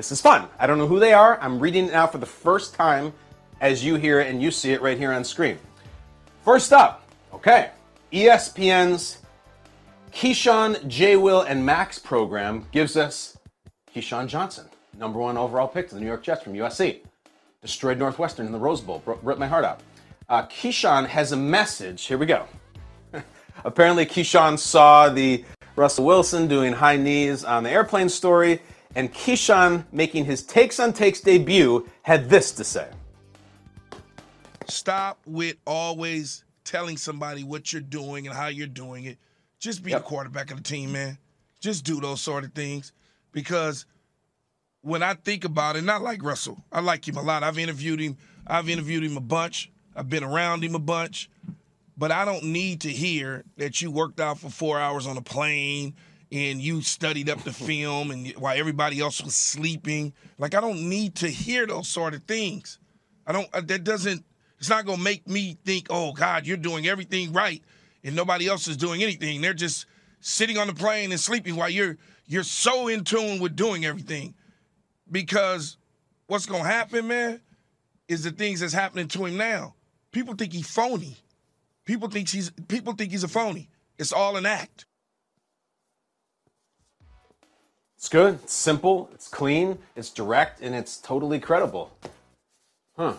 This 0.00 0.12
is 0.12 0.22
fun. 0.22 0.48
I 0.58 0.66
don't 0.66 0.78
know 0.78 0.86
who 0.86 0.98
they 0.98 1.12
are. 1.12 1.38
I'm 1.42 1.60
reading 1.60 1.84
it 1.84 1.92
now 1.92 2.06
for 2.06 2.16
the 2.16 2.24
first 2.24 2.72
time 2.72 3.12
as 3.60 3.84
you 3.84 3.96
hear 3.96 4.18
it 4.18 4.28
and 4.28 4.40
you 4.42 4.50
see 4.50 4.72
it 4.72 4.80
right 4.80 4.96
here 4.96 5.12
on 5.12 5.22
screen. 5.24 5.58
First 6.42 6.72
up, 6.72 7.06
okay, 7.34 7.72
ESPN's 8.10 9.18
Keyshawn, 10.10 10.88
J. 10.88 11.16
Will, 11.16 11.42
and 11.42 11.66
Max 11.66 11.98
program 11.98 12.66
gives 12.72 12.96
us 12.96 13.36
Keyshawn 13.94 14.26
Johnson, 14.26 14.70
number 14.96 15.18
one 15.18 15.36
overall 15.36 15.68
pick 15.68 15.90
to 15.90 15.96
the 15.96 16.00
New 16.00 16.06
York 16.06 16.22
Jets 16.22 16.44
from 16.44 16.54
USC. 16.54 17.00
Destroyed 17.60 17.98
Northwestern 17.98 18.46
in 18.46 18.52
the 18.52 18.58
Rose 18.58 18.80
Bowl, 18.80 19.02
ripped 19.04 19.38
my 19.38 19.48
heart 19.48 19.66
out. 19.66 19.82
Uh, 20.30 20.46
Keyshawn 20.46 21.08
has 21.08 21.32
a 21.32 21.36
message. 21.36 22.06
Here 22.06 22.16
we 22.16 22.24
go. 22.24 22.46
Apparently, 23.66 24.06
Keyshawn 24.06 24.58
saw 24.58 25.10
the 25.10 25.44
Russell 25.76 26.06
Wilson 26.06 26.48
doing 26.48 26.72
high 26.72 26.96
knees 26.96 27.44
on 27.44 27.64
the 27.64 27.70
airplane 27.70 28.08
story 28.08 28.62
and 28.94 29.12
Keyshawn, 29.12 29.84
making 29.92 30.24
his 30.24 30.42
Takes 30.42 30.80
on 30.80 30.92
Takes 30.92 31.20
debut, 31.20 31.88
had 32.02 32.28
this 32.28 32.52
to 32.52 32.64
say 32.64 32.88
Stop 34.68 35.20
with 35.26 35.56
always 35.66 36.44
telling 36.64 36.96
somebody 36.96 37.42
what 37.42 37.72
you're 37.72 37.82
doing 37.82 38.26
and 38.26 38.36
how 38.36 38.46
you're 38.46 38.66
doing 38.66 39.04
it. 39.04 39.18
Just 39.58 39.82
be 39.82 39.90
yep. 39.90 40.02
the 40.02 40.06
quarterback 40.06 40.50
of 40.50 40.58
the 40.58 40.62
team, 40.62 40.92
man. 40.92 41.18
Just 41.60 41.84
do 41.84 42.00
those 42.00 42.20
sort 42.20 42.44
of 42.44 42.52
things. 42.52 42.92
Because 43.32 43.86
when 44.82 45.02
I 45.02 45.14
think 45.14 45.44
about 45.44 45.76
it, 45.76 45.82
not 45.82 46.02
like 46.02 46.22
Russell, 46.22 46.62
I 46.72 46.80
like 46.80 47.06
him 47.06 47.16
a 47.16 47.22
lot. 47.22 47.42
I've 47.42 47.58
interviewed 47.58 48.00
him, 48.00 48.16
I've 48.46 48.68
interviewed 48.68 49.04
him 49.04 49.16
a 49.16 49.20
bunch, 49.20 49.70
I've 49.94 50.08
been 50.08 50.24
around 50.24 50.64
him 50.64 50.74
a 50.74 50.80
bunch. 50.80 51.30
But 51.96 52.10
I 52.10 52.24
don't 52.24 52.44
need 52.44 52.80
to 52.82 52.88
hear 52.88 53.44
that 53.58 53.82
you 53.82 53.90
worked 53.90 54.20
out 54.20 54.38
for 54.38 54.48
four 54.48 54.80
hours 54.80 55.06
on 55.06 55.18
a 55.18 55.22
plane 55.22 55.94
and 56.32 56.60
you 56.60 56.82
studied 56.82 57.28
up 57.28 57.42
the 57.42 57.52
film 57.52 58.10
and 58.10 58.30
while 58.32 58.56
everybody 58.56 59.00
else 59.00 59.22
was 59.22 59.34
sleeping. 59.34 60.12
Like 60.38 60.54
I 60.54 60.60
don't 60.60 60.88
need 60.88 61.16
to 61.16 61.28
hear 61.28 61.66
those 61.66 61.88
sort 61.88 62.14
of 62.14 62.22
things. 62.24 62.78
I 63.26 63.32
don't. 63.32 63.48
Uh, 63.52 63.60
that 63.62 63.84
doesn't. 63.84 64.24
It's 64.58 64.68
not 64.68 64.86
gonna 64.86 65.02
make 65.02 65.26
me 65.26 65.56
think, 65.64 65.86
oh 65.90 66.12
God, 66.12 66.46
you're 66.46 66.56
doing 66.56 66.86
everything 66.86 67.32
right, 67.32 67.62
and 68.04 68.14
nobody 68.14 68.46
else 68.48 68.68
is 68.68 68.76
doing 68.76 69.02
anything. 69.02 69.40
They're 69.40 69.54
just 69.54 69.86
sitting 70.20 70.58
on 70.58 70.66
the 70.66 70.74
plane 70.74 71.12
and 71.12 71.20
sleeping 71.20 71.56
while 71.56 71.70
you're 71.70 71.96
you're 72.26 72.42
so 72.42 72.88
in 72.88 73.04
tune 73.04 73.40
with 73.40 73.56
doing 73.56 73.84
everything. 73.84 74.34
Because 75.10 75.76
what's 76.26 76.46
gonna 76.46 76.64
happen, 76.64 77.08
man, 77.08 77.40
is 78.08 78.24
the 78.24 78.30
things 78.30 78.60
that's 78.60 78.72
happening 78.72 79.08
to 79.08 79.24
him 79.24 79.36
now. 79.36 79.74
People 80.12 80.34
think 80.34 80.52
he's 80.52 80.68
phony. 80.68 81.16
People 81.84 82.08
think 82.08 82.28
he's 82.28 82.50
people 82.68 82.92
think 82.92 83.10
he's 83.12 83.24
a 83.24 83.28
phony. 83.28 83.68
It's 83.98 84.12
all 84.12 84.36
an 84.36 84.46
act. 84.46 84.86
It's 88.00 88.08
good, 88.08 88.38
it's 88.42 88.54
simple, 88.54 89.10
it's 89.12 89.28
clean, 89.28 89.78
it's 89.94 90.08
direct, 90.08 90.62
and 90.62 90.74
it's 90.74 90.96
totally 90.96 91.38
credible. 91.38 91.94
Huh. 92.96 93.16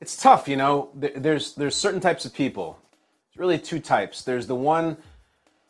It's 0.00 0.16
tough, 0.16 0.48
you 0.48 0.56
know. 0.56 0.90
There's 0.96 1.54
there's 1.54 1.76
certain 1.76 2.00
types 2.00 2.24
of 2.24 2.34
people. 2.34 2.76
It's 3.28 3.38
really 3.38 3.56
two 3.56 3.78
types. 3.78 4.24
There's 4.24 4.48
the 4.48 4.56
one 4.56 4.96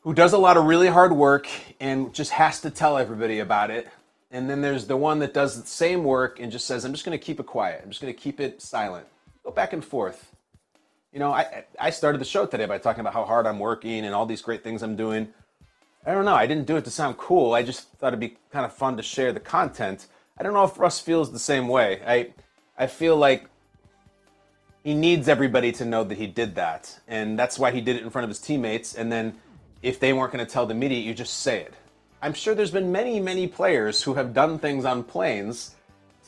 who 0.00 0.14
does 0.14 0.32
a 0.32 0.38
lot 0.38 0.56
of 0.56 0.64
really 0.64 0.88
hard 0.88 1.12
work 1.12 1.48
and 1.80 2.14
just 2.14 2.30
has 2.30 2.62
to 2.62 2.70
tell 2.70 2.96
everybody 2.96 3.40
about 3.40 3.70
it. 3.70 3.88
And 4.30 4.48
then 4.48 4.62
there's 4.62 4.86
the 4.86 4.96
one 4.96 5.18
that 5.18 5.34
does 5.34 5.60
the 5.60 5.66
same 5.66 6.02
work 6.02 6.40
and 6.40 6.50
just 6.50 6.66
says, 6.66 6.86
I'm 6.86 6.94
just 6.94 7.04
going 7.04 7.18
to 7.18 7.22
keep 7.22 7.40
it 7.40 7.46
quiet. 7.46 7.82
I'm 7.84 7.90
just 7.90 8.00
going 8.00 8.14
to 8.14 8.18
keep 8.18 8.40
it 8.40 8.62
silent. 8.62 9.06
Go 9.44 9.50
back 9.50 9.74
and 9.74 9.84
forth. 9.84 10.34
You 11.12 11.18
know, 11.18 11.30
I, 11.30 11.64
I 11.78 11.90
started 11.90 12.22
the 12.22 12.24
show 12.24 12.46
today 12.46 12.64
by 12.64 12.78
talking 12.78 13.02
about 13.02 13.12
how 13.12 13.26
hard 13.26 13.46
I'm 13.46 13.58
working 13.58 14.06
and 14.06 14.14
all 14.14 14.24
these 14.24 14.40
great 14.40 14.64
things 14.64 14.82
I'm 14.82 14.96
doing. 14.96 15.28
I 16.06 16.12
don't 16.12 16.24
know. 16.24 16.34
I 16.34 16.46
didn't 16.46 16.66
do 16.66 16.76
it 16.76 16.84
to 16.84 16.90
sound 16.90 17.18
cool. 17.18 17.52
I 17.52 17.62
just 17.62 17.88
thought 17.98 18.08
it'd 18.08 18.20
be 18.20 18.36
kind 18.50 18.64
of 18.64 18.72
fun 18.72 18.96
to 18.96 19.02
share 19.02 19.32
the 19.32 19.40
content. 19.40 20.06
I 20.38 20.42
don't 20.42 20.54
know 20.54 20.64
if 20.64 20.78
Russ 20.78 20.98
feels 20.98 21.30
the 21.30 21.38
same 21.38 21.68
way. 21.68 22.00
I 22.06 22.32
I 22.78 22.86
feel 22.86 23.16
like 23.16 23.44
he 24.82 24.94
needs 24.94 25.28
everybody 25.28 25.72
to 25.72 25.84
know 25.84 26.04
that 26.04 26.16
he 26.16 26.26
did 26.26 26.54
that, 26.54 26.98
and 27.06 27.38
that's 27.38 27.58
why 27.58 27.70
he 27.70 27.82
did 27.82 27.96
it 27.96 28.02
in 28.02 28.08
front 28.08 28.24
of 28.24 28.30
his 28.30 28.38
teammates. 28.38 28.94
And 28.94 29.12
then, 29.12 29.34
if 29.82 30.00
they 30.00 30.14
weren't 30.14 30.32
going 30.32 30.44
to 30.44 30.50
tell 30.50 30.64
the 30.64 30.74
media, 30.74 30.98
you 30.98 31.12
just 31.12 31.40
say 31.40 31.60
it. 31.60 31.74
I'm 32.22 32.32
sure 32.32 32.54
there's 32.54 32.70
been 32.70 32.90
many, 32.90 33.20
many 33.20 33.46
players 33.46 34.02
who 34.02 34.14
have 34.14 34.32
done 34.32 34.58
things 34.58 34.86
on 34.86 35.04
planes 35.04 35.74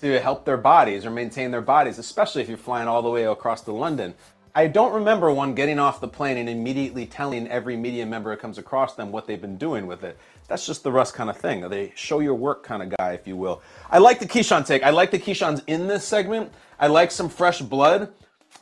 to 0.02 0.20
help 0.20 0.44
their 0.44 0.56
bodies 0.58 1.06
or 1.06 1.10
maintain 1.10 1.50
their 1.50 1.62
bodies, 1.62 1.98
especially 1.98 2.42
if 2.42 2.48
you're 2.48 2.58
flying 2.58 2.88
all 2.88 3.00
the 3.00 3.10
way 3.10 3.24
across 3.24 3.62
to 3.62 3.72
London. 3.72 4.14
I 4.54 4.66
don't 4.66 4.92
remember 4.92 5.32
one 5.32 5.54
getting 5.54 5.78
off 5.78 6.00
the 6.00 6.08
plane 6.08 6.36
and 6.36 6.48
immediately 6.48 7.06
telling 7.06 7.48
every 7.48 7.74
media 7.74 8.04
member 8.04 8.32
who 8.32 8.36
comes 8.36 8.58
across 8.58 8.94
them 8.94 9.10
what 9.10 9.26
they've 9.26 9.40
been 9.40 9.56
doing 9.56 9.86
with 9.86 10.04
it. 10.04 10.18
That's 10.46 10.66
just 10.66 10.82
the 10.82 10.92
Russ 10.92 11.10
kind 11.10 11.30
of 11.30 11.38
thing. 11.38 11.66
They 11.70 11.92
show 11.94 12.20
your 12.20 12.34
work 12.34 12.62
kind 12.62 12.82
of 12.82 12.90
guy, 12.98 13.12
if 13.12 13.26
you 13.26 13.34
will. 13.34 13.62
I 13.90 13.98
like 13.98 14.18
the 14.18 14.26
Keyshawn 14.26 14.66
take. 14.66 14.82
I 14.82 14.90
like 14.90 15.10
the 15.10 15.18
Keyshawn's 15.18 15.62
in 15.66 15.86
this 15.86 16.04
segment. 16.04 16.52
I 16.78 16.88
like 16.88 17.10
some 17.10 17.30
fresh 17.30 17.62
blood. 17.62 18.12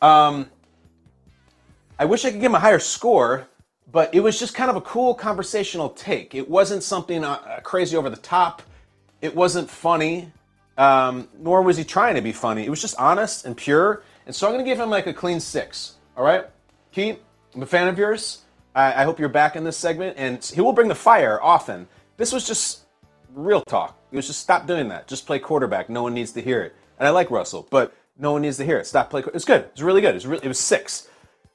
Um, 0.01 0.49
I 1.99 2.05
wish 2.05 2.25
I 2.25 2.31
could 2.31 2.41
give 2.41 2.53
him 2.53 2.55
a 2.55 2.61
higher 2.61 2.79
score, 2.79 3.49
but 3.91 4.15
it 4.15 4.21
was 4.21 4.39
just 4.39 4.55
kind 4.55 4.71
of 4.71 4.77
a 4.77 4.81
cool 4.83 5.15
conversational 5.15 5.91
take. 5.91 6.37
It 6.37 6.49
wasn't 6.49 6.85
something 6.85 7.25
uh, 7.25 7.61
crazy 7.65 7.97
over 7.97 8.09
the 8.09 8.17
top. 8.17 8.63
It 9.21 9.35
wasn't 9.35 9.69
funny, 9.69 10.31
um, 10.79 11.29
nor 11.37 11.63
was 11.63 11.77
he 11.77 11.83
trying 11.83 12.15
to 12.15 12.23
be 12.23 12.33
funny. 12.33 12.65
It 12.65 12.71
was 12.71 12.81
just 12.81 12.97
honest 12.97 13.45
and 13.45 13.57
pure 13.57 14.05
and 14.31 14.37
so 14.37 14.47
I'm 14.47 14.53
going 14.53 14.65
to 14.65 14.71
give 14.71 14.79
him 14.79 14.91
like 14.91 15.09
a 15.09 15.13
clean 15.13 15.41
six. 15.41 15.97
All 16.17 16.23
right? 16.23 16.45
Pete, 16.93 17.21
I'm 17.53 17.65
a 17.65 17.67
fan 17.67 17.89
of 17.89 17.99
yours. 17.99 18.43
I, 18.77 19.03
I 19.03 19.03
hope 19.03 19.19
you're 19.19 19.29
back 19.29 19.57
in 19.57 19.65
this 19.65 19.77
segment. 19.77 20.17
And 20.19 20.45
he 20.45 20.61
will 20.61 20.73
bring 20.73 20.87
the 20.87 20.95
fire 20.95 21.43
often. 21.43 21.89
This 22.17 22.33
was 22.33 22.47
just 22.47 22.83
real 23.35 23.61
talk. 23.63 23.99
It 24.13 24.15
was 24.15 24.29
just 24.29 24.39
stop 24.39 24.69
doing 24.69 24.87
that. 24.87 25.09
Just 25.09 25.27
play 25.27 25.41
quarterback. 25.41 25.91
No 25.91 26.05
one 26.05 26.15
needs 26.15 26.31
to 26.35 26.41
hear 26.41 26.63
it. 26.63 26.77
And 27.01 27.09
I 27.09 27.11
like 27.11 27.29
Russell, 27.33 27.67
but 27.71 27.93
no 28.21 28.31
one 28.31 28.43
needs 28.43 28.57
to 28.59 28.65
hear 28.65 28.79
it. 28.79 28.87
Stop 28.87 29.11
play. 29.11 29.25
It's 29.35 29.45
good. 29.45 29.63
It's 29.73 29.83
really 29.83 30.01
good. 30.01 30.15
It's 30.15 30.27
really, 30.27 30.45
it 30.45 30.49
was 30.49 30.61
six. 30.61 31.09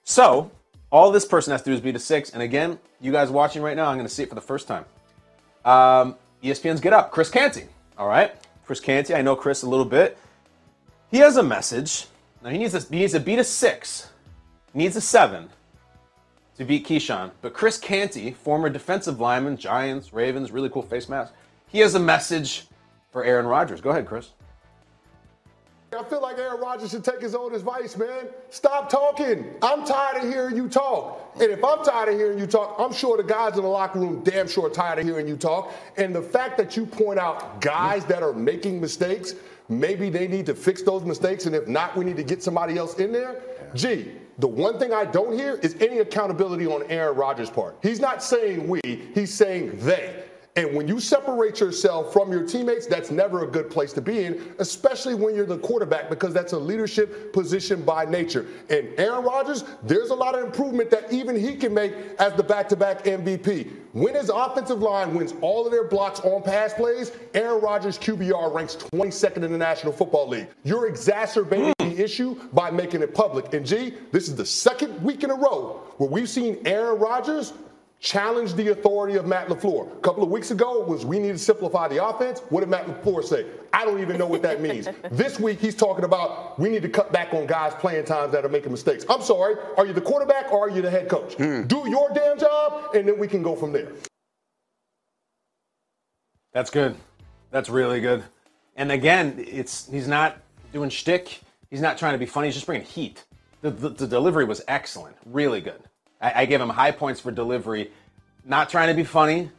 So 0.04 0.52
all 0.92 1.14
this 1.14 1.24
person 1.24 1.52
has 1.52 1.62
to 1.62 1.70
do 1.70 1.76
is 1.76 1.80
beat 1.80 1.96
a 1.96 2.00
six. 2.00 2.32
And 2.32 2.44
again, 2.44 2.78
you 3.00 3.14
guys 3.14 3.30
watching 3.30 3.62
right 3.62 3.78
now, 3.78 3.86
I'm 3.86 3.96
going 3.96 4.06
to 4.06 4.14
see 4.14 4.24
it 4.24 4.28
for 4.28 4.36
the 4.36 4.42
first 4.42 4.68
time. 4.68 4.84
Um, 5.64 6.18
ESPN's 6.44 6.82
Get 6.82 6.92
Up. 6.92 7.12
Chris 7.12 7.30
Canty. 7.30 7.68
All 7.98 8.10
right. 8.10 8.34
Chris 8.66 8.82
Canty. 8.82 9.16
I 9.16 9.22
know 9.22 9.38
Chris 9.38 9.64
a 9.64 9.70
little 9.70 9.86
bit. 9.86 10.18
He 11.10 11.20
has 11.20 11.38
a 11.38 11.44
message 11.44 12.08
now 12.46 12.52
he 12.52 12.60
needs 12.60 12.76
a, 12.76 12.80
he 12.80 13.00
needs 13.00 13.14
to 13.14 13.20
beat 13.20 13.40
a 13.40 13.44
six, 13.44 14.12
needs 14.76 14.96
a 14.96 15.02
seven 15.02 15.50
to 16.58 16.64
beat 16.64 16.86
Keyshawn. 16.88 17.32
But 17.42 17.56
Chris 17.56 17.80
Canty, 17.80 18.32
former 18.32 18.70
defensive 18.70 19.20
lineman, 19.20 19.58
Giants, 19.58 20.14
Ravens, 20.14 20.52
really 20.52 20.70
cool 20.70 20.84
face 20.84 21.10
mask, 21.10 21.34
he 21.68 21.80
has 21.80 21.96
a 21.96 22.00
message 22.00 22.68
for 23.12 23.24
Aaron 23.24 23.48
Rodgers. 23.48 23.82
Go 23.82 23.90
ahead, 23.90 24.06
Chris. 24.06 24.30
I 25.98 26.04
feel 26.04 26.22
like 26.22 26.38
Aaron 26.38 26.60
Rodgers 26.60 26.92
should 26.92 27.06
take 27.06 27.22
his 27.22 27.34
own 27.34 27.56
advice, 27.56 27.98
man. 27.98 28.28
Stop 28.50 28.90
talking. 28.90 29.56
I'm 29.62 29.86
tired 29.86 30.24
of 30.24 30.30
hearing 30.30 30.56
you 30.56 30.68
talk. 30.68 31.34
And 31.36 31.50
if 31.50 31.64
I'm 31.64 31.84
tired 31.86 32.10
of 32.10 32.16
hearing 32.16 32.38
you 32.38 32.46
talk, 32.46 32.76
I'm 32.78 32.94
sure 32.94 33.16
the 33.18 33.24
guys 33.24 33.56
in 33.56 33.64
the 33.64 33.70
locker 33.70 34.00
room 34.00 34.22
damn 34.24 34.48
sure 34.48 34.70
tired 34.70 35.00
of 35.00 35.06
hearing 35.06 35.28
you 35.28 35.38
talk. 35.38 35.74
And 35.98 36.14
the 36.14 36.22
fact 36.22 36.58
that 36.58 36.76
you 36.76 36.86
point 36.86 37.18
out 37.18 37.60
guys 37.62 38.06
that 38.06 38.22
are 38.22 38.34
making 38.34 38.80
mistakes– 38.80 39.34
Maybe 39.68 40.10
they 40.10 40.28
need 40.28 40.46
to 40.46 40.56
fix 40.56 40.82
those 40.82 41.04
mistakes, 41.04 41.46
and 41.46 41.56
if 41.56 41.68
not, 41.68 41.96
we 41.96 42.06
need 42.06 42.18
to 42.18 42.24
get 42.24 42.44
somebody 42.44 42.78
else 42.78 43.00
in 43.00 43.12
there. 43.12 43.42
Gee, 43.74 44.12
the 44.38 44.48
one 44.48 44.78
thing 44.80 44.94
I 44.94 45.06
don't 45.06 45.34
hear 45.34 45.56
is 45.56 45.76
any 45.80 46.00
accountability 46.00 46.68
on 46.68 46.84
Aaron 46.90 47.16
Rodgers' 47.16 47.50
part. 47.50 47.78
He's 47.82 48.00
not 48.00 48.22
saying 48.22 48.68
we, 48.68 48.82
he's 49.14 49.34
saying 49.34 49.80
they. 49.80 50.25
And 50.58 50.74
when 50.74 50.88
you 50.88 51.02
separate 51.02 51.60
yourself 51.60 52.14
from 52.14 52.32
your 52.32 52.48
teammates, 52.48 52.88
that's 52.88 53.12
never 53.12 53.44
a 53.44 53.48
good 53.48 53.70
place 53.70 53.92
to 53.92 54.02
be 54.02 54.24
in, 54.24 54.54
especially 54.60 55.14
when 55.14 55.36
you're 55.36 55.46
the 55.46 55.58
quarterback, 55.58 56.10
because 56.10 56.34
that's 56.34 56.54
a 56.54 56.58
leadership 56.58 57.34
position 57.34 57.82
by 57.82 58.06
nature. 58.06 58.46
And 58.70 58.88
Aaron 58.98 59.26
Rodgers, 59.26 59.66
there's 59.84 60.12
a 60.12 60.16
lot 60.16 60.34
of 60.34 60.46
improvement 60.46 60.90
that 60.92 61.12
even 61.12 61.38
he 61.38 61.58
can 61.58 61.74
make 61.74 61.94
as 62.20 62.34
the 62.36 62.44
back 62.44 62.70
to 62.70 62.78
back 62.78 63.04
MVP. 63.04 63.70
When 63.92 64.16
his 64.16 64.30
offensive 64.30 64.80
line 64.80 65.14
wins 65.14 65.34
all 65.42 65.66
of 65.66 65.74
their 65.74 65.84
blocks 65.84 66.22
on 66.22 66.42
pass 66.42 66.74
plays, 66.74 67.12
Aaron 67.34 67.62
Rodgers' 67.62 67.98
QBR 67.98 68.54
ranks 68.54 68.78
22nd 68.78 69.44
in 69.44 69.52
the 69.52 69.58
National 69.58 69.92
Football 69.92 70.30
League. 70.30 70.48
You're 70.64 70.88
exacerbating 70.88 71.74
hmm. 71.82 71.90
the 71.90 72.02
issue 72.02 72.36
by 72.54 72.72
making 72.72 73.02
it 73.02 73.14
public. 73.14 73.54
And 73.54 73.66
G, 73.66 73.94
this 74.14 74.30
is 74.30 74.38
the 74.38 74.46
second 74.46 75.04
week 75.04 75.26
in 75.26 75.32
a 75.32 75.36
row 75.36 75.82
where 75.98 76.10
we've 76.10 76.30
seen 76.30 76.60
Aaron 76.66 76.98
Rodgers 76.98 77.52
challenge 78.06 78.54
the 78.54 78.70
authority 78.70 79.16
of 79.16 79.26
Matt 79.26 79.48
LaFleur. 79.48 79.92
A 79.92 80.00
couple 80.02 80.24
of 80.24 80.30
weeks 80.30 80.52
ago 80.52 80.82
was 80.82 81.06
we 81.06 81.18
need 81.18 81.32
to 81.32 81.40
simplify 81.40 81.88
the 81.88 82.06
offense. 82.06 82.40
What 82.50 82.60
did 82.60 82.70
Matt 82.70 82.86
LaFleur 82.86 83.24
say? 83.24 83.48
I 83.74 83.84
don't 83.84 84.00
even 84.00 84.20
know 84.20 84.28
what 84.28 84.44
that 84.44 84.62
means. 84.62 84.88
this 85.12 85.40
week 85.40 85.60
he's 85.60 85.74
talking 85.76 86.06
about 86.06 86.58
we 86.60 86.70
need 86.70 86.84
to 86.84 86.90
cut 86.90 87.12
back 87.12 87.34
on 87.34 87.48
guys 87.48 87.74
playing 87.74 88.06
times 88.06 88.32
that 88.32 88.46
are 88.46 88.50
making 88.50 88.72
mistakes. 88.72 89.06
I'm 89.10 89.24
sorry, 89.24 89.56
are 89.76 89.88
you 89.88 89.92
the 89.92 90.02
quarterback 90.02 90.54
or 90.54 90.68
are 90.68 90.70
you 90.70 90.84
the 90.84 90.90
head 90.90 91.10
coach? 91.10 91.36
Mm. 91.38 91.68
Do 91.68 91.90
your 91.90 92.12
damn 92.14 92.38
job 92.38 92.96
and 92.96 93.08
then 93.08 93.18
we 93.18 93.28
can 93.28 93.42
go 93.42 93.56
from 93.56 93.74
there. 93.74 93.92
That's 96.54 96.70
good. 96.70 96.96
That's 97.50 97.70
really 97.70 98.02
good. 98.02 98.24
And 98.76 98.92
again, 98.92 99.44
it's 99.48 99.90
he's 99.90 100.08
not 100.08 100.38
doing 100.72 100.92
shtick. 100.92 101.42
He's 101.72 101.82
not 101.82 101.98
trying 101.98 102.14
to 102.14 102.20
be 102.20 102.28
funny. 102.28 102.48
He's 102.48 102.56
just 102.56 102.68
bringing 102.68 102.86
heat. 102.86 103.26
The, 103.62 103.72
the, 103.72 103.90
the 103.90 104.08
delivery 104.08 104.46
was 104.46 104.62
excellent. 104.68 105.16
Really 105.26 105.60
good. 105.60 105.82
I, 106.26 106.42
I 106.42 106.46
gave 106.46 106.60
him 106.60 106.70
high 106.70 106.92
points 106.92 107.22
for 107.22 107.32
delivery. 107.32 107.92
Not 108.44 108.70
trying 108.70 108.88
to 108.88 108.96
be 108.96 109.04
funny. 109.04 109.52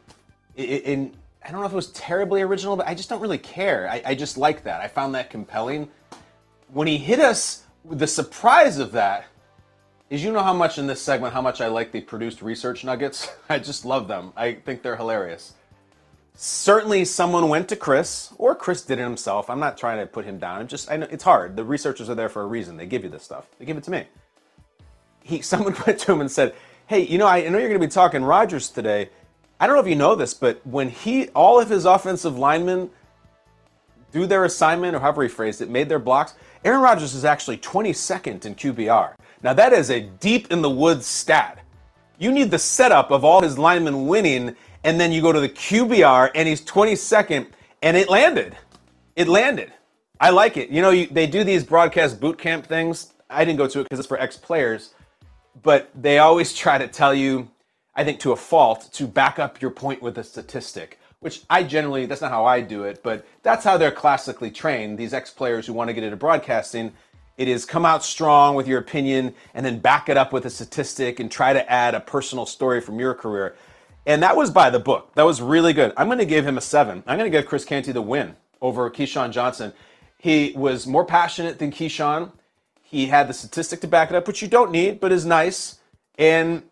In, 0.57 1.13
I 1.43 1.51
don't 1.51 1.61
know 1.61 1.65
if 1.65 1.71
it 1.71 1.75
was 1.75 1.91
terribly 1.91 2.41
original, 2.41 2.75
but 2.75 2.87
I 2.87 2.93
just 2.93 3.07
don't 3.07 3.21
really 3.21 3.37
care. 3.37 3.89
I, 3.89 4.01
I 4.05 4.15
just 4.15 4.37
like 4.37 4.63
that. 4.65 4.81
I 4.81 4.89
found 4.89 5.15
that 5.15 5.29
compelling. 5.29 5.89
When 6.73 6.87
he 6.87 6.97
hit 6.97 7.19
us, 7.19 7.63
with 7.85 7.99
the 7.99 8.07
surprise 8.07 8.79
of 8.79 8.91
that 8.91 9.25
is 10.09 10.23
you 10.23 10.33
know 10.33 10.43
how 10.43 10.53
much 10.53 10.77
in 10.77 10.87
this 10.87 11.01
segment, 11.01 11.33
how 11.33 11.41
much 11.41 11.61
I 11.61 11.67
like 11.67 11.93
the 11.93 12.01
produced 12.01 12.41
research 12.41 12.83
nuggets. 12.83 13.31
I 13.49 13.59
just 13.59 13.85
love 13.85 14.09
them. 14.09 14.33
I 14.35 14.55
think 14.55 14.81
they're 14.81 14.97
hilarious. 14.97 15.53
Certainly, 16.35 17.05
someone 17.05 17.47
went 17.47 17.69
to 17.69 17.75
Chris, 17.77 18.33
or 18.37 18.55
Chris 18.55 18.81
did 18.81 18.99
it 18.99 19.03
himself. 19.03 19.49
I'm 19.49 19.59
not 19.59 19.77
trying 19.77 19.99
to 19.99 20.05
put 20.05 20.25
him 20.25 20.37
down. 20.37 20.59
I'm 20.59 20.67
just, 20.67 20.91
I 20.91 20.97
know 20.97 21.07
it's 21.09 21.23
hard. 21.23 21.55
The 21.55 21.63
researchers 21.63 22.09
are 22.09 22.15
there 22.15 22.29
for 22.29 22.41
a 22.41 22.45
reason. 22.45 22.75
They 22.75 22.85
give 22.85 23.03
you 23.03 23.09
this 23.09 23.23
stuff. 23.23 23.47
They 23.57 23.65
give 23.65 23.77
it 23.77 23.83
to 23.85 23.91
me 23.91 24.05
he 25.27 25.41
someone 25.41 25.75
went 25.85 25.99
to 25.99 26.11
him 26.11 26.21
and 26.21 26.31
said, 26.31 26.55
"Hey, 26.87 27.01
you 27.01 27.17
know, 27.17 27.27
I 27.27 27.41
know 27.41 27.57
you're 27.57 27.69
going 27.69 27.81
to 27.81 27.87
be 27.87 27.91
talking 27.91 28.23
Rodgers 28.23 28.69
today. 28.69 29.09
I 29.59 29.67
don't 29.67 29.75
know 29.75 29.81
if 29.81 29.87
you 29.87 29.95
know 29.95 30.15
this, 30.15 30.33
but 30.33 30.65
when 30.65 30.89
he 30.89 31.29
all 31.29 31.59
of 31.59 31.69
his 31.69 31.85
offensive 31.85 32.37
linemen 32.37 32.89
do 34.11 34.25
their 34.25 34.45
assignment 34.45 34.95
or 34.95 34.99
however 34.99 35.23
he 35.23 35.29
phrased 35.29 35.61
it, 35.61 35.69
made 35.69 35.89
their 35.89 35.99
blocks, 35.99 36.35
Aaron 36.63 36.81
Rodgers 36.81 37.13
is 37.13 37.25
actually 37.25 37.57
22nd 37.57 38.45
in 38.45 38.55
QBR. 38.55 39.15
Now 39.43 39.53
that 39.53 39.73
is 39.73 39.89
a 39.89 40.01
deep 40.01 40.51
in 40.51 40.61
the 40.61 40.69
woods 40.69 41.05
stat. 41.05 41.59
You 42.19 42.31
need 42.31 42.49
the 42.49 42.59
setup 42.59 43.11
of 43.11 43.23
all 43.23 43.41
his 43.41 43.57
linemen 43.57 44.07
winning, 44.07 44.55
and 44.83 44.99
then 44.99 45.11
you 45.11 45.21
go 45.21 45.31
to 45.31 45.39
the 45.39 45.49
QBR 45.49 46.31
and 46.33 46.47
he's 46.47 46.61
22nd, 46.61 47.47
and 47.81 47.97
it 47.97 48.09
landed. 48.09 48.55
It 49.15 49.27
landed. 49.27 49.73
I 50.19 50.29
like 50.29 50.57
it. 50.57 50.69
You 50.69 50.81
know, 50.81 50.89
you, 50.91 51.07
they 51.07 51.27
do 51.27 51.43
these 51.43 51.63
broadcast 51.63 52.19
boot 52.19 52.37
camp 52.39 52.65
things. 52.65 53.13
I 53.29 53.43
didn't 53.43 53.57
go 53.57 53.67
to 53.67 53.81
it 53.81 53.83
because 53.83 53.99
it's 53.99 54.07
for 54.07 54.19
ex 54.19 54.37
players 54.37 54.93
but 55.63 55.89
they 55.95 56.19
always 56.19 56.53
try 56.53 56.77
to 56.77 56.87
tell 56.87 57.13
you, 57.13 57.49
I 57.95 58.03
think 58.03 58.19
to 58.21 58.31
a 58.31 58.35
fault, 58.35 58.89
to 58.93 59.07
back 59.07 59.39
up 59.39 59.61
your 59.61 59.71
point 59.71 60.01
with 60.01 60.17
a 60.17 60.23
statistic, 60.23 60.99
which 61.19 61.41
I 61.49 61.63
generally, 61.63 62.05
that's 62.05 62.21
not 62.21 62.31
how 62.31 62.45
I 62.45 62.61
do 62.61 62.83
it, 62.83 63.01
but 63.03 63.25
that's 63.43 63.63
how 63.63 63.77
they're 63.77 63.91
classically 63.91 64.51
trained. 64.51 64.97
These 64.97 65.13
ex 65.13 65.31
players 65.31 65.65
who 65.65 65.73
want 65.73 65.89
to 65.89 65.93
get 65.93 66.03
into 66.03 66.17
broadcasting, 66.17 66.93
it 67.37 67.47
is 67.47 67.65
come 67.65 67.85
out 67.85 68.03
strong 68.03 68.55
with 68.55 68.67
your 68.67 68.79
opinion 68.79 69.33
and 69.53 69.65
then 69.65 69.79
back 69.79 70.09
it 70.09 70.17
up 70.17 70.33
with 70.33 70.45
a 70.45 70.49
statistic 70.49 71.19
and 71.19 71.31
try 71.31 71.53
to 71.53 71.71
add 71.71 71.95
a 71.95 71.99
personal 71.99 72.45
story 72.45 72.81
from 72.81 72.99
your 72.99 73.13
career. 73.13 73.55
And 74.05 74.23
that 74.23 74.35
was 74.35 74.49
by 74.49 74.69
the 74.69 74.79
book. 74.79 75.13
That 75.15 75.23
was 75.23 75.41
really 75.41 75.73
good. 75.73 75.93
I'm 75.97 76.07
going 76.07 76.19
to 76.19 76.25
give 76.25 76.47
him 76.47 76.57
a 76.57 76.61
seven. 76.61 77.03
I'm 77.05 77.17
going 77.17 77.29
to 77.29 77.37
give 77.37 77.45
Chris 77.45 77.65
Canty 77.65 77.91
the 77.91 78.01
win 78.01 78.35
over 78.61 78.89
Keyshawn 78.89 79.31
Johnson. 79.31 79.73
He 80.17 80.53
was 80.55 80.87
more 80.87 81.05
passionate 81.05 81.59
than 81.59 81.71
Keyshawn. 81.71 82.31
He 82.89 83.07
had 83.07 83.27
the 83.27 83.33
statistic 83.33 83.81
to 83.81 83.87
back 83.87 84.09
it 84.09 84.15
up, 84.15 84.27
which 84.27 84.41
you 84.41 84.47
don't 84.47 84.71
need, 84.71 85.01
but 85.01 85.11
is 85.11 85.25
nice. 85.25 85.79
And 86.17 86.63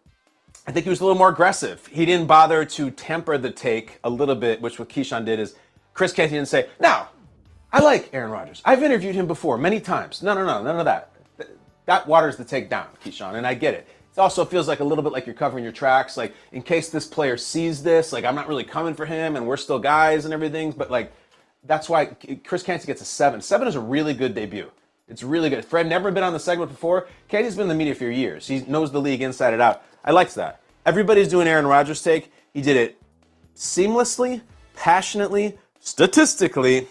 I 0.65 0.71
think 0.71 0.85
he 0.85 0.89
was 0.89 1.01
a 1.01 1.03
little 1.03 1.17
more 1.17 1.29
aggressive. 1.29 1.85
He 1.87 2.05
didn't 2.05 2.27
bother 2.27 2.63
to 2.63 2.89
temper 2.89 3.37
the 3.37 3.51
take 3.51 3.99
a 4.01 4.09
little 4.09 4.35
bit, 4.35 4.61
which 4.61 4.79
what 4.79 4.87
Keyshawn 4.87 5.25
did 5.25 5.39
is 5.39 5.55
Chris 5.93 6.13
Canty 6.13 6.35
didn't 6.35 6.47
say, 6.47 6.69
"Now, 6.79 7.09
I 7.71 7.81
like 7.81 8.09
Aaron 8.13 8.31
Rodgers. 8.31 8.61
I've 8.63 8.81
interviewed 8.81 9.15
him 9.15 9.27
before 9.27 9.57
many 9.57 9.81
times. 9.81 10.23
No, 10.23 10.33
no, 10.33 10.45
no, 10.45 10.63
none 10.63 10.79
of 10.79 10.85
that. 10.85 11.11
That 11.85 12.07
waters 12.07 12.37
the 12.37 12.45
take 12.45 12.69
down, 12.69 12.87
Keyshawn, 13.03 13.35
and 13.35 13.45
I 13.45 13.53
get 13.53 13.73
it. 13.73 13.85
It 14.13 14.19
also 14.19 14.45
feels 14.45 14.69
like 14.69 14.79
a 14.79 14.83
little 14.85 15.03
bit 15.03 15.11
like 15.11 15.25
you're 15.25 15.35
covering 15.35 15.65
your 15.65 15.73
tracks. 15.73 16.15
Like, 16.15 16.33
in 16.53 16.61
case 16.61 16.89
this 16.89 17.05
player 17.05 17.35
sees 17.35 17.83
this, 17.83 18.13
like, 18.13 18.23
I'm 18.23 18.33
not 18.33 18.47
really 18.47 18.63
coming 18.63 18.93
for 18.93 19.05
him 19.05 19.35
and 19.35 19.45
we're 19.45 19.57
still 19.57 19.77
guys 19.77 20.23
and 20.23 20.33
everything. 20.33 20.71
But, 20.71 20.89
like, 20.89 21.11
that's 21.65 21.89
why 21.89 22.05
Chris 22.45 22.63
Canty 22.63 22.87
gets 22.87 23.01
a 23.01 23.05
seven. 23.05 23.41
Seven 23.41 23.67
is 23.67 23.75
a 23.75 23.81
really 23.81 24.13
good 24.13 24.33
debut. 24.33 24.71
It's 25.07 25.23
really 25.23 25.49
good. 25.49 25.63
Fred 25.63 25.87
never 25.87 26.11
been 26.11 26.23
on 26.23 26.33
the 26.33 26.39
segment 26.39 26.71
before. 26.71 27.07
Canty's 27.27 27.55
been 27.55 27.63
in 27.63 27.69
the 27.69 27.75
media 27.75 27.93
for 27.93 28.09
years. 28.09 28.47
He 28.47 28.61
knows 28.61 28.91
the 28.91 28.99
league 28.99 29.21
inside 29.21 29.53
and 29.53 29.61
out. 29.61 29.83
I 30.03 30.11
liked 30.11 30.35
that. 30.35 30.61
Everybody's 30.85 31.27
doing 31.27 31.47
Aaron 31.47 31.67
Rodgers 31.67 32.01
take. 32.01 32.31
He 32.53 32.61
did 32.61 32.75
it 32.75 33.01
seamlessly, 33.55 34.41
passionately, 34.75 35.57
statistically, 35.79 36.87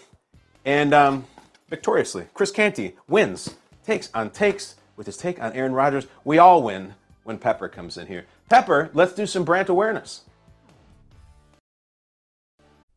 and 0.63 0.93
um, 0.93 1.25
victoriously. 1.69 2.25
Chris 2.33 2.51
Canty 2.51 2.95
wins, 3.07 3.55
takes 3.85 4.09
on 4.13 4.29
takes 4.29 4.75
with 4.95 5.05
his 5.05 5.17
take 5.17 5.41
on 5.41 5.53
Aaron 5.53 5.73
Rodgers. 5.73 6.07
We 6.23 6.37
all 6.37 6.63
win 6.63 6.93
when 7.23 7.37
Pepper 7.37 7.67
comes 7.67 7.97
in 7.97 8.07
here. 8.07 8.25
Pepper, 8.49 8.89
let's 8.93 9.13
do 9.13 9.25
some 9.25 9.43
brand 9.43 9.69
awareness. 9.69 10.21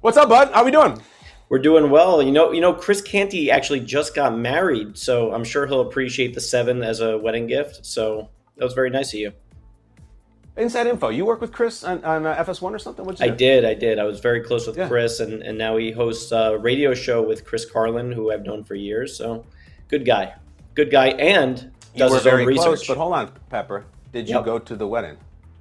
What's 0.00 0.16
up, 0.16 0.28
bud? 0.28 0.50
How 0.52 0.64
we 0.64 0.70
doing? 0.70 1.00
We're 1.48 1.60
doing 1.60 1.90
well. 1.90 2.22
You 2.22 2.32
know, 2.32 2.52
you 2.52 2.60
know, 2.60 2.72
Chris 2.72 3.00
Canty 3.00 3.50
actually 3.50 3.80
just 3.80 4.14
got 4.14 4.36
married, 4.36 4.96
so 4.98 5.32
I'm 5.32 5.44
sure 5.44 5.66
he'll 5.66 5.82
appreciate 5.82 6.34
the 6.34 6.40
seven 6.40 6.82
as 6.82 7.00
a 7.00 7.18
wedding 7.18 7.46
gift. 7.46 7.84
So 7.86 8.28
that 8.56 8.64
was 8.64 8.74
very 8.74 8.90
nice 8.90 9.12
of 9.12 9.20
you. 9.20 9.32
Inside 10.56 10.86
info. 10.86 11.08
You 11.08 11.24
work 11.24 11.40
with 11.40 11.52
Chris 11.52 11.82
on, 11.84 12.04
on 12.04 12.26
uh, 12.26 12.34
FS1 12.44 12.72
or 12.74 12.78
something? 12.78 13.04
What'd 13.04 13.20
you 13.20 13.26
I 13.26 13.28
do? 13.30 13.36
did, 13.36 13.64
I 13.64 13.74
did. 13.74 13.98
I 13.98 14.04
was 14.04 14.20
very 14.20 14.40
close 14.42 14.66
with 14.66 14.76
Yeah. 14.76 14.88
Chris, 14.88 15.20
and, 15.20 15.42
and 15.42 15.56
now 15.56 15.76
he 15.76 15.92
hosts 15.92 16.30
a 16.32 16.58
radio 16.58 16.92
show 16.94 17.22
with 17.22 17.44
Chris 17.46 17.64
Carlin, 17.64 18.12
who 18.12 18.30
I've 18.32 18.42
known 18.44 18.62
for 18.64 18.74
years. 18.74 19.16
So 19.16 19.46
good 19.88 20.04
guy, 20.04 20.34
good 20.74 20.90
guy, 20.90 21.08
and 21.08 21.70
You 21.94 22.00
does 22.00 22.10
were 22.10 22.16
his 22.16 22.24
very 22.24 22.42
own 22.42 22.48
research. 22.48 22.64
close, 22.64 22.86
but 22.88 22.96
hold 22.98 23.14
on, 23.14 23.30
Pepper. 23.48 23.86
Did 24.12 24.28
you 24.28 24.36
Yep. 24.36 24.44
go 24.44 24.58
to 24.58 24.76
the 24.76 24.86
wedding? 24.86 25.16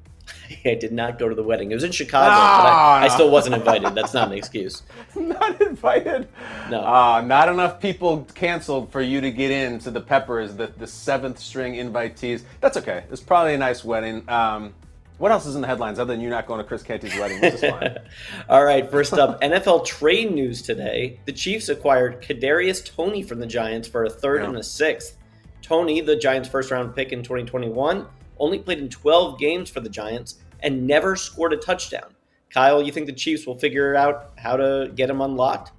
I 0.65 0.75
did 0.75 0.91
not 0.91 1.17
go 1.17 1.27
to 1.29 1.35
the 1.35 1.43
wedding. 1.43 1.71
It 1.71 1.75
was 1.75 1.83
in 1.83 1.91
Chicago, 1.91 2.25
No, 2.29 2.35
but 2.35 2.69
I, 2.69 3.05
I 3.05 3.07
still 3.07 3.31
wasn't 3.31 3.55
invited. 3.55 3.95
That's 3.95 4.13
not 4.13 4.27
an 4.31 4.37
excuse. 4.37 4.83
not 5.15 5.59
invited. 5.61 6.27
No. 6.69 6.81
Uh, 6.85 7.21
not 7.21 7.49
enough 7.49 7.79
people 7.79 8.27
canceled 8.35 8.91
for 8.91 9.01
you 9.01 9.19
to 9.21 9.31
get 9.31 9.51
in 9.51 9.79
to 9.79 9.91
the 9.91 10.01
Peppers, 10.01 10.55
the, 10.55 10.67
the 10.77 10.87
seventh 10.87 11.39
string 11.39 11.73
invitees. 11.75 12.43
That's 12.59 12.77
okay. 12.77 13.03
It's 13.11 13.21
probably 13.21 13.55
a 13.55 13.57
nice 13.57 13.83
wedding. 13.83 14.27
Um, 14.29 14.73
what 15.17 15.31
else 15.31 15.45
is 15.45 15.55
in 15.55 15.61
the 15.61 15.67
headlines 15.67 15.99
other 15.99 16.13
than 16.13 16.21
you 16.21 16.29
not 16.29 16.47
going 16.47 16.59
to 16.59 16.63
Chris 16.63 16.81
Canty's 16.83 17.15
wedding? 17.17 17.39
What's 17.41 17.61
this 17.61 17.71
line? 17.71 17.97
All 18.49 18.63
right, 18.63 18.89
first 18.89 19.13
up, 19.13 19.39
NFL 19.41 19.85
trade 19.85 20.31
news 20.33 20.61
today. 20.63 21.19
The 21.25 21.31
Chiefs 21.33 21.69
acquired 21.69 22.21
Kadarius 22.23 22.83
Toney 22.83 23.21
from 23.21 23.39
the 23.39 23.45
Giants 23.45 23.87
for 23.87 24.05
a 24.05 24.09
third 24.09 24.41
Yeah. 24.41 24.49
and 24.49 24.57
a 24.57 24.63
sixth. 24.63 25.17
Toney, 25.61 26.01
the 26.01 26.15
Giants' 26.15 26.49
first 26.49 26.71
round 26.71 26.95
pick 26.95 27.11
in 27.11 27.21
2021, 27.21 28.07
only 28.41 28.59
played 28.59 28.79
in 28.79 28.89
12 28.89 29.39
games 29.39 29.69
for 29.69 29.79
the 29.79 29.89
Giants 29.89 30.39
and 30.59 30.85
never 30.85 31.15
scored 31.15 31.53
a 31.53 31.57
touchdown. 31.57 32.13
Kyle, 32.49 32.81
you 32.81 32.91
think 32.91 33.05
the 33.05 33.13
Chiefs 33.13 33.45
will 33.47 33.57
figure 33.57 33.95
out 33.95 34.31
how 34.37 34.57
to 34.57 34.91
get 34.93 35.09
him 35.09 35.21
unlocked? 35.21 35.71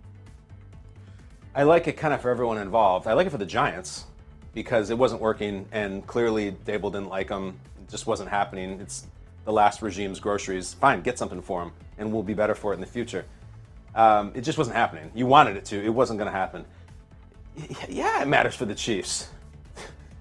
I 1.55 1.65
like 1.65 1.87
it 1.87 1.99
kind 1.99 2.15
of 2.15 2.23
for 2.23 2.31
everyone 2.31 2.57
involved. 2.57 3.07
I 3.07 3.13
like 3.13 3.27
it 3.27 3.31
for 3.31 3.39
the 3.39 3.45
Giants 3.45 4.07
because 4.55 4.89
it 4.89 4.97
wasn't 4.97 5.21
working, 5.21 5.67
and 5.73 6.07
clearly 6.07 6.53
Daboll 6.65 6.93
didn't 6.93 7.09
like 7.09 7.29
him. 7.29 7.59
It 7.83 7.91
just 7.91 8.07
wasn't 8.07 8.31
happening. 8.31 8.81
It's 8.81 9.07
the 9.45 9.53
last 9.53 9.83
regime's 9.83 10.19
groceries. 10.19 10.73
Fine, 10.75 11.03
get 11.03 11.19
something 11.19 11.43
for 11.43 11.63
him, 11.63 11.73
and 11.99 12.11
we'll 12.11 12.23
be 12.23 12.33
better 12.33 12.55
for 12.55 12.73
it 12.73 12.77
in 12.77 12.81
the 12.81 12.87
future. 12.87 13.27
Um, 13.95 14.33
it 14.35 14.41
just 14.43 14.57
wasn't 14.57 14.77
happening. 14.77 15.11
You 15.15 15.27
wanted 15.27 15.57
it 15.57 15.67
to. 15.67 15.85
It 15.85 15.91
wasn't 15.91 16.19
going 16.19 16.31
to 16.31 16.37
happen. 16.37 16.65
Yeah, 17.89 18.23
it 18.23 18.29
matters 18.29 18.55
for 18.55 18.65
the 18.65 18.75
Chiefs. 18.75 19.29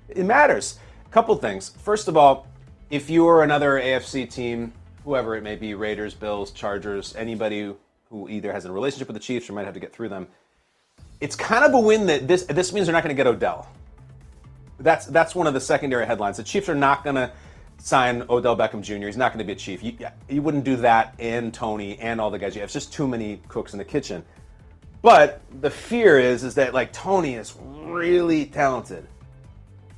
It 0.09 0.25
matters. 0.25 0.77
Couple 1.11 1.35
things. 1.35 1.69
First 1.69 2.07
of 2.07 2.15
all, 2.15 2.47
if 2.89 3.09
you 3.09 3.27
are 3.27 3.43
another 3.43 3.73
AFC 3.73 4.29
team, 4.29 4.71
whoever 5.03 5.35
it 5.35 5.43
may 5.43 5.57
be, 5.57 5.73
Raiders, 5.73 6.13
Bills, 6.13 6.51
Chargers, 6.51 7.13
anybody 7.17 7.73
who 8.09 8.29
either 8.29 8.53
has 8.53 8.63
a 8.63 8.71
relationship 8.71 9.09
with 9.09 9.15
the 9.15 9.21
Chiefs 9.21 9.49
or 9.49 9.53
might 9.53 9.65
have 9.65 9.73
to 9.73 9.79
get 9.81 9.91
through 9.91 10.07
them, 10.07 10.27
it's 11.19 11.35
kind 11.35 11.65
of 11.65 11.73
a 11.73 11.79
win 11.79 12.05
that 12.07 12.29
this 12.29 12.43
this 12.45 12.71
means 12.71 12.87
they're 12.87 12.93
not 12.93 13.03
going 13.03 13.15
to 13.15 13.19
get 13.19 13.27
Odell. 13.27 13.67
That's 14.79 15.05
that's 15.05 15.35
one 15.35 15.47
of 15.47 15.53
the 15.53 15.59
secondary 15.59 16.05
headlines. 16.05 16.37
The 16.37 16.43
Chiefs 16.43 16.69
are 16.69 16.75
not 16.75 17.03
going 17.03 17.17
to 17.17 17.31
sign 17.77 18.23
Odell 18.29 18.55
Beckham 18.55 18.81
Jr. 18.81 19.07
He's 19.07 19.17
not 19.17 19.33
going 19.33 19.39
to 19.39 19.45
be 19.45 19.51
a 19.51 19.55
Chief. 19.55 19.83
You, 19.83 19.97
you 20.29 20.41
wouldn't 20.41 20.63
do 20.63 20.77
that 20.77 21.13
and 21.19 21.53
Toney 21.53 21.99
and 21.99 22.21
all 22.21 22.31
the 22.31 22.39
guys. 22.39 22.55
You 22.55 22.61
have 22.61 22.67
It's 22.67 22.73
just 22.73 22.93
too 22.93 23.07
many 23.07 23.41
cooks 23.49 23.73
in 23.73 23.79
the 23.79 23.85
kitchen. 23.85 24.23
But 25.01 25.41
the 25.59 25.69
fear 25.69 26.19
is 26.19 26.45
is 26.45 26.55
that 26.55 26.73
like 26.73 26.93
Toney 26.93 27.35
is 27.35 27.53
really 27.61 28.45
talented. 28.45 29.07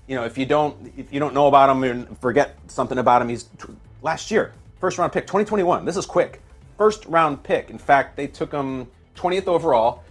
You 0.08 0.16
know, 0.16 0.26
if 0.26 0.38
you 0.38 0.46
don't 0.46 0.94
if 0.98 1.14
you 1.14 1.20
don't 1.20 1.34
know 1.34 1.48
about 1.48 1.70
him 1.70 1.84
and 1.84 2.18
forget 2.20 2.58
something 2.68 2.98
about 2.98 3.22
him, 3.22 3.30
he's 3.30 3.48
last 4.02 4.32
year 4.32 4.54
first 4.84 4.98
round 4.98 5.14
pick 5.14 5.26
2021. 5.26 5.86
This 5.86 5.96
is 5.96 6.06
quick. 6.06 6.42
First 6.78 7.06
round 7.06 7.42
pick. 7.42 7.70
In 7.70 7.78
fact, 7.78 8.18
they 8.18 8.28
took 8.28 8.52
him 8.52 8.88
20th 9.16 9.48
overall. 9.48 10.04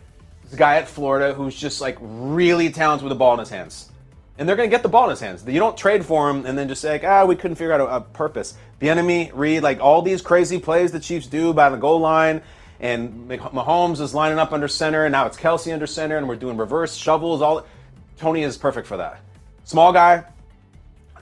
This 0.45 0.55
guy 0.59 0.76
at 0.76 0.88
Florida 0.88 1.34
who's 1.34 1.55
just 1.55 1.82
like 1.82 1.99
really 2.01 2.70
talented 2.70 3.05
with 3.05 3.11
the 3.11 3.16
ball 3.16 3.34
in 3.34 3.40
his 3.40 3.51
hands. 3.51 3.90
And 4.38 4.49
they're 4.49 4.57
going 4.57 4.70
to 4.70 4.74
get 4.74 4.82
the 4.82 4.88
ball 4.88 5.05
in 5.05 5.11
his 5.11 5.20
hands. 5.20 5.45
You 5.47 5.61
don't 5.61 5.76
trade 5.76 6.07
for 6.07 6.30
him 6.30 6.47
and 6.47 6.57
then 6.57 6.68
just 6.68 6.80
say, 6.80 6.93
like, 6.93 7.05
ah, 7.05 7.26
we 7.26 7.36
couldn't 7.36 7.57
figure 7.57 7.74
out 7.74 7.82
a, 7.82 7.97
a 7.97 8.01
purpose. 8.01 8.55
The 8.78 8.88
enemy, 8.88 9.30
read 9.34 9.62
like 9.62 9.78
all 9.78 10.01
these 10.01 10.22
crazy 10.22 10.59
plays 10.59 10.90
the 10.90 11.01
Chiefs 11.01 11.26
do 11.26 11.53
by 11.53 11.68
the 11.68 11.76
goal 11.76 12.01
line, 12.01 12.40
and 12.80 13.28
Mah- 13.28 13.51
Mahomes 13.51 14.01
is 14.01 14.14
lining 14.14 14.38
up 14.38 14.53
under 14.53 14.68
center, 14.68 15.05
and 15.05 15.12
now 15.12 15.26
it's 15.26 15.36
Kelce 15.36 15.70
under 15.70 15.86
center, 15.86 16.16
and 16.16 16.26
we're 16.26 16.36
doing 16.36 16.57
reverse 16.57 16.97
shovels. 16.97 17.43
All 17.43 17.66
Toney 18.16 18.43
is 18.43 18.57
perfect 18.57 18.86
for 18.86 18.97
that. 18.97 19.20
Small 19.65 19.93
guy, 19.93 20.25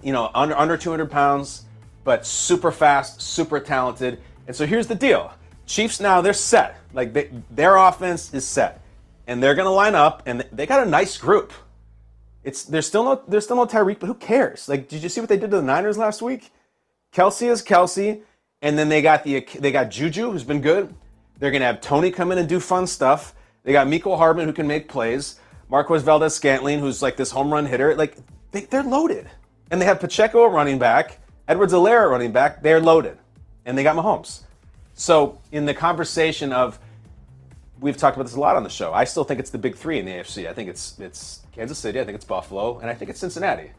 you 0.02 0.12
know, 0.12 0.30
under 0.34 0.56
under 0.56 0.76
200 0.76 1.10
pounds, 1.10 1.64
but 2.04 2.26
super 2.26 2.72
fast, 2.72 3.20
super 3.20 3.60
talented. 3.60 4.20
And 4.46 4.56
so 4.56 4.66
here's 4.66 4.86
the 4.86 4.94
deal: 4.94 5.32
Chiefs 5.66 6.00
now 6.00 6.20
they're 6.20 6.32
set. 6.32 6.78
Like 6.92 7.12
they, 7.12 7.30
their 7.50 7.76
offense 7.76 8.32
is 8.34 8.46
set, 8.46 8.82
and 9.26 9.42
they're 9.42 9.54
to 9.54 9.68
line 9.68 9.94
up, 9.94 10.22
and 10.26 10.44
they 10.52 10.66
got 10.66 10.86
a 10.86 10.90
nice 10.90 11.16
group. 11.18 11.52
It's 12.42 12.64
there's 12.64 12.86
still 12.86 13.04
no 13.04 13.22
there's 13.28 13.44
still 13.44 13.56
no 13.56 13.66
Tyreek, 13.66 13.98
but 14.00 14.06
who 14.06 14.14
cares? 14.14 14.68
Like, 14.68 14.88
did 14.88 15.02
you 15.02 15.08
see 15.08 15.20
what 15.20 15.28
they 15.28 15.36
did 15.36 15.50
to 15.50 15.56
the 15.58 15.62
Niners 15.62 15.98
last 15.98 16.22
week? 16.22 16.50
Kelce 17.12 17.50
is 17.50 17.62
Kelce, 17.62 18.22
and 18.62 18.78
then 18.78 18.88
they 18.88 19.02
got 19.02 19.24
the 19.24 19.46
they 19.58 19.72
got 19.72 19.90
Juju, 19.90 20.30
who's 20.30 20.44
been 20.44 20.60
good. 20.60 20.94
They're 21.38 21.50
gonna 21.50 21.66
have 21.66 21.80
Toney 21.80 22.10
come 22.10 22.32
in 22.32 22.38
and 22.38 22.48
do 22.48 22.60
fun 22.60 22.86
stuff. 22.86 23.34
They 23.62 23.72
got 23.72 23.86
Mecole 23.86 24.16
Hardman, 24.16 24.46
who 24.46 24.52
can 24.52 24.66
make 24.66 24.88
plays. 24.88 25.38
Marquez 25.70 26.02
Valdes-Scantling, 26.02 26.80
who's 26.80 27.00
like 27.00 27.16
this 27.16 27.30
home 27.30 27.52
run 27.52 27.66
hitter. 27.66 27.94
Like 27.94 28.16
they, 28.50 28.62
they're 28.62 28.82
loaded, 28.82 29.28
and 29.70 29.80
they 29.80 29.86
have 29.86 30.00
Pacheco 30.00 30.46
running 30.46 30.78
back, 30.78 31.18
Edwards-Helaire 31.48 32.10
running 32.10 32.32
back. 32.32 32.62
They're 32.62 32.80
loaded, 32.80 33.18
and 33.64 33.78
they 33.78 33.82
got 33.82 33.96
Mahomes. 33.96 34.40
So 34.94 35.40
in 35.52 35.66
the 35.66 35.74
conversation 35.74 36.52
of 36.52 36.78
we've 37.80 37.96
talked 37.96 38.16
about 38.16 38.24
this 38.24 38.34
a 38.34 38.40
lot 38.40 38.56
on 38.56 38.62
the 38.62 38.70
show. 38.70 38.92
I 38.92 39.04
still 39.04 39.24
think 39.24 39.40
it's 39.40 39.50
the 39.50 39.58
big 39.58 39.76
three 39.76 39.98
in 39.98 40.04
the 40.04 40.12
AFC. 40.12 40.48
I 40.48 40.52
think 40.52 40.68
it's 40.68 40.98
it's 40.98 41.40
Kansas 41.52 41.78
City. 41.78 42.00
I 42.00 42.04
think 42.04 42.16
it's 42.16 42.24
Buffalo, 42.24 42.78
and 42.78 42.90
I 42.90 42.94
think 42.94 43.10
it's 43.10 43.20
Cincinnati. 43.20 43.70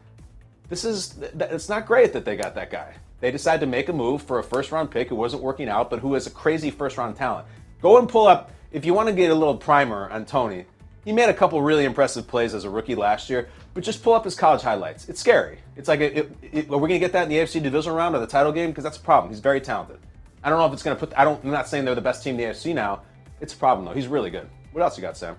This 0.70 0.86
is 0.86 1.16
it's 1.20 1.70
not 1.70 1.86
great 1.86 2.14
that 2.14 2.26
they 2.26 2.38
got 2.38 2.56
that 2.56 2.72
guy. 2.72 2.96
They 3.20 3.32
decided 3.32 3.60
to 3.60 3.68
make 3.68 3.90
a 3.90 3.94
move 3.94 4.24
for 4.24 4.40
a 4.40 4.44
first 4.44 4.72
round 4.72 4.90
pick 4.90 5.10
who 5.10 5.16
wasn't 5.16 5.44
working 5.44 5.70
out, 5.70 5.90
but 5.90 6.00
who 6.00 6.14
has 6.14 6.26
a 6.26 6.32
crazy 6.32 6.72
first 6.72 6.98
round 6.98 7.18
talent. 7.18 7.46
Go 7.82 7.98
and 8.00 8.08
pull 8.08 8.28
up 8.28 8.52
if 8.72 8.86
you 8.86 8.94
want 8.94 9.10
to 9.10 9.14
get 9.14 9.30
a 9.30 9.36
little 9.36 9.58
primer 9.58 10.10
on 10.10 10.26
Toney. 10.26 10.66
He 11.06 11.12
made 11.12 11.30
a 11.30 11.34
couple 11.34 11.62
really 11.62 11.86
impressive 11.86 12.28
plays 12.28 12.54
as 12.54 12.64
a 12.64 12.70
rookie 12.70 12.94
last 12.96 13.30
year, 13.30 13.50
but 13.74 13.84
just 13.84 14.04
pull 14.04 14.14
up 14.14 14.24
his 14.24 14.36
college 14.36 14.62
highlights. 14.62 15.10
It's 15.10 15.20
scary. 15.20 15.58
It's 15.76 15.88
like, 15.88 16.00
it, 16.00 16.18
it, 16.18 16.32
it- 16.52 16.70
are 16.70 16.78
we 16.78 16.88
going 16.90 16.92
to 16.92 17.00
get 17.00 17.12
that 17.14 17.24
in 17.24 17.30
the 17.30 17.38
AFC 17.38 17.62
divisional 17.62 17.98
round 17.98 18.16
or 18.16 18.20
the 18.20 18.28
title 18.28 18.52
game? 18.52 18.70
Because 18.70 18.84
that's 18.84 18.98
a 18.98 19.02
problem. 19.02 19.32
He's 19.32 19.40
very 19.40 19.62
talented. 19.62 19.98
I 20.44 20.50
don't 20.50 20.60
know 20.60 20.66
if 20.68 20.74
it's 20.74 20.84
going 20.84 20.96
to 20.96 21.00
put. 21.00 21.18
I 21.18 21.24
don't. 21.24 21.44
I'm 21.44 21.52
not 21.52 21.68
saying 21.68 21.86
they're 21.86 21.94
the 21.96 22.02
best 22.02 22.24
team 22.24 22.40
in 22.40 22.42
the 22.42 22.44
AFC 22.54 22.74
now. 22.74 23.02
It's 23.42 23.54
a 23.54 23.58
problem 23.58 23.86
though. 23.86 23.94
He's 23.94 24.08
really 24.08 24.30
good. 24.32 24.48
What 24.72 24.82
else 24.82 24.98
you 24.98 25.02
got, 25.04 25.16
Sam? 25.18 25.36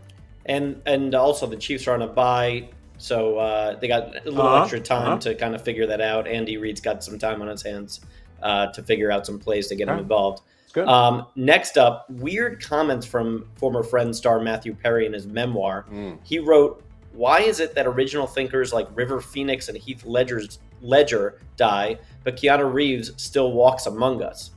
And 0.47 0.81
and 0.87 1.15
also 1.15 1.47
the 1.47 1.57
Chiefs 1.57 1.87
are 1.89 1.95
on 1.95 2.03
a 2.03 2.07
bye. 2.07 2.69
So 2.99 3.39
uh, 3.39 3.79
they 3.81 3.89
got 3.89 4.15
a 4.17 4.31
little 4.31 4.43
Uh-huh, 4.47 4.63
extra 4.63 4.79
time 4.81 5.07
uh-huh. 5.09 5.19
to 5.19 5.35
kind 5.35 5.57
of 5.57 5.63
figure 5.63 5.87
that 5.89 6.01
out. 6.01 6.29
Andy 6.29 6.57
Reid's 6.57 6.81
got 6.81 7.03
some 7.03 7.19
time 7.19 7.43
on 7.43 7.49
his 7.49 7.63
hands 7.63 8.01
uh, 8.43 8.69
to 8.69 8.83
figure 8.85 9.11
out 9.11 9.27
some 9.27 9.41
plays 9.41 9.67
to 9.69 9.75
get 9.75 9.89
him 9.89 9.99
involved. 9.99 10.43
Good. 10.73 10.89
Um, 10.89 11.27
next 11.37 11.77
up, 11.77 12.09
weird 12.09 12.63
comments 12.65 13.05
from 13.07 13.47
former 13.57 13.83
friend 13.83 14.15
star 14.15 14.41
Matthew 14.41 14.75
Perry 14.75 15.07
in 15.07 15.13
his 15.13 15.27
memoir. 15.27 15.85
Mm. 15.93 16.19
He 16.23 16.39
wrote, 16.39 16.83
"Why 17.13 17.41
is 17.41 17.61
it 17.61 17.75
that 17.75 17.87
original 17.87 18.27
thinkers 18.27 18.73
like 18.73 18.89
River 18.95 19.21
Phoenix 19.21 19.69
and 19.69 19.77
Heath 19.77 20.05
Ledger's 20.07 20.61
Ledger 20.81 21.39
die, 21.57 21.99
but 22.25 22.37
Keanu 22.37 22.73
Reeves 22.73 23.13
still 23.17 23.53
walks 23.53 23.87
among 23.87 24.23
us? 24.23 24.53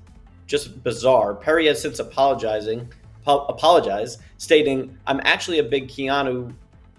Just 0.47 0.83
bizarre." 0.83 1.33
Perry 1.35 1.65
has 1.67 1.81
since 1.81 1.99
apologizing, 1.99 2.87
apo- 3.27 3.45
apologized, 3.47 4.21
stating, 4.37 4.97
"I'm 5.07 5.19
actually 5.25 5.59
a 5.59 5.63
big 5.63 5.89
Keanu 5.89 6.53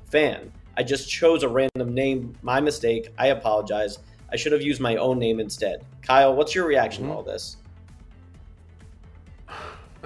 fan. 0.04 0.52
I 0.76 0.82
just 0.82 1.08
chose 1.08 1.42
a 1.42 1.48
random 1.48 1.94
name. 1.94 2.34
My 2.42 2.60
mistake. 2.60 3.08
I 3.18 3.28
apologize. 3.28 3.98
I 4.30 4.36
should 4.36 4.52
have 4.52 4.60
used 4.62 4.80
my 4.80 4.96
own 4.96 5.18
name 5.18 5.40
instead." 5.40 5.84
Kyle, 6.02 6.34
what's 6.36 6.54
your 6.54 6.66
reaction 6.66 7.04
Mm-hmm. 7.04 7.12
to 7.12 7.16
all 7.16 7.22
this? 7.22 7.56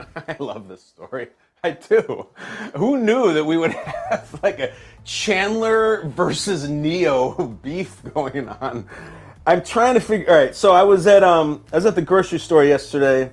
I 0.28 0.36
love 0.38 0.68
this 0.68 0.82
story. 0.82 1.28
I 1.62 1.72
do. 1.72 2.26
Who 2.74 2.98
knew 2.98 3.34
that 3.34 3.44
we 3.44 3.56
would 3.56 3.72
have 4.10 4.40
like 4.42 4.58
a 4.58 4.72
Chandler 5.04 6.06
versus 6.08 6.68
Neo 6.68 7.46
beef 7.62 8.02
going 8.14 8.48
on? 8.48 8.86
I'm 9.46 9.62
trying 9.62 9.94
to 9.94 10.00
figure. 10.00 10.30
All 10.30 10.36
right, 10.36 10.54
so 10.54 10.72
I 10.72 10.82
was 10.84 11.06
at 11.06 11.22
um 11.22 11.64
I 11.72 11.76
was 11.76 11.86
at 11.86 11.94
the 11.94 12.02
grocery 12.02 12.38
store 12.38 12.64
yesterday. 12.64 13.30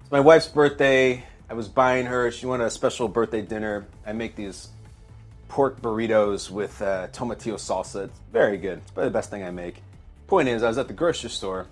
It's 0.00 0.10
my 0.10 0.20
wife's 0.20 0.48
birthday. 0.48 1.24
I 1.48 1.54
was 1.54 1.68
buying 1.68 2.06
her. 2.06 2.30
She 2.30 2.46
wanted 2.46 2.64
a 2.64 2.70
special 2.70 3.08
birthday 3.08 3.42
dinner. 3.42 3.86
I 4.06 4.12
make 4.12 4.36
these 4.36 4.68
pork 5.48 5.80
burritos 5.82 6.48
with 6.48 6.80
uh, 6.80 7.08
tomatillo 7.08 7.56
salsa. 7.56 8.04
It's 8.04 8.20
very 8.32 8.56
good. 8.56 8.78
It's 8.78 8.90
probably 8.92 9.08
the 9.08 9.14
best 9.14 9.30
thing 9.30 9.42
I 9.42 9.50
make. 9.50 9.82
Point 10.28 10.48
is, 10.48 10.62
I 10.62 10.68
was 10.68 10.78
at 10.78 10.86
the 10.86 10.94
grocery 10.94 11.28
store, 11.28 11.66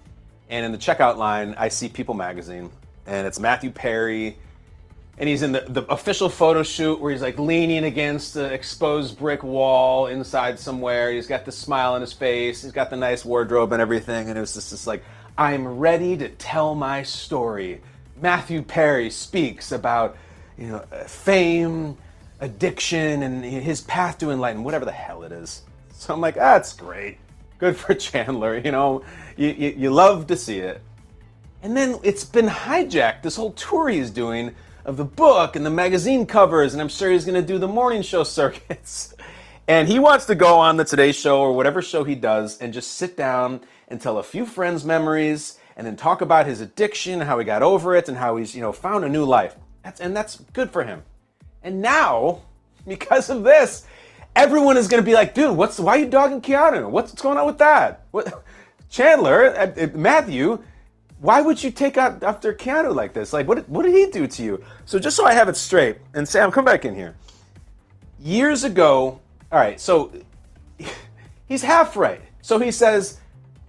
and 0.51 0.67
in 0.67 0.73
the 0.73 0.79
checkout 0.79 1.17
line, 1.17 1.55
I 1.57 1.69
see 1.69 1.89
People 1.89 2.15
Magazine, 2.15 2.71
and 3.09 3.27
it's 3.27 3.41
Matthew 3.41 3.71
Perry, 3.71 4.37
and 5.17 5.29
he's 5.29 5.43
in 5.43 5.53
the, 5.53 5.65
the 5.67 5.83
official 5.91 6.29
photo 6.29 6.63
shoot 6.63 7.01
where 7.01 7.11
he's 7.11 7.23
like 7.23 7.39
leaning 7.39 7.85
against 7.85 8.35
the 8.35 8.53
exposed 8.53 9.19
brick 9.19 9.43
wall 9.43 10.07
inside 10.07 10.59
somewhere. 10.59 11.11
He's 11.11 11.27
got 11.27 11.45
the 11.45 11.51
smile 11.51 11.95
on 11.95 12.03
his 12.03 12.13
face. 12.13 12.63
He's 12.63 12.71
got 12.71 12.91
the 12.91 12.97
nice 12.97 13.25
wardrobe 13.25 13.73
and 13.73 13.83
everything, 13.83 14.29
and 14.29 14.37
it 14.37 14.41
was 14.41 14.55
just 14.55 14.71
this 14.71 14.87
like, 14.87 15.03
I'm 15.37 15.79
ready 15.79 16.17
to 16.19 16.29
tell 16.29 16.75
my 16.75 17.03
story. 17.03 17.81
Matthew 18.21 18.63
Perry 18.63 19.11
speaks 19.11 19.73
about, 19.73 20.17
you 20.59 20.69
know, 20.69 20.85
uh, 20.93 21.05
fame, 21.05 21.97
addiction, 22.41 23.23
and 23.23 23.45
his 23.45 23.81
path 23.81 24.19
to 24.19 24.31
enlightenment, 24.31 24.67
whatever 24.67 24.85
the 24.85 24.93
hell 24.93 25.23
it 25.23 25.33
is. 25.33 25.63
So 25.93 26.13
I'm 26.13 26.21
like, 26.21 26.37
ah, 26.37 26.55
that's 26.55 26.75
great. 26.75 27.19
Good 27.59 27.77
for 27.77 27.95
Chandler. 27.95 28.59
You 28.65 28.73
know, 28.73 29.03
you, 29.37 29.49
you, 29.49 29.75
you 29.77 29.91
love 29.91 30.27
to 30.27 30.37
see 30.37 30.59
it. 30.59 30.83
And 31.63 31.77
then 31.77 31.99
it's 32.03 32.25
been 32.25 32.47
hijacked, 32.47 33.23
this 33.23 33.37
whole 33.37 33.53
tour 33.53 33.89
he's 33.89 34.11
doing 34.11 34.55
of 34.85 34.97
the 34.97 35.05
book 35.05 35.57
and 35.57 35.67
the 35.67 35.71
magazine 35.71 36.25
covers, 36.25 36.73
and 36.73 36.81
I'm 36.81 36.89
sure 36.89 37.11
he's 37.11 37.25
going 37.25 37.41
to 37.41 37.47
do 37.47 37.59
the 37.59 37.69
morning 37.69 38.03
show 38.03 38.25
circuits. 38.25 39.15
And 39.67 39.87
he 39.87 39.99
wants 39.99 40.25
to 40.27 40.35
go 40.35 40.59
on 40.59 40.79
the 40.79 40.85
Today 40.85 41.13
Show 41.13 41.41
or 41.41 41.53
whatever 41.53 41.83
show 41.83 42.03
he 42.05 42.15
does 42.15 42.59
and 42.59 42.73
just 42.73 42.93
sit 42.93 43.17
down 43.17 43.61
and 43.89 44.01
tell 44.01 44.17
a 44.17 44.23
few 44.23 44.47
friends' 44.47 44.85
memories 44.85 45.59
and 45.77 45.87
then 45.87 45.95
talk 45.95 46.23
about 46.23 46.47
his 46.47 46.61
addiction, 46.63 47.21
how 47.21 47.39
he 47.39 47.45
got 47.45 47.63
over 47.63 47.95
it, 47.95 48.09
and 48.09 48.17
how 48.17 48.37
he's, 48.37 48.55
you 48.55 48.63
know, 48.63 48.73
found 48.73 49.05
a 49.05 49.09
new 49.09 49.25
life. 49.25 49.57
That's, 49.83 50.01
and 50.01 50.17
that's 50.17 50.37
good 50.55 50.71
for 50.71 50.85
him. 50.85 51.03
And 51.63 51.83
now, 51.83 52.43
because 52.87 53.29
of 53.29 53.45
this, 53.45 53.85
everyone 54.35 54.77
is 54.77 54.89
going 54.89 55.03
to 55.03 55.07
be 55.07 55.15
like, 55.15 55.35
dude, 55.35 55.57
what's 55.57 55.79
why 55.79 55.97
are 55.97 55.99
you 55.99 56.07
dogging 56.07 56.41
Keanu? 56.41 56.89
What's, 56.89 57.13
what's 57.13 57.23
going 57.23 57.37
on 57.37 57.47
with 57.47 57.59
that? 57.59 58.07
What, 58.11 58.43
Chandler, 58.89 59.55
uh, 59.55 59.83
uh, 59.83 59.89
Matthew, 59.95 60.63
why 61.21 61.41
would 61.41 61.63
you 61.63 61.71
take 61.71 61.97
out 61.97 62.23
after 62.23 62.53
Keanu 62.53 62.95
like 62.95 63.13
this? 63.13 63.33
Like, 63.33 63.49
what, 63.49 63.69
what 63.69 63.85
did 63.85 63.95
he 63.95 64.07
do 64.07 64.27
to 64.27 64.43
you? 64.43 64.65
So 64.85 64.99
just 64.99 65.17
so 65.17 65.25
I 65.25 65.35
have 65.35 65.49
it 65.49 65.57
straight, 65.57 65.99
and 66.15 66.29
Sam, 66.29 66.51
come 66.51 66.65
back 66.65 66.85
in 66.85 66.95
here. 66.95 67.17
Years 68.21 68.65
ago, 68.65 69.21
all 69.51 69.59
right, 69.59 69.81
so 69.81 70.13
he's 71.47 71.63
half 71.63 71.97
right. 71.97 72.21
So 72.43 72.59
he 72.59 72.71
says, 72.71 73.21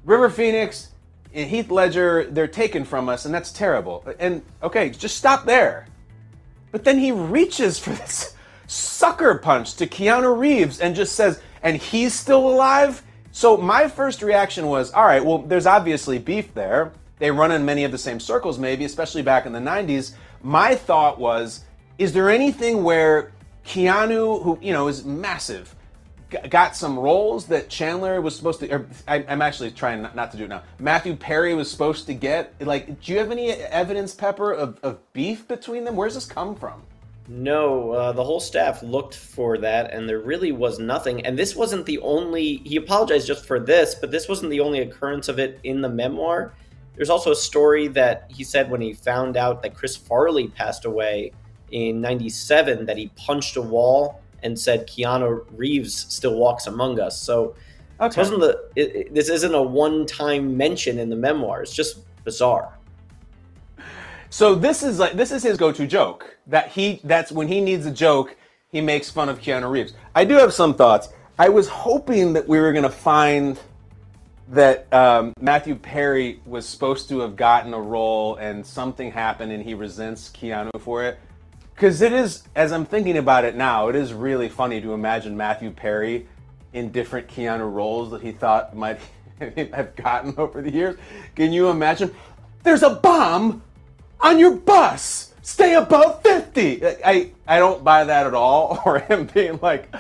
River 0.06 0.30
Phoenix 0.30 0.90
and 1.34 1.50
Heath 1.50 1.70
Ledger, 1.72 2.28
they're 2.30 2.48
taken 2.48 2.86
from 2.86 3.10
us, 3.10 3.26
and 3.26 3.34
that's 3.34 3.52
terrible. 3.52 4.06
And 4.20 4.44
okay, 4.62 4.90
just 4.90 5.18
stop 5.18 5.46
there. 5.46 5.88
But 6.72 6.84
then 6.84 7.00
he 7.00 7.12
reaches 7.12 7.80
for 7.80 7.90
this 7.92 8.36
sucker 8.68 9.36
punch 9.36 9.76
to 9.76 9.88
Keanu 9.88 10.38
Reeves 10.38 10.80
and 10.80 10.96
just 10.96 11.16
says, 11.16 11.42
and 11.64 11.78
he's 11.78 12.14
still 12.14 12.48
alive? 12.48 13.04
So 13.32 13.58
my 13.58 13.88
first 13.88 14.22
reaction 14.22 14.68
was, 14.68 14.92
all 14.92 15.06
right, 15.06 15.24
well, 15.24 15.40
there's 15.40 15.66
obviously 15.66 16.20
beef 16.20 16.54
there. 16.54 16.92
They 17.20 17.32
run 17.32 17.52
in 17.52 17.66
many 17.66 17.84
of 17.84 17.92
the 17.92 17.98
same 17.98 18.20
circles, 18.20 18.58
maybe, 18.58 18.86
especially 18.86 19.22
back 19.22 19.46
in 19.46 19.54
the 19.54 19.60
90s. 19.60 20.14
My 20.42 20.76
thought 20.76 21.20
was, 21.20 21.64
is 21.98 22.14
there 22.14 22.30
anything 22.30 22.84
where 22.84 23.32
Keanu, 23.66 24.42
who, 24.42 24.58
you 24.62 24.74
know, 24.74 24.88
is 24.88 25.04
massive, 25.04 25.76
got 26.50 26.76
some 26.76 26.98
roles 26.98 27.48
that 27.48 27.70
Chandler 27.70 28.22
was 28.22 28.36
supposed 28.36 28.60
to. 28.62 28.86
I, 29.08 29.26
I'm 29.28 29.42
actually 29.42 29.72
trying 29.72 30.02
not, 30.02 30.16
not 30.16 30.32
to 30.32 30.38
do 30.38 30.46
it 30.46 30.50
now. 30.50 30.64
Matthew 30.80 31.16
Perry 31.16 31.54
was 31.56 31.70
supposed 31.70 32.06
to 32.08 32.14
get. 32.14 32.54
Like, 32.60 33.02
do 33.02 33.12
you 33.12 33.20
have 33.20 33.32
any 33.32 33.52
evidence, 33.52 34.14
Pepper, 34.14 34.52
of, 34.52 34.80
of 34.84 35.00
beef 35.14 35.48
between 35.48 35.84
them? 35.84 35.96
Where's 35.96 36.16
this 36.16 36.26
come 36.26 36.56
from? 36.56 36.84
No, 37.28 37.92
uh, 37.92 38.12
the 38.12 38.24
whole 38.24 38.40
staff 38.40 38.82
looked 38.82 39.16
for 39.16 39.60
that, 39.60 39.94
and 39.94 40.10
there 40.10 40.20
really 40.20 40.52
was 40.52 40.80
nothing. 40.80 41.26
And 41.26 41.38
this 41.38 41.56
wasn't 41.56 41.86
the 41.86 42.00
only. 42.00 42.58
He 42.58 42.76
apologized 42.76 43.28
just 43.28 43.46
for 43.46 43.60
this, 43.60 43.96
but 43.96 44.10
this 44.10 44.28
wasn't 44.28 44.50
the 44.50 44.60
only 44.62 44.80
occurrence 44.80 45.28
of 45.28 45.38
it 45.38 45.60
in 45.64 45.82
the 45.82 45.90
memoir. 45.90 46.54
There's 47.00 47.10
also 47.10 47.32
a 47.32 47.36
story 47.36 47.88
that 47.88 48.26
he 48.28 48.44
said 48.44 48.70
when 48.70 48.82
he 48.82 48.92
found 48.92 49.38
out 49.38 49.64
that 49.64 49.74
Chris 49.74 49.96
Farley 49.96 50.50
passed 50.50 50.84
away 50.84 51.32
in 51.72 52.02
'97 52.02 52.86
that 52.88 52.98
he 52.98 53.08
punched 53.16 53.56
a 53.56 53.62
wall 53.62 54.20
and 54.44 54.60
said 54.60 54.86
Keanu 54.86 55.46
Reeves 55.56 55.96
still 56.14 56.36
walks 56.36 56.68
among 56.68 57.00
us. 57.00 57.18
So 57.22 57.56
this 58.02 58.08
Okay. 58.12 58.20
wasn't 58.22 58.42
the. 58.42 58.66
It, 58.76 58.96
it- 58.98 59.14
this 59.14 59.30
isn't 59.30 59.56
a 59.56 59.62
one-time 59.62 60.58
mention 60.58 61.00
in 61.00 61.10
the 61.10 61.16
memoir. 61.16 61.62
It's 61.62 61.74
just 61.74 62.00
bizarre. 62.26 62.78
So 64.30 64.54
this 64.54 64.84
is 64.84 65.00
like 65.00 65.14
this 65.14 65.32
is 65.32 65.42
his 65.42 65.58
go-to 65.58 65.88
joke. 65.88 66.36
That 66.48 66.68
he 66.68 67.00
that's 67.06 67.32
when 67.32 67.48
he 67.48 67.62
needs 67.62 67.86
a 67.86 67.92
joke, 67.92 68.36
he 68.74 68.82
makes 68.82 69.10
fun 69.10 69.30
of 69.30 69.40
Keanu 69.40 69.72
Reeves. 69.72 69.94
I 70.16 70.26
do 70.26 70.36
have 70.36 70.54
some 70.54 70.74
thoughts. 70.74 71.08
I 71.38 71.48
was 71.48 71.70
hoping 71.70 72.34
that 72.34 72.46
we 72.46 72.60
were 72.60 72.74
gonna 72.74 72.90
find 72.90 73.58
that 74.50 74.92
um, 74.92 75.34
Matthew 75.40 75.76
Perry 75.76 76.42
was 76.46 76.68
supposed 76.68 77.08
to 77.10 77.20
have 77.20 77.36
gotten 77.36 77.74
a 77.74 77.80
role 77.80 78.36
and 78.36 78.66
something 78.66 79.12
happened 79.12 79.52
and 79.52 79.64
he 79.64 79.76
resents 79.76 80.30
Keanu 80.30 80.82
for 80.82 81.04
it. 81.04 81.20
Because 81.76 82.02
it 82.02 82.12
is, 82.12 82.44
as 82.56 82.72
I'm 82.72 82.86
thinking 82.86 83.18
about 83.18 83.46
it 83.46 83.56
now, 83.56 83.88
it 83.88 83.96
is 83.96 84.12
really 84.12 84.50
funny 84.50 84.82
to 84.82 84.94
imagine 84.94 85.38
Matthew 85.38 85.70
Perry 85.72 86.28
in 86.74 86.92
different 86.92 87.28
Keanu 87.28 87.72
roles 87.72 88.12
that 88.12 88.22
he 88.22 88.32
thought 88.32 88.76
might 88.76 89.00
have 89.40 89.96
gotten 89.96 90.34
over 90.38 90.62
the 90.62 90.72
years. 90.72 90.98
Can 91.36 91.54
you 91.54 91.70
imagine? 91.70 92.14
There's 92.64 92.84
a 92.84 92.90
bomb 92.90 93.62
on 94.20 94.40
your 94.40 94.56
bus. 94.56 95.34
Stay 95.44 95.76
above 95.76 96.22
50. 96.24 96.86
I, 97.06 97.32
I 97.48 97.60
don't 97.60 97.84
buy 97.84 98.04
that 98.04 98.28
at 98.28 98.34
all. 98.34 98.82
Or 98.86 99.00
him 99.00 99.30
being 99.34 99.60
like, 99.62 99.94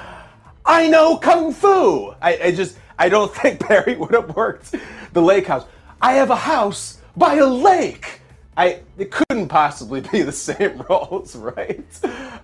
I 0.65 0.87
know 0.87 1.17
kung 1.17 1.53
fu. 1.53 2.13
I, 2.21 2.37
I 2.45 2.51
just 2.51 2.77
I 2.99 3.07
don't 3.07 3.33
think 3.33 3.59
Perry 3.67 3.95
would 3.95 4.13
have 4.13 4.35
worked 4.35 4.75
the 5.13 5.21
lake 5.21 5.47
house. 5.47 5.65
I 6.01 6.13
have 6.13 6.29
a 6.29 6.35
house 6.35 6.99
by 7.15 7.35
a 7.35 7.47
lake. 7.47 8.21
I 8.55 8.81
it 8.97 9.09
couldn't 9.09 9.47
possibly 9.47 10.01
be 10.01 10.21
the 10.21 10.31
same 10.49 10.83
roles, 10.89 11.35
right? 11.37 11.85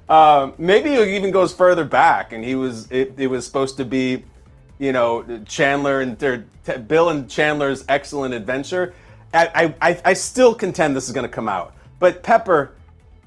Um, 0.09 0.53
maybe 0.57 0.93
it 0.93 1.09
even 1.09 1.31
goes 1.31 1.53
further 1.53 1.83
back, 1.83 2.31
and 2.31 2.43
he 2.43 2.55
was 2.55 2.89
it, 2.89 3.13
it 3.17 3.27
was 3.27 3.45
supposed 3.45 3.77
to 3.77 3.85
be, 3.85 4.23
you 4.79 4.93
know, 4.93 5.23
Chandler 5.45 6.01
and 6.01 6.21
or, 6.23 6.45
T- 6.65 6.77
Bill 6.77 7.09
and 7.09 7.29
Chandler's 7.29 7.83
excellent 7.89 8.33
adventure. 8.33 8.93
I, 9.33 9.73
I, 9.81 10.01
I 10.05 10.13
still 10.13 10.55
contend 10.55 10.95
this 10.95 11.07
is 11.07 11.13
going 11.13 11.25
to 11.25 11.31
come 11.31 11.49
out, 11.49 11.75
but 11.99 12.23
Pepper. 12.23 12.71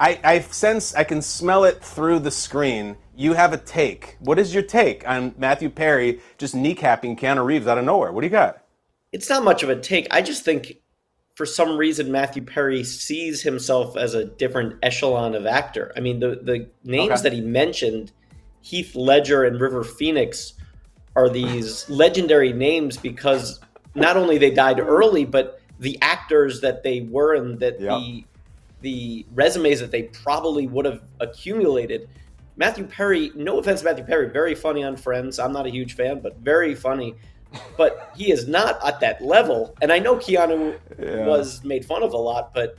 I, 0.00 0.20
I 0.22 0.38
sense 0.38 0.94
I 0.94 1.02
can 1.02 1.20
smell 1.20 1.64
it 1.64 1.82
through 1.82 2.20
the 2.20 2.30
screen. 2.30 2.96
You 3.18 3.32
have 3.32 3.52
a 3.52 3.56
take. 3.58 4.16
What 4.20 4.38
is 4.38 4.54
your 4.54 4.62
take 4.62 5.06
on 5.06 5.34
Matthew 5.36 5.70
Perry 5.70 6.20
just 6.38 6.54
kneecapping 6.54 7.18
Keanu 7.18 7.44
Reeves 7.44 7.66
out 7.66 7.76
of 7.76 7.84
nowhere? 7.84 8.12
What 8.12 8.20
do 8.20 8.26
you 8.28 8.30
got? 8.30 8.62
it's 9.10 9.30
not 9.30 9.42
much 9.42 9.62
of 9.62 9.70
a 9.70 9.76
take. 9.80 10.06
I 10.10 10.20
just 10.20 10.44
think 10.44 10.74
for 11.34 11.46
some 11.46 11.78
reason 11.78 12.12
Matthew 12.12 12.42
Perry 12.42 12.84
sees 12.84 13.40
himself 13.40 13.96
as 13.96 14.12
a 14.12 14.26
different 14.26 14.76
echelon 14.82 15.34
of 15.34 15.46
actor. 15.46 15.92
I 15.96 16.00
mean, 16.00 16.20
the 16.20 16.38
the 16.42 16.68
names 16.84 17.12
Okay. 17.12 17.22
that 17.22 17.32
he 17.32 17.40
mentioned, 17.40 18.12
Heath 18.60 18.94
Ledger 18.94 19.44
and 19.44 19.58
River 19.60 19.82
Phoenix, 19.82 20.52
are 21.16 21.30
these 21.30 21.88
legendary 21.88 22.52
names 22.52 22.98
because 22.98 23.60
not 23.94 24.16
only 24.18 24.36
they 24.36 24.50
died 24.50 24.78
early, 24.78 25.24
but 25.24 25.58
the 25.80 25.98
actors 26.02 26.60
that 26.60 26.82
they 26.82 27.00
were 27.00 27.34
and 27.34 27.58
that 27.60 27.80
Yeah. 27.80 27.98
the 27.98 28.24
the 28.82 29.26
resumes 29.34 29.80
that 29.80 29.90
they 29.90 30.02
probably 30.04 30.66
would 30.68 30.84
have 30.84 31.00
accumulated 31.18 32.08
Matthew 32.58 32.84
Perry, 32.84 33.30
no 33.36 33.58
offense 33.60 33.80
to 33.80 33.86
Matthew 33.86 34.04
Perry, 34.04 34.28
very 34.28 34.54
funny 34.56 34.82
on 34.82 34.96
Friends. 34.96 35.38
I'm 35.38 35.52
not 35.52 35.64
a 35.66 35.70
huge 35.70 35.94
fan, 35.94 36.18
but 36.20 36.36
very 36.38 36.74
funny. 36.74 37.14
But 37.78 38.12
he 38.14 38.30
is 38.30 38.46
not 38.46 38.84
at 38.84 39.00
that 39.00 39.22
level. 39.24 39.74
And 39.80 39.90
I 39.92 40.00
know 40.00 40.16
Keanu 40.16 40.76
Yeah. 40.98 41.24
was 41.24 41.64
made 41.64 41.84
fun 41.84 42.02
of 42.02 42.12
a 42.12 42.16
lot, 42.18 42.52
but 42.52 42.76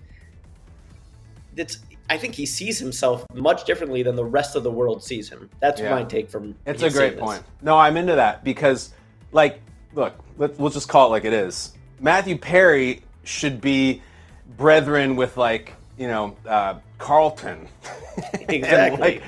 it's 1.55 1.79
I 2.11 2.17
think 2.17 2.33
he 2.33 2.45
sees 2.47 2.79
himself 2.79 3.23
much 3.35 3.65
differently 3.65 4.01
than 4.03 4.15
the 4.15 4.25
rest 4.25 4.55
of 4.55 4.63
the 4.63 4.71
world 4.71 5.03
sees 5.03 5.29
him. 5.29 5.47
That's 5.59 5.79
Yeah. 5.79 5.91
my 5.91 6.03
take 6.03 6.29
from 6.29 6.55
It's 6.65 6.81
a 6.83 6.89
great 6.89 7.17
point. 7.19 7.43
No, 7.61 7.77
I'm 7.77 7.97
into 7.97 8.15
that 8.15 8.43
because, 8.43 8.91
like, 9.31 9.59
look, 9.93 10.13
let, 10.39 10.59
we'll 10.59 10.71
just 10.71 10.89
call 10.89 11.07
it 11.07 11.09
like 11.11 11.25
it 11.25 11.33
is. 11.33 11.71
Matthew 11.99 12.35
Perry 12.37 13.03
should 13.23 13.61
be 13.61 14.01
brethren 14.57 15.17
with, 15.17 15.37
like, 15.37 15.73
you 15.99 16.07
know, 16.07 16.35
uh, 16.47 16.75
Carlton. 16.97 17.67
and, 18.33 18.49
Exactly. 18.49 18.99
like, 18.99 19.21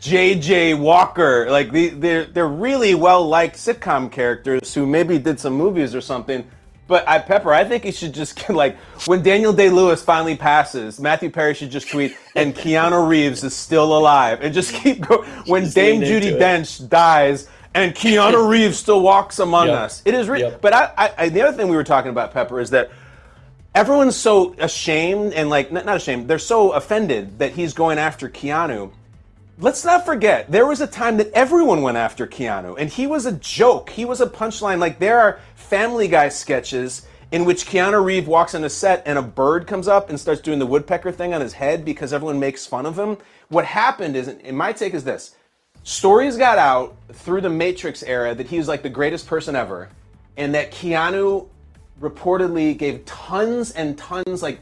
J.J. 0.00 0.74
Walker. 0.74 1.50
Like, 1.50 1.72
the, 1.72 1.88
they're, 1.90 2.24
they're 2.24 2.48
really 2.48 2.94
well 2.94 3.26
liked 3.26 3.56
sitcom 3.56 4.10
characters 4.10 4.72
who 4.74 4.86
maybe 4.86 5.18
did 5.18 5.40
some 5.40 5.54
movies 5.54 5.94
or 5.94 6.00
something. 6.00 6.46
But 6.88 7.08
I, 7.08 7.18
Pepper, 7.20 7.52
I 7.54 7.64
think 7.64 7.84
he 7.84 7.92
should 7.92 8.12
just 8.12 8.36
get, 8.36 8.50
like 8.54 8.76
when 9.06 9.22
Daniel 9.22 9.52
Day 9.52 9.70
Lewis 9.70 10.02
finally 10.02 10.36
passes, 10.36 11.00
Matthew 11.00 11.30
Perry 11.30 11.54
should 11.54 11.70
just 11.70 11.88
tweet, 11.88 12.16
"And 12.36 12.54
Keanu 12.54 13.08
Reeves 13.08 13.44
is 13.44 13.54
still 13.54 13.96
alive," 13.96 14.40
and 14.42 14.52
just 14.52 14.74
keep 14.82 15.00
going. 15.00 15.26
When 15.46 15.62
Just 15.64 15.74
Dame 15.74 16.02
Judi. 16.02 16.38
Dench 16.38 16.86
dies, 16.88 17.48
and 17.74 17.94
Keanu 17.94 18.46
Reeves 18.50 18.76
still 18.78 19.00
walks 19.00 19.38
among 19.38 19.68
Yep. 19.68 19.78
us, 19.78 20.02
it 20.04 20.12
is. 20.14 20.28
Re- 20.28 20.40
Yep. 20.40 20.60
But 20.60 20.74
I, 20.74 20.92
I, 20.98 21.14
I, 21.18 21.28
the 21.30 21.40
other 21.42 21.56
thing 21.56 21.68
we 21.68 21.76
were 21.76 21.84
talking 21.84 22.10
about, 22.10 22.32
Pepper, 22.34 22.60
is 22.60 22.70
that 22.70 22.90
everyone's 23.74 24.16
so 24.16 24.54
ashamed 24.58 25.32
and 25.32 25.48
like 25.48 25.72
not, 25.72 25.86
not 25.86 25.96
ashamed. 25.96 26.28
They're 26.28 26.38
so 26.38 26.72
offended 26.72 27.38
that 27.38 27.52
he's 27.52 27.72
going 27.72 27.98
after 27.98 28.28
Keanu. 28.28 28.90
Let's 29.58 29.84
not 29.84 30.06
forget, 30.06 30.50
there 30.50 30.66
was 30.66 30.80
a 30.80 30.86
time 30.86 31.18
that 31.18 31.30
everyone 31.32 31.82
went 31.82 31.98
after 31.98 32.26
Keanu, 32.26 32.74
and 32.78 32.88
he 32.88 33.06
was 33.06 33.26
a 33.26 33.32
joke. 33.32 33.90
He 33.90 34.04
was 34.04 34.20
a 34.20 34.26
punchline. 34.26 34.78
Like, 34.78 34.98
there 34.98 35.20
are 35.20 35.40
Family 35.54 36.08
Guy 36.08 36.30
sketches 36.30 37.06
in 37.30 37.44
which 37.44 37.66
Keanu 37.66 38.02
Reeves 38.02 38.26
walks 38.26 38.54
on 38.54 38.64
a 38.64 38.70
set 38.70 39.02
and 39.06 39.18
a 39.18 39.22
bird 39.22 39.66
comes 39.66 39.88
up 39.88 40.08
and 40.08 40.18
starts 40.18 40.40
doing 40.40 40.58
the 40.58 40.66
woodpecker 40.66 41.12
thing 41.12 41.34
on 41.34 41.40
his 41.40 41.52
head 41.52 41.84
because 41.84 42.12
everyone 42.12 42.40
makes 42.40 42.66
fun 42.66 42.86
of 42.86 42.98
him. 42.98 43.18
What 43.48 43.64
happened 43.64 44.16
is, 44.16 44.28
and 44.28 44.56
my 44.56 44.72
take 44.72 44.94
is 44.94 45.04
this 45.04 45.36
stories 45.82 46.36
got 46.36 46.58
out 46.58 46.96
through 47.12 47.40
the 47.40 47.50
Matrix 47.50 48.02
era 48.02 48.34
that 48.34 48.46
he 48.46 48.58
was 48.58 48.68
like 48.68 48.82
the 48.82 48.88
greatest 48.88 49.26
person 49.26 49.56
ever, 49.56 49.88
and 50.36 50.54
that 50.54 50.72
Keanu 50.72 51.48
reportedly 52.00 52.76
gave 52.76 53.04
tons 53.04 53.70
and 53.72 53.96
tons, 53.98 54.42
like 54.42 54.60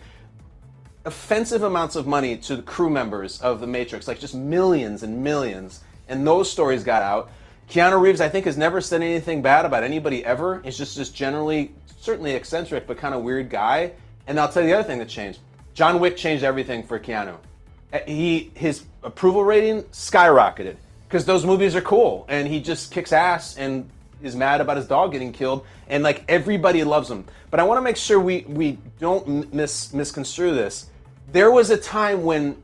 offensive 1.05 1.63
amounts 1.63 1.97
of 1.97 2.07
money 2.07 2.37
to 2.37 2.57
the 2.57 2.63
crew 2.63 2.91
members 2.91 3.41
of 3.41 3.61
the 3.61 3.67
Matrix, 3.67 4.07
like 4.07 4.19
just 4.19 4.35
millions 4.35 5.03
and 5.03 5.23
millions. 5.23 5.81
And 6.09 6.27
those 6.27 6.51
stories 6.51 6.85
got 6.85 7.03
out. 7.03 7.31
Keanu 7.69 8.01
Reeves, 8.01 8.21
I 8.21 8.29
think, 8.29 8.47
has 8.47 8.57
never 8.57 8.81
said 8.81 9.01
anything 9.03 9.43
bad 9.43 9.65
about 9.65 9.85
anybody 9.85 10.25
ever. 10.25 10.61
He's 10.65 10.77
just 10.77 10.97
just 10.97 11.15
generally, 11.15 11.73
certainly 12.01 12.33
eccentric, 12.33 12.87
but 12.87 12.99
kind 12.99 13.15
of 13.15 13.23
weird 13.23 13.49
guy. 13.49 13.93
And 14.27 14.39
I'll 14.39 14.49
tell 14.49 14.63
you 14.63 14.69
the 14.69 14.75
other 14.75 14.87
thing 14.87 14.99
that 14.99 15.09
changed. 15.09 15.39
John 15.75 16.01
Wick 16.01 16.17
changed 16.17 16.43
everything 16.45 16.83
for 16.83 16.99
Keanu. 16.99 17.37
Uh, 17.93 18.01
He 18.07 18.51
his 18.55 18.85
approval 19.03 19.45
rating 19.45 19.85
skyrocketed 19.85 20.77
because 21.09 21.25
those 21.25 21.47
movies 21.47 21.77
are 21.77 21.81
cool, 21.81 22.27
and 22.29 22.47
he 22.47 22.61
just 22.61 22.93
kicks 22.93 23.13
ass 23.13 23.57
and 23.57 23.89
is 24.21 24.37
mad 24.37 24.61
about 24.61 24.77
his 24.77 24.87
dog 24.87 25.13
getting 25.13 25.33
killed, 25.33 25.65
and 25.89 26.03
like 26.03 26.25
everybody 26.29 26.85
loves 26.85 27.11
him. 27.11 27.25
But 27.51 27.61
I 27.61 27.63
want 27.63 27.79
to 27.79 27.83
make 27.83 27.97
sure 27.97 28.19
we 28.19 28.45
we 28.49 28.79
don't 28.99 29.53
mis 29.55 29.93
misconstrue 29.95 30.55
this. 30.55 30.90
There 31.33 31.53
was 31.53 31.71
a 31.71 31.77
time 31.77 32.25
when 32.25 32.61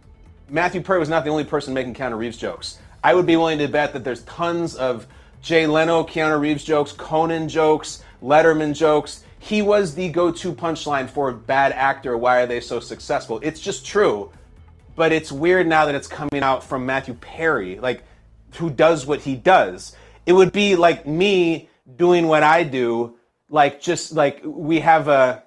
Matthew 0.48 0.80
Perry 0.80 0.98
was 0.98 1.08
not 1.08 1.22
the 1.22 1.30
only 1.30 1.44
person 1.44 1.72
making 1.72 1.94
Keanu 1.94 2.18
Reeves 2.18 2.36
jokes. 2.36 2.78
I 3.04 3.14
would 3.14 3.26
be 3.26 3.36
willing 3.36 3.58
to 3.58 3.68
bet 3.68 3.92
that 3.92 4.02
there's 4.02 4.22
tons 4.22 4.74
of 4.74 5.06
Jay 5.40 5.68
Leno, 5.68 6.02
Keanu 6.02 6.40
Reeves 6.40 6.64
jokes, 6.64 6.90
Conan 6.90 7.48
jokes, 7.48 8.02
Letterman 8.20 8.74
jokes. 8.74 9.22
He 9.38 9.62
was 9.62 9.94
the 9.94 10.08
go-to 10.08 10.52
punchline 10.52 11.08
for 11.08 11.28
a 11.28 11.32
bad 11.32 11.70
actor. 11.72 12.18
Why 12.18 12.38
are 12.40 12.46
they 12.46 12.58
so 12.58 12.80
successful? 12.80 13.38
It's 13.44 13.60
just 13.60 13.86
true, 13.86 14.32
but 14.96 15.12
it's 15.12 15.30
weird 15.30 15.68
now 15.68 15.86
that 15.86 15.94
it's 15.94 16.08
coming 16.08 16.42
out 16.42 16.64
from 16.64 16.84
Matthew 16.84 17.14
Perry, 17.14 17.78
like 17.78 18.02
who 18.56 18.68
does 18.68 19.06
what 19.06 19.20
he 19.20 19.36
does. 19.36 19.94
It 20.24 20.32
would 20.32 20.50
be 20.50 20.74
like 20.74 21.06
me 21.06 21.68
doing 21.94 22.26
what 22.26 22.42
I 22.42 22.64
do, 22.64 23.16
like 23.48 23.80
just 23.80 24.12
like 24.12 24.40
we 24.44 24.80
have 24.80 25.06
a 25.06 25.44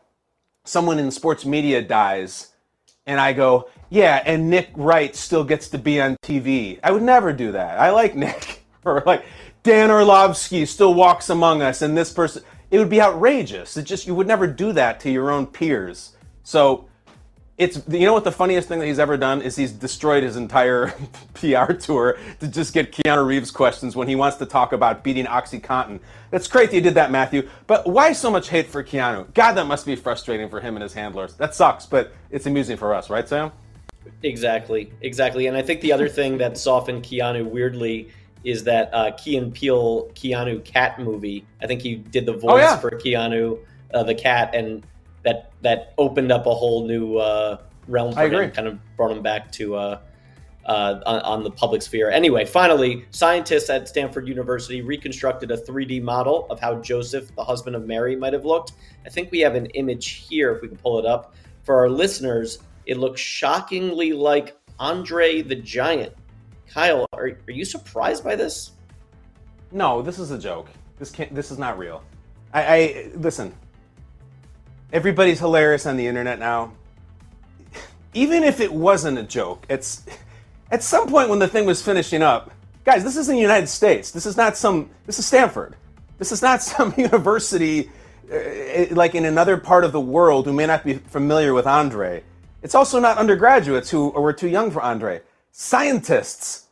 someone 0.63 0.99
in 0.99 1.11
sports 1.11 1.43
media 1.43 1.81
dies 1.81 2.53
and 3.09 3.19
I 3.19 3.33
go, 3.33 3.69
yeah, 3.89 4.21
and 4.23 4.51
Nick 4.51 4.69
Wright 4.75 5.15
still 5.15 5.43
gets 5.43 5.69
to 5.69 5.79
be 5.79 5.99
on 5.99 6.15
TV. 6.23 6.79
I 6.83 6.91
would 6.91 7.01
never 7.01 7.33
do 7.33 7.53
that. 7.53 7.79
I 7.79 7.89
like 7.89 8.15
Nick. 8.23 8.63
or 8.85 9.03
like 9.05 9.25
Dan 9.63 9.91
Orlovsky 9.91 10.65
still 10.65 10.93
walks 10.93 11.29
among 11.29 11.61
us, 11.61 11.81
and 11.81 11.97
this 11.97 12.13
person. 12.13 12.43
It 12.71 12.77
would 12.77 12.89
be 12.89 13.01
outrageous. 13.01 13.77
It 13.77 13.83
just 13.83 14.05
you 14.05 14.13
would 14.13 14.27
never 14.27 14.45
do 14.45 14.73
that 14.73 14.99
to 14.99 15.09
your 15.09 15.31
own 15.31 15.47
peers. 15.47 16.15
So 16.43 16.87
it's 17.59 17.81
you 17.89 18.05
know 18.05 18.13
what 18.13 18.23
the 18.23 18.31
funniest 18.31 18.69
thing 18.69 18.79
that 18.79 18.85
he's 18.85 18.99
ever 18.99 19.17
done 19.17 19.41
is 19.41 19.57
he's 19.57 19.73
destroyed 19.73 20.23
his 20.23 20.37
entire 20.37 20.93
PR 21.33 21.73
tour 21.73 22.17
to 22.39 22.47
just 22.47 22.73
get 22.73 22.93
Keanu 22.93 23.27
Reeves 23.27 23.51
questions 23.51 23.97
when 23.97 24.07
he 24.07 24.15
wants 24.15 24.37
to 24.37 24.45
talk 24.45 24.71
about 24.71 25.03
beating 25.03 25.25
OxyContin. 25.25 25.99
That's 26.31 26.47
great 26.47 26.69
that 26.69 26.75
you 26.77 26.81
did 26.81 26.93
that, 26.93 27.11
Matthew. 27.11 27.49
But 27.67 27.85
why 27.85 28.13
so 28.13 28.31
much 28.31 28.47
hate 28.47 28.67
for 28.67 28.81
Keanu? 28.81 29.33
God, 29.33 29.53
that 29.53 29.67
must 29.67 29.85
be 29.85 29.97
frustrating 29.97 30.47
for 30.47 30.61
him 30.61 30.77
and 30.77 30.83
his 30.83 30.93
handlers. 30.93 31.35
That 31.35 31.53
sucks, 31.53 31.85
but 31.85 32.13
it's 32.31 32.45
amusing 32.45 32.77
for 32.77 32.95
us, 32.95 33.09
right, 33.09 33.27
Sam? 33.27 33.51
Exactly, 34.23 34.93
exactly. 35.01 35.47
And 35.47 35.57
I 35.57 35.61
think 35.61 35.81
the 35.81 35.91
other 35.91 36.07
thing 36.07 36.37
that 36.37 36.57
softened 36.57 37.03
Keanu 37.03 37.45
weirdly 37.45 38.09
is 38.45 38.63
that 38.63 38.89
uh, 38.93 39.11
Key 39.11 39.35
and 39.35 39.53
Peele 39.53 40.09
Keanu 40.15 40.63
cat 40.63 40.97
movie. 40.97 41.45
I 41.61 41.67
think 41.67 41.81
he 41.81 41.95
did 41.95 42.25
the 42.25 42.33
voice 42.33 42.61
yeah. 42.61 42.77
for 42.77 42.91
Keanu, 42.91 43.59
uh, 43.93 44.03
the 44.03 44.15
cat, 44.15 44.55
and 44.55 44.85
that 45.23 45.51
that 45.61 45.93
opened 45.97 46.31
up 46.31 46.45
a 46.45 46.53
whole 46.53 46.87
new 46.87 47.17
uh, 47.17 47.57
realm 47.87 48.13
for 48.13 48.19
I 48.19 48.25
him. 48.25 48.33
agree. 48.33 48.49
Kind 48.49 48.67
of 48.67 48.79
brought 48.95 49.11
him 49.11 49.21
back 49.21 49.51
to 49.53 49.75
uh, 49.75 49.99
uh, 50.65 50.99
on, 51.05 51.21
on 51.21 51.43
the 51.43 51.51
public 51.51 51.81
sphere. 51.81 52.09
Anyway, 52.09 52.45
finally, 52.45 53.05
scientists 53.11 53.69
at 53.69 53.87
Stanford 53.87 54.27
University 54.27 54.81
reconstructed 54.81 55.51
a 55.51 55.57
3D 55.57 56.01
model 56.01 56.45
of 56.49 56.59
how 56.59 56.75
Joseph, 56.75 57.33
the 57.35 57.43
husband 57.43 57.75
of 57.75 57.85
Mary, 57.87 58.15
might 58.15 58.33
have 58.33 58.45
looked. 58.45 58.73
I 59.05 59.09
think 59.09 59.31
we 59.31 59.39
have 59.39 59.55
an 59.55 59.65
image 59.67 60.27
here, 60.29 60.51
if 60.51 60.61
we 60.61 60.67
can 60.67 60.77
pull 60.77 60.99
it 60.99 61.05
up. 61.05 61.33
For 61.63 61.77
our 61.77 61.89
listeners, 61.89 62.59
it 62.85 62.97
looks 62.97 63.19
shockingly 63.19 64.13
like 64.13 64.55
Andre 64.79 65.41
the 65.41 65.55
Giant. 65.55 66.13
Kyle, 66.67 67.07
are, 67.13 67.31
are 67.47 67.51
you 67.51 67.65
surprised 67.65 68.23
by 68.23 68.35
this? 68.35 68.71
No, 69.71 70.01
this 70.01 70.19
is 70.19 70.31
a 70.31 70.37
joke. 70.37 70.69
This 70.97 71.11
can't. 71.11 71.33
This 71.33 71.51
is 71.51 71.57
not 71.57 71.77
real. 71.77 72.03
I, 72.53 72.63
I 72.63 73.11
listen. 73.15 73.53
Everybody's 74.91 75.39
hilarious 75.39 75.85
on 75.85 75.97
the 75.97 76.07
internet 76.07 76.39
now. 76.39 76.73
Even 78.13 78.43
if 78.43 78.59
it 78.59 78.73
wasn't 78.73 79.17
a 79.17 79.23
joke, 79.23 79.65
it's 79.69 80.05
at 80.71 80.83
some 80.83 81.07
point 81.07 81.29
when 81.29 81.39
the 81.39 81.47
thing 81.47 81.65
was 81.65 81.81
finishing 81.81 82.21
up. 82.21 82.51
Guys, 82.83 83.03
this 83.03 83.15
is 83.15 83.29
in 83.29 83.35
the 83.35 83.41
United 83.41 83.67
States. 83.67 84.11
This 84.11 84.25
is 84.25 84.35
not 84.35 84.57
some. 84.57 84.89
This 85.05 85.19
is 85.19 85.25
Stanford. 85.25 85.75
This 86.17 86.31
is 86.31 86.41
not 86.41 86.61
some 86.63 86.93
university 86.97 87.89
uh, 88.31 88.85
like 88.91 89.15
in 89.15 89.25
another 89.25 89.57
part 89.57 89.83
of 89.83 89.91
the 89.91 90.01
world 90.01 90.45
who 90.45 90.53
may 90.53 90.65
not 90.65 90.83
be 90.83 90.95
familiar 90.95 91.53
with 91.53 91.67
Andre. 91.67 92.23
It's 92.63 92.75
also 92.75 92.99
not 92.99 93.17
undergraduates 93.17 93.89
who 93.89 94.09
were 94.09 94.33
too 94.33 94.49
young 94.49 94.71
for 94.71 94.81
Andre. 94.81 95.21
Scientists 95.51 96.65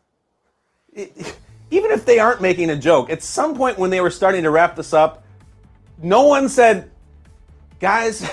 even 1.70 1.92
if 1.92 2.06
they 2.06 2.20
aren't 2.20 2.42
making 2.42 2.70
a 2.70 2.76
joke, 2.76 3.10
at 3.10 3.22
some 3.22 3.56
point 3.56 3.78
when 3.78 3.90
they 3.90 4.02
were 4.02 4.10
starting 4.10 4.44
to 4.44 4.50
wrap 4.50 4.76
this 4.76 4.94
up, 4.94 5.24
no 6.02 6.24
one 6.24 6.50
said, 6.50 6.90
guys, 7.80 8.30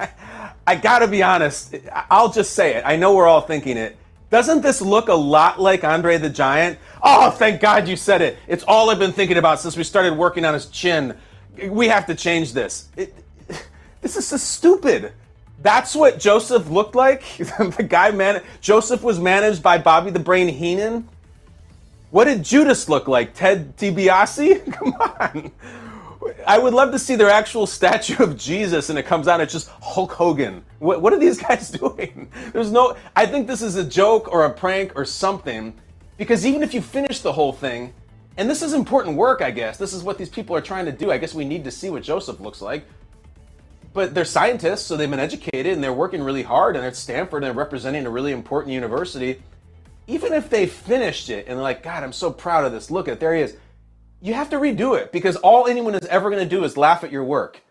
I 0.66 0.74
gotta 0.76 1.08
be 1.08 1.22
honest, 1.22 1.74
I'll 2.10 2.30
just 2.30 2.52
say 2.52 2.74
it. 2.74 2.82
I 2.84 2.96
know 2.96 3.14
we're 3.14 3.26
all 3.26 3.40
thinking 3.40 3.76
it. 3.76 3.96
Doesn't 4.30 4.60
this 4.60 4.82
look 4.82 5.08
a 5.08 5.14
lot 5.14 5.58
like 5.58 5.84
Andre 5.84 6.18
the 6.18 6.28
Giant? 6.28 6.78
Oh, 7.02 7.30
thank 7.30 7.60
God 7.60 7.88
you 7.88 7.96
said 7.96 8.20
it. 8.20 8.36
It's 8.46 8.64
all 8.64 8.90
I've 8.90 8.98
been 8.98 9.12
thinking 9.12 9.38
about 9.38 9.60
since 9.60 9.76
we 9.76 9.84
started 9.84 10.14
working 10.14 10.44
on 10.44 10.52
his 10.52 10.66
chin. 10.66 11.16
We 11.68 11.88
have 11.88 12.06
to 12.06 12.14
change 12.14 12.52
this. 12.52 12.88
It, 12.96 13.14
this 14.02 14.16
is 14.16 14.26
so 14.26 14.36
stupid. 14.36 15.12
That's 15.60 15.94
what 15.94 16.18
Joseph 16.18 16.68
looked 16.68 16.94
like. 16.94 17.24
the 17.38 17.86
guy 17.88 18.10
man 18.10 18.42
Joseph 18.60 19.02
was 19.02 19.18
managed 19.18 19.62
by 19.62 19.78
Bobby 19.78 20.10
the 20.10 20.20
Brain 20.20 20.48
Heenan. 20.48 21.08
What 22.10 22.24
did 22.24 22.42
Judas 22.42 22.88
look 22.88 23.08
like? 23.08 23.34
Ted 23.34 23.76
DiBiase? 23.76 24.72
Come 24.72 24.94
on. 24.94 25.52
I 26.46 26.58
would 26.58 26.74
love 26.74 26.92
to 26.92 26.98
see 26.98 27.16
their 27.16 27.30
actual 27.30 27.66
statue 27.66 28.22
of 28.22 28.36
Jesus 28.36 28.90
and 28.90 28.98
it 28.98 29.06
comes 29.06 29.28
out, 29.28 29.40
it's 29.40 29.52
just 29.52 29.68
Hulk 29.68 30.12
Hogan. 30.12 30.64
What, 30.78 31.00
what 31.02 31.12
are 31.12 31.18
these 31.18 31.38
guys 31.42 31.70
doing? 31.70 32.30
There's 32.52 32.72
no, 32.72 32.96
I 33.14 33.26
think 33.26 33.46
this 33.46 33.62
is 33.62 33.76
a 33.76 33.84
joke 33.84 34.32
or 34.32 34.44
a 34.44 34.50
prank 34.52 34.92
or 34.96 35.04
something 35.04 35.74
because 36.16 36.44
even 36.44 36.62
if 36.62 36.74
you 36.74 36.82
finish 36.82 37.20
the 37.20 37.32
whole 37.32 37.52
thing, 37.52 37.92
and 38.36 38.48
this 38.48 38.62
is 38.62 38.72
important 38.72 39.16
work, 39.16 39.42
I 39.42 39.50
guess, 39.50 39.78
this 39.78 39.92
is 39.92 40.02
what 40.02 40.18
these 40.18 40.28
people 40.28 40.54
are 40.54 40.60
trying 40.60 40.84
to 40.86 40.92
do. 40.92 41.10
I 41.10 41.18
guess 41.18 41.34
we 41.34 41.44
need 41.44 41.64
to 41.64 41.70
see 41.70 41.90
what 41.90 42.02
Joseph 42.02 42.40
looks 42.40 42.60
like. 42.60 42.84
But 43.92 44.14
they're 44.14 44.24
scientists, 44.24 44.82
so 44.82 44.96
they've 44.96 45.10
been 45.10 45.18
educated 45.18 45.72
and 45.72 45.82
they're 45.82 45.92
working 45.92 46.22
really 46.22 46.42
hard 46.42 46.76
and 46.76 46.82
they're 46.82 46.90
at 46.90 46.96
Stanford 46.96 47.42
and 47.42 47.46
they're 47.46 47.64
representing 47.64 48.06
a 48.06 48.10
really 48.10 48.32
important 48.32 48.72
university 48.72 49.40
even 50.08 50.32
if 50.32 50.48
they 50.48 50.66
finished 50.66 51.28
it 51.28 51.46
and 51.46 51.56
they're 51.56 51.62
like, 51.62 51.82
God, 51.82 52.02
I'm 52.02 52.14
so 52.14 52.32
proud 52.32 52.64
of 52.64 52.72
this. 52.72 52.90
Look 52.90 53.06
at 53.06 53.20
there 53.20 53.34
he 53.34 53.42
is. 53.42 53.56
You 54.20 54.34
have 54.34 54.50
to 54.50 54.56
redo 54.56 54.98
it 54.98 55.12
because 55.12 55.36
all 55.36 55.66
anyone 55.66 55.94
is 55.94 56.06
ever 56.06 56.30
going 56.30 56.42
to 56.42 56.48
do 56.48 56.64
is 56.64 56.76
laugh 56.76 57.04
at 57.04 57.12
your 57.12 57.24
work. 57.24 57.62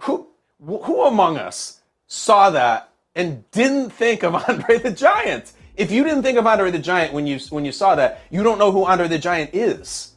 Who 0.00 0.28
who 0.64 1.04
among 1.04 1.36
us 1.36 1.80
saw 2.06 2.50
that 2.50 2.90
and 3.14 3.48
didn't 3.50 3.90
think 3.90 4.22
of 4.22 4.34
Andre 4.48 4.78
the 4.78 4.90
Giant? 4.90 5.52
If 5.76 5.90
you 5.90 6.04
didn't 6.04 6.22
think 6.22 6.38
of 6.38 6.46
Andre 6.46 6.70
the 6.70 6.78
Giant 6.78 7.12
when 7.12 7.26
you 7.26 7.38
when 7.50 7.64
you 7.64 7.72
saw 7.72 7.94
that, 7.96 8.22
you 8.30 8.42
don't 8.42 8.58
know 8.58 8.72
who 8.72 8.84
Andre 8.84 9.08
the 9.08 9.18
Giant 9.18 9.50
is. 9.54 10.12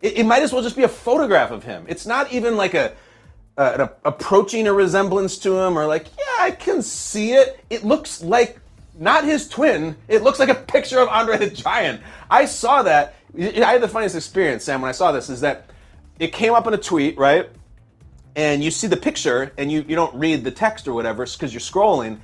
It, 0.00 0.18
it 0.18 0.26
might 0.26 0.42
as 0.42 0.52
well 0.52 0.62
just 0.62 0.76
be 0.76 0.84
a 0.84 0.88
photograph 0.88 1.50
of 1.50 1.64
him. 1.64 1.84
It's 1.88 2.06
not 2.06 2.32
even 2.32 2.56
like 2.56 2.74
a, 2.74 2.94
a, 3.56 3.64
a 3.64 3.92
approaching 4.04 4.66
a 4.68 4.72
resemblance 4.72 5.38
to 5.38 5.58
him 5.58 5.78
or 5.78 5.86
like, 5.86 6.06
yeah, 6.16 6.44
I 6.44 6.50
can 6.52 6.82
see 6.82 7.32
it. 7.32 7.58
It 7.70 7.84
looks 7.84 8.22
like 8.22 8.60
not 8.98 9.24
his 9.24 9.48
twin. 9.48 9.96
It 10.08 10.22
looks 10.22 10.38
like 10.38 10.48
a 10.48 10.54
picture 10.54 11.00
of 11.00 11.08
Andre 11.08 11.38
the 11.38 11.50
Giant. 11.50 12.00
I 12.30 12.44
saw 12.44 12.82
that. 12.84 13.15
I 13.38 13.72
had 13.72 13.82
the 13.82 13.88
funniest 13.88 14.16
experience, 14.16 14.64
Sam, 14.64 14.80
when 14.80 14.88
I 14.88 14.92
saw 14.92 15.12
this, 15.12 15.28
is 15.28 15.40
that 15.40 15.70
it 16.18 16.32
came 16.32 16.54
up 16.54 16.66
in 16.66 16.74
a 16.74 16.78
tweet, 16.78 17.18
right? 17.18 17.48
And 18.34 18.62
you 18.62 18.70
see 18.70 18.86
the 18.86 18.96
picture 18.96 19.52
and 19.56 19.70
you, 19.70 19.84
you 19.86 19.96
don't 19.96 20.14
read 20.14 20.44
the 20.44 20.50
text 20.50 20.88
or 20.88 20.94
whatever 20.94 21.24
because 21.24 21.52
you're 21.52 21.60
scrolling. 21.60 22.18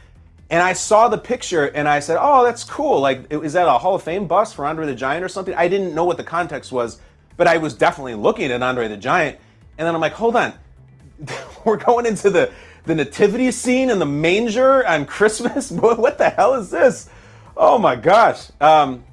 And 0.51 0.61
I 0.63 0.75
saw 0.75 1.09
the 1.09 1.19
picture 1.19 1.67
and 1.67 1.89
I 1.89 2.01
said, 2.01 2.19
oh, 2.21 2.45
that's 2.45 2.65
cool. 2.65 3.01
Like, 3.01 3.33
is 3.33 3.55
that 3.55 3.67
a 3.67 3.79
Hall 3.79 3.95
of 3.95 4.03
Fame 4.03 4.27
bust 4.27 4.55
for 4.55 4.67
Andre 4.67 4.87
the 4.87 4.95
Giant 4.95 5.25
or 5.25 5.29
something? 5.29 5.55
I 5.55 5.69
didn't 5.69 5.95
know 5.95 6.05
what 6.05 6.19
the 6.19 6.25
context 6.25 6.73
was, 6.73 7.01
but 7.37 7.47
I 7.47 7.57
was 7.57 7.75
definitely 7.75 8.15
looking 8.15 8.51
at 8.51 8.63
Andre 8.63 8.89
the 8.89 8.97
Giant. 8.99 9.39
And 9.79 9.87
then 9.87 9.95
I'm 9.95 10.01
like, 10.01 10.13
hold 10.13 10.37
on. 10.37 10.53
We're 11.65 11.77
going 11.77 12.07
into 12.07 12.31
the 12.31 12.53
the 12.85 12.95
nativity 12.95 13.51
scene 13.53 13.91
in 13.91 13.99
the 13.99 14.07
manger 14.07 14.87
on 14.87 15.07
Christmas. 15.07 15.71
what 15.71 16.19
the 16.19 16.31
hell 16.31 16.55
is 16.55 16.71
this? 16.71 17.09
Oh 17.57 17.79
my 17.79 17.97
gosh. 17.97 18.49
Um, 18.61 19.05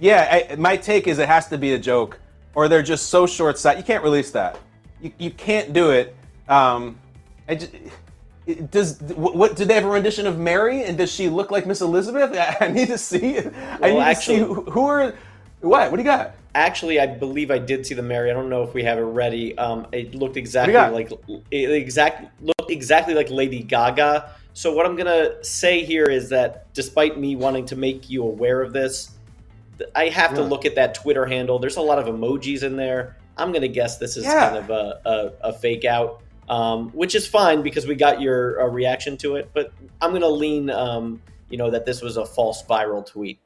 yeah, 0.00 0.46
I, 0.50 0.56
my 0.56 0.76
take 0.76 1.06
is 1.06 1.18
it 1.18 1.28
has 1.28 1.48
to 1.48 1.58
be 1.58 1.74
a 1.74 1.78
joke, 1.78 2.18
or 2.54 2.68
they're 2.68 2.82
just 2.82 3.08
so 3.08 3.26
short 3.26 3.58
sighted. 3.58 3.80
You 3.80 3.86
can't 3.86 4.04
release 4.04 4.30
that. 4.32 4.58
You, 5.00 5.12
you 5.18 5.30
can't 5.30 5.72
do 5.72 5.90
it. 5.90 6.16
Um, 6.48 6.98
I 7.48 7.56
just, 7.56 7.72
it, 8.46 8.70
does 8.70 9.00
what? 9.00 9.56
Did 9.56 9.68
they 9.68 9.74
have 9.74 9.84
a 9.84 9.88
rendition 9.88 10.26
of 10.26 10.38
Mary, 10.38 10.84
and 10.84 10.96
does 10.96 11.12
she 11.12 11.28
look 11.28 11.50
like 11.50 11.66
Miss 11.66 11.80
Elizabeth? 11.80 12.32
I, 12.60 12.66
I 12.66 12.68
need 12.68 12.88
to 12.88 12.98
see. 12.98 13.34
Well, 13.34 13.52
I 13.82 13.90
need 13.90 13.98
actually, 14.00 14.38
to 14.38 14.42
see 14.42 14.46
who, 14.46 14.62
who 14.62 14.86
are. 14.86 15.14
What? 15.60 15.90
What 15.90 15.96
do 15.96 16.02
you 16.02 16.08
got? 16.08 16.34
Actually, 16.54 17.00
I 17.00 17.06
believe 17.06 17.50
I 17.50 17.58
did 17.58 17.84
see 17.84 17.94
the 17.94 18.02
Mary. 18.02 18.30
I 18.30 18.34
don't 18.34 18.48
know 18.48 18.62
if 18.62 18.74
we 18.74 18.82
have 18.84 18.98
it 18.98 19.02
ready. 19.02 19.56
Um, 19.58 19.86
it 19.92 20.14
looked 20.14 20.36
exactly 20.36 20.74
like 20.74 21.12
it 21.50 21.70
exact 21.70 22.40
looked 22.40 22.70
exactly 22.70 23.14
like 23.14 23.30
Lady 23.30 23.62
Gaga. 23.62 24.34
So 24.54 24.72
what 24.72 24.86
I'm 24.86 24.96
gonna 24.96 25.42
say 25.44 25.84
here 25.84 26.06
is 26.06 26.28
that 26.30 26.72
despite 26.74 27.18
me 27.18 27.36
wanting 27.36 27.66
to 27.66 27.76
make 27.76 28.08
you 28.08 28.22
aware 28.22 28.62
of 28.62 28.72
this, 28.72 29.17
I 29.94 30.08
have 30.08 30.32
yeah. 30.32 30.38
to 30.38 30.42
look 30.42 30.64
at 30.64 30.74
that 30.76 30.94
Twitter 30.94 31.26
handle. 31.26 31.58
There's 31.58 31.76
a 31.76 31.82
lot 31.82 31.98
of 31.98 32.06
emojis 32.06 32.62
in 32.62 32.76
there. 32.76 33.16
I'm 33.36 33.52
gonna 33.52 33.68
guess 33.68 33.98
this 33.98 34.16
is 34.16 34.24
yeah. 34.24 34.50
kind 34.50 34.56
of 34.56 34.70
a, 34.70 35.00
a, 35.04 35.48
a 35.48 35.52
fake 35.52 35.84
out, 35.84 36.22
um, 36.48 36.90
which 36.90 37.14
is 37.14 37.26
fine 37.26 37.62
because 37.62 37.86
we 37.86 37.94
got 37.94 38.20
your 38.20 38.62
uh, 38.62 38.66
reaction 38.66 39.16
to 39.18 39.36
it. 39.36 39.50
But 39.52 39.72
I'm 40.00 40.12
gonna 40.12 40.28
lean, 40.28 40.70
um, 40.70 41.22
you 41.48 41.56
know, 41.56 41.70
that 41.70 41.86
this 41.86 42.02
was 42.02 42.16
a 42.16 42.26
false 42.26 42.62
viral 42.64 43.06
tweet. 43.06 43.38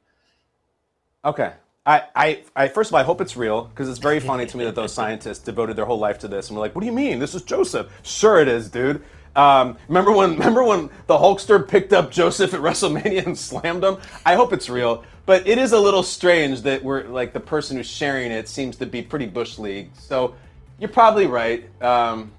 Okay, 1.25 1.53
I, 1.85 2.03
I, 2.15 2.43
I, 2.55 2.67
first 2.67 2.89
of 2.89 2.95
all, 2.95 3.01
I 3.01 3.03
hope 3.03 3.21
it's 3.21 3.37
real 3.37 3.65
because 3.65 3.87
it's 3.89 3.99
very 3.99 4.19
funny 4.19 4.45
to 4.45 4.57
me 4.57 4.65
that 4.65 4.75
those 4.75 4.93
scientists 4.93 5.39
devoted 5.39 5.75
their 5.75 5.85
whole 5.85 5.99
life 5.99 6.19
to 6.19 6.27
this 6.27 6.49
and 6.49 6.57
were 6.57 6.61
like, 6.61 6.75
"What 6.75 6.81
do 6.81 6.87
you 6.87 6.93
mean? 6.93 7.19
This 7.19 7.35
is 7.35 7.43
Joseph?" 7.43 7.87
Sure, 8.03 8.39
it 8.39 8.47
is, 8.47 8.69
dude. 8.69 9.03
Um, 9.35 9.77
remember 9.87 10.11
when, 10.11 10.31
remember 10.37 10.63
when 10.63 10.89
the 11.07 11.17
Hulkster 11.17 11.67
picked 11.67 11.93
up 11.93 12.11
Joseph 12.11 12.53
at 12.53 12.61
WrestleMania 12.61 13.25
and 13.25 13.37
slammed 13.37 13.83
him? 13.83 13.97
I 14.25 14.35
hope 14.35 14.53
it's 14.53 14.69
real, 14.69 15.03
but 15.25 15.47
it 15.47 15.57
is 15.57 15.71
a 15.71 15.79
little 15.79 16.03
strange 16.03 16.61
that 16.63 16.83
we're 16.83 17.03
like 17.05 17.33
the 17.33 17.39
person 17.39 17.77
who's 17.77 17.87
sharing 17.87 18.31
it 18.31 18.47
seems 18.47 18.77
to 18.77 18.85
be 18.85 19.01
pretty 19.01 19.25
bush 19.25 19.57
league. 19.57 19.89
So 19.97 20.35
you're 20.79 20.89
probably 20.89 21.27
right. 21.27 21.69
Um, 21.81 22.31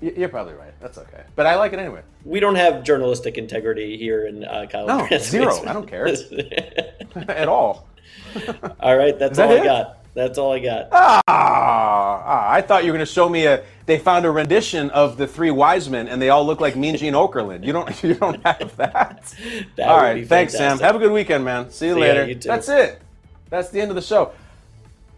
you're, 0.00 0.12
you're, 0.14 0.28
probably 0.28 0.54
right. 0.54 0.72
That's 0.80 0.98
okay, 0.98 1.22
but 1.36 1.46
I 1.46 1.56
like 1.56 1.72
it 1.72 1.78
anyway. 1.78 2.02
We 2.24 2.40
don't 2.40 2.56
have 2.56 2.82
journalistic 2.82 3.38
integrity 3.38 3.96
here 3.96 4.26
in 4.26 4.44
uh, 4.44 4.66
Kyle. 4.70 4.86
No, 4.86 5.08
zero. 5.18 5.64
I 5.66 5.72
don't 5.72 5.86
care 5.86 6.06
at 7.28 7.48
all. 7.48 7.86
all 8.80 8.96
right, 8.96 9.18
that's 9.18 9.38
that 9.38 9.50
all 9.50 9.56
it? 9.56 9.60
I 9.62 9.64
got. 9.64 9.97
That's 10.18 10.36
all 10.36 10.52
I 10.52 10.58
got. 10.58 10.88
Ah, 10.90 11.20
ah, 11.28 12.50
I 12.50 12.60
thought 12.60 12.82
you 12.84 12.90
were 12.90 12.98
going 12.98 13.06
to 13.06 13.12
show 13.12 13.28
me 13.28 13.46
a. 13.46 13.62
They 13.86 14.00
found 14.00 14.26
a 14.26 14.30
rendition 14.32 14.90
of 14.90 15.16
the 15.16 15.28
three 15.28 15.52
wise 15.52 15.88
men, 15.88 16.08
and 16.08 16.20
they 16.20 16.28
all 16.28 16.44
look 16.44 16.60
like 16.60 16.74
Mean 16.74 16.96
Gene 16.96 17.12
Okerlund. 17.14 17.64
You 17.64 17.72
don't. 17.72 17.88
You 18.02 18.14
don't 18.14 18.44
have 18.44 18.76
that. 18.78 19.32
that 19.76 19.88
all 19.88 19.98
right. 19.98 20.26
Thanks, 20.26 20.54
Sam. 20.54 20.80
Have 20.80 20.96
a 20.96 20.98
good 20.98 21.12
weekend, 21.12 21.44
man. 21.44 21.70
See 21.70 21.86
you 21.86 21.94
See 21.94 22.00
later. 22.00 22.26
You 22.26 22.34
That's 22.34 22.68
it. 22.68 23.00
That's 23.48 23.68
the 23.70 23.80
end 23.80 23.92
of 23.92 23.94
the 23.94 24.02
show. 24.02 24.32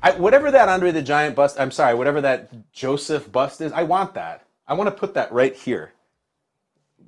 I, 0.02 0.10
whatever 0.12 0.50
that 0.50 0.68
Andre 0.68 0.90
the 0.90 1.00
Giant 1.00 1.34
bust. 1.34 1.58
I'm 1.58 1.70
sorry. 1.70 1.94
Whatever 1.94 2.20
that 2.20 2.70
Joseph 2.72 3.32
bust 3.32 3.62
is. 3.62 3.72
I 3.72 3.84
want 3.84 4.12
that. 4.14 4.44
I 4.68 4.74
want 4.74 4.88
to 4.88 4.94
put 4.94 5.14
that 5.14 5.32
right 5.32 5.54
here 5.56 5.94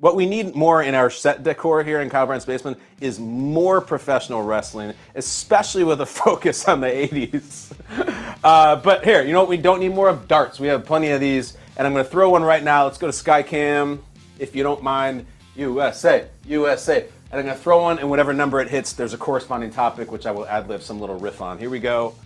what 0.01 0.17
we 0.17 0.27
need 0.27 0.55
more 0.55 0.83
in 0.83 0.95
our 0.95 1.11
set 1.11 1.43
decor 1.43 1.85
here 1.85 2.01
in 2.01 2.11
Kyle 2.11 2.27
Brandt's 2.27 2.45
basement 2.45 2.79
is 3.01 3.21
more 3.21 3.81
professional 3.81 4.43
wrestling, 4.43 4.95
especially 5.15 5.85
with 5.85 6.01
a 6.01 6.07
focus 6.23 6.67
on 6.69 6.81
the 6.81 6.89
80s. 6.89 7.73
Uh, 8.45 8.75
but 8.75 9.05
here, 9.05 9.23
you 9.23 9.33
know 9.33 9.39
what? 9.39 9.49
We 9.49 9.57
don't 9.57 9.79
need 9.79 9.95
more 9.95 10.09
of 10.09 10.27
darts. 10.27 10.59
We 10.59 10.67
have 10.67 10.85
plenty 10.85 11.11
of 11.11 11.21
these, 11.21 11.57
and 11.77 11.87
I'm 11.87 11.93
going 11.93 12.05
to 12.05 12.11
throw 12.11 12.31
one 12.31 12.43
right 12.43 12.61
now. 12.61 12.87
Let's 12.87 12.99
go 12.99 13.09
to 13.09 13.13
Skycam, 13.13 14.01
if 14.41 14.57
you 14.57 14.65
don't 14.65 14.83
mind. 14.83 15.27
USA, 15.55 16.27
USA. 16.47 17.03
And 17.31 17.39
I'm 17.39 17.47
going 17.47 17.57
to 17.57 17.63
throw 17.63 17.83
one, 17.83 18.01
and 18.01 18.11
whatever 18.11 18.33
number 18.33 18.61
it 18.61 18.69
hits, 18.69 18.95
there's 18.95 19.15
a 19.15 19.19
corresponding 19.19 19.71
topic, 19.71 20.11
which 20.11 20.27
I 20.27 20.33
will 20.33 20.47
ad 20.47 20.69
lib 20.69 20.83
some 20.83 21.01
little 21.01 21.19
riff 21.19 21.41
on. 21.41 21.57
Here 21.57 21.71
we 21.71 21.79
go. 21.79 22.17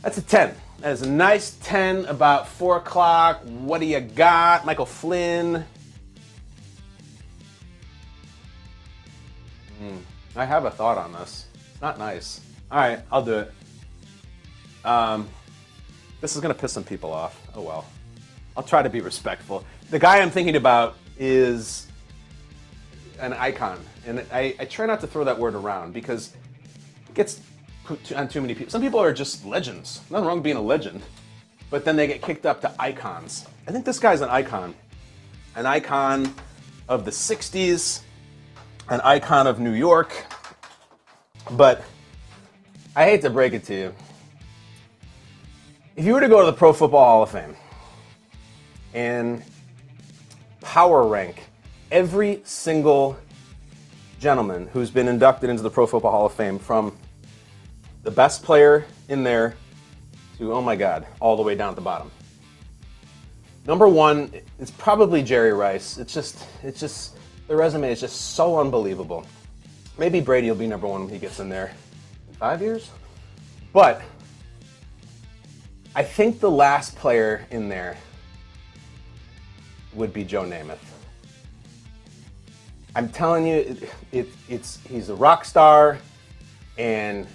That's 0.00 0.18
a 0.18 0.22
10. 0.22 0.54
That 0.80 0.92
is 0.92 1.02
a 1.02 1.10
nice 1.10 1.56
10, 1.62 2.06
about 2.06 2.48
4 2.48 2.78
o'clock. 2.78 3.42
What 3.44 3.80
do 3.80 3.86
you 3.86 4.00
got? 4.00 4.64
Michael 4.64 4.86
Flynn. 4.86 5.64
Mm, 9.82 9.98
I 10.36 10.44
have 10.44 10.64
a 10.64 10.70
thought 10.70 10.96
on 10.96 11.12
this. 11.12 11.46
It's 11.72 11.82
not 11.82 11.98
nice. 11.98 12.40
All 12.70 12.78
right, 12.78 13.00
I'll 13.10 13.24
do 13.24 13.38
it. 13.38 13.52
Um, 14.84 15.28
this 16.20 16.36
is 16.36 16.42
to 16.42 16.54
piss 16.54 16.72
some 16.72 16.84
people 16.84 17.12
off. 17.12 17.40
Oh 17.54 17.62
well. 17.62 17.84
I'll 18.56 18.62
try 18.62 18.82
to 18.82 18.90
be 18.90 19.00
respectful. 19.00 19.64
The 19.90 19.98
guy 19.98 20.20
I'm 20.20 20.30
thinking 20.30 20.56
about 20.56 20.96
is 21.18 21.86
an 23.18 23.32
icon, 23.32 23.80
and 24.06 24.24
I, 24.32 24.54
I 24.60 24.64
try 24.66 24.86
not 24.86 25.00
to 25.00 25.06
throw 25.06 25.24
that 25.24 25.38
word 25.38 25.54
around 25.54 25.94
because 25.94 26.32
it 27.08 27.14
gets 27.14 27.40
on 28.14 28.28
too 28.28 28.40
many 28.40 28.54
people. 28.54 28.70
Some 28.70 28.82
people 28.82 29.00
are 29.00 29.12
just 29.12 29.44
legends. 29.44 30.00
Nothing 30.10 30.26
wrong 30.26 30.36
with 30.36 30.44
being 30.44 30.56
a 30.56 30.62
legend, 30.62 31.02
but 31.70 31.84
then 31.84 31.96
they 31.96 32.06
get 32.06 32.22
kicked 32.22 32.46
up 32.46 32.60
to 32.60 32.72
icons. 32.78 33.46
I 33.66 33.72
think 33.72 33.84
this 33.84 33.98
guy's 33.98 34.20
an 34.20 34.28
icon, 34.28 34.74
an 35.56 35.66
icon 35.66 36.32
of 36.88 37.04
the 37.04 37.10
'60s, 37.10 38.02
an 38.92 39.00
icon 39.00 39.46
of 39.46 39.58
New 39.58 39.72
York. 39.72 40.26
But 41.52 41.82
I 42.94 43.04
hate 43.06 43.22
to 43.22 43.30
break 43.30 43.54
it 43.54 43.64
to 43.64 43.74
you. 43.74 43.94
If 45.96 46.04
you 46.04 46.12
were 46.12 46.20
to 46.20 46.28
go 46.28 46.40
to 46.40 46.46
the 46.46 46.52
Pro 46.52 46.74
Football 46.74 47.02
Hall 47.02 47.22
of 47.22 47.30
Fame 47.30 47.56
and 48.92 49.42
power 50.60 51.06
rank 51.06 51.42
every 51.90 52.42
single 52.44 53.16
gentleman 54.20 54.68
who's 54.74 54.90
been 54.90 55.08
inducted 55.08 55.48
into 55.48 55.62
the 55.62 55.70
Pro 55.70 55.86
Football 55.86 56.10
Hall 56.10 56.26
of 56.26 56.34
Fame 56.34 56.58
from 56.58 56.94
the 58.02 58.10
best 58.10 58.42
player 58.42 58.84
in 59.08 59.22
there 59.22 59.56
to, 60.36 60.52
oh 60.52 60.60
my 60.60 60.76
God, 60.76 61.06
all 61.18 61.36
the 61.36 61.42
way 61.42 61.54
down 61.54 61.70
at 61.70 61.76
the 61.76 61.82
bottom. 61.82 62.10
Number 63.66 63.88
one, 63.88 64.34
it's 64.58 64.70
probably 64.70 65.22
Jerry 65.22 65.54
Rice. 65.54 65.96
It's 65.96 66.12
just, 66.12 66.44
it's 66.62 66.78
just, 66.78 67.11
the 67.48 67.56
resume 67.56 67.90
is 67.90 68.00
just 68.00 68.34
so 68.34 68.58
unbelievable. 68.58 69.26
Maybe 69.98 70.20
Brady 70.20 70.48
will 70.48 70.56
be 70.56 70.66
number 70.66 70.86
one 70.86 71.02
when 71.02 71.10
he 71.10 71.18
gets 71.18 71.40
in 71.40 71.48
there 71.48 71.74
in 72.28 72.34
five 72.34 72.62
years. 72.62 72.90
But 73.72 74.02
I 75.94 76.02
think 76.02 76.40
the 76.40 76.50
last 76.50 76.96
player 76.96 77.46
in 77.50 77.68
there 77.68 77.96
would 79.94 80.12
be 80.12 80.24
Joe 80.24 80.44
Namath. 80.44 80.78
I'm 82.94 83.08
telling 83.08 83.46
you, 83.46 83.54
it, 83.54 83.90
it, 84.12 84.28
it's 84.48 84.78
he's 84.86 85.08
a 85.08 85.14
rock 85.14 85.44
star, 85.44 85.98
and 86.76 87.26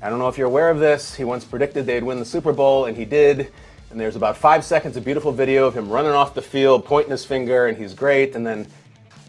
I 0.00 0.08
don't 0.08 0.18
know 0.18 0.28
if 0.28 0.38
you're 0.38 0.46
aware 0.46 0.70
of 0.70 0.78
this. 0.78 1.14
He 1.14 1.24
once 1.24 1.44
predicted 1.44 1.86
they'd 1.86 2.02
win 2.02 2.18
the 2.18 2.24
Super 2.24 2.52
Bowl, 2.52 2.86
and 2.86 2.96
he 2.96 3.04
did. 3.04 3.52
And 3.90 4.00
there's 4.00 4.16
about 4.16 4.38
five 4.38 4.64
seconds 4.64 4.96
of 4.96 5.04
beautiful 5.04 5.32
video 5.32 5.66
of 5.66 5.76
him 5.76 5.90
running 5.90 6.12
off 6.12 6.32
the 6.34 6.40
field, 6.40 6.86
pointing 6.86 7.10
his 7.10 7.26
finger, 7.26 7.66
and 7.66 7.76
he's 7.76 7.92
great. 7.92 8.34
And 8.34 8.46
then 8.46 8.66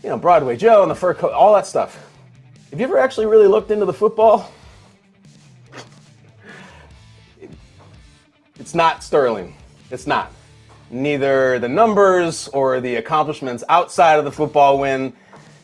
you 0.04 0.10
know, 0.10 0.18
Broadway 0.18 0.58
Joe 0.58 0.82
and 0.82 0.92
the 0.92 0.96
fur 0.96 1.14
coat, 1.14 1.32
all 1.32 1.54
that 1.56 1.66
stuff. 1.66 2.10
Have 2.70 2.80
you 2.80 2.86
ever 2.86 2.98
actually 2.98 3.26
really 3.26 3.48
looked 3.48 3.72
into 3.72 3.86
the 3.86 3.94
football? 3.94 4.52
It's 8.60 8.76
not 8.76 9.04
sterling. 9.04 9.56
It's 9.92 10.06
not. 10.06 10.32
Neither 10.90 11.60
the 11.60 11.70
numbers 11.70 12.50
or 12.50 12.82
the 12.82 12.96
accomplishments 12.96 13.64
outside 13.70 14.20
of 14.20 14.26
the 14.26 14.32
football 14.32 14.80
win. 14.80 15.14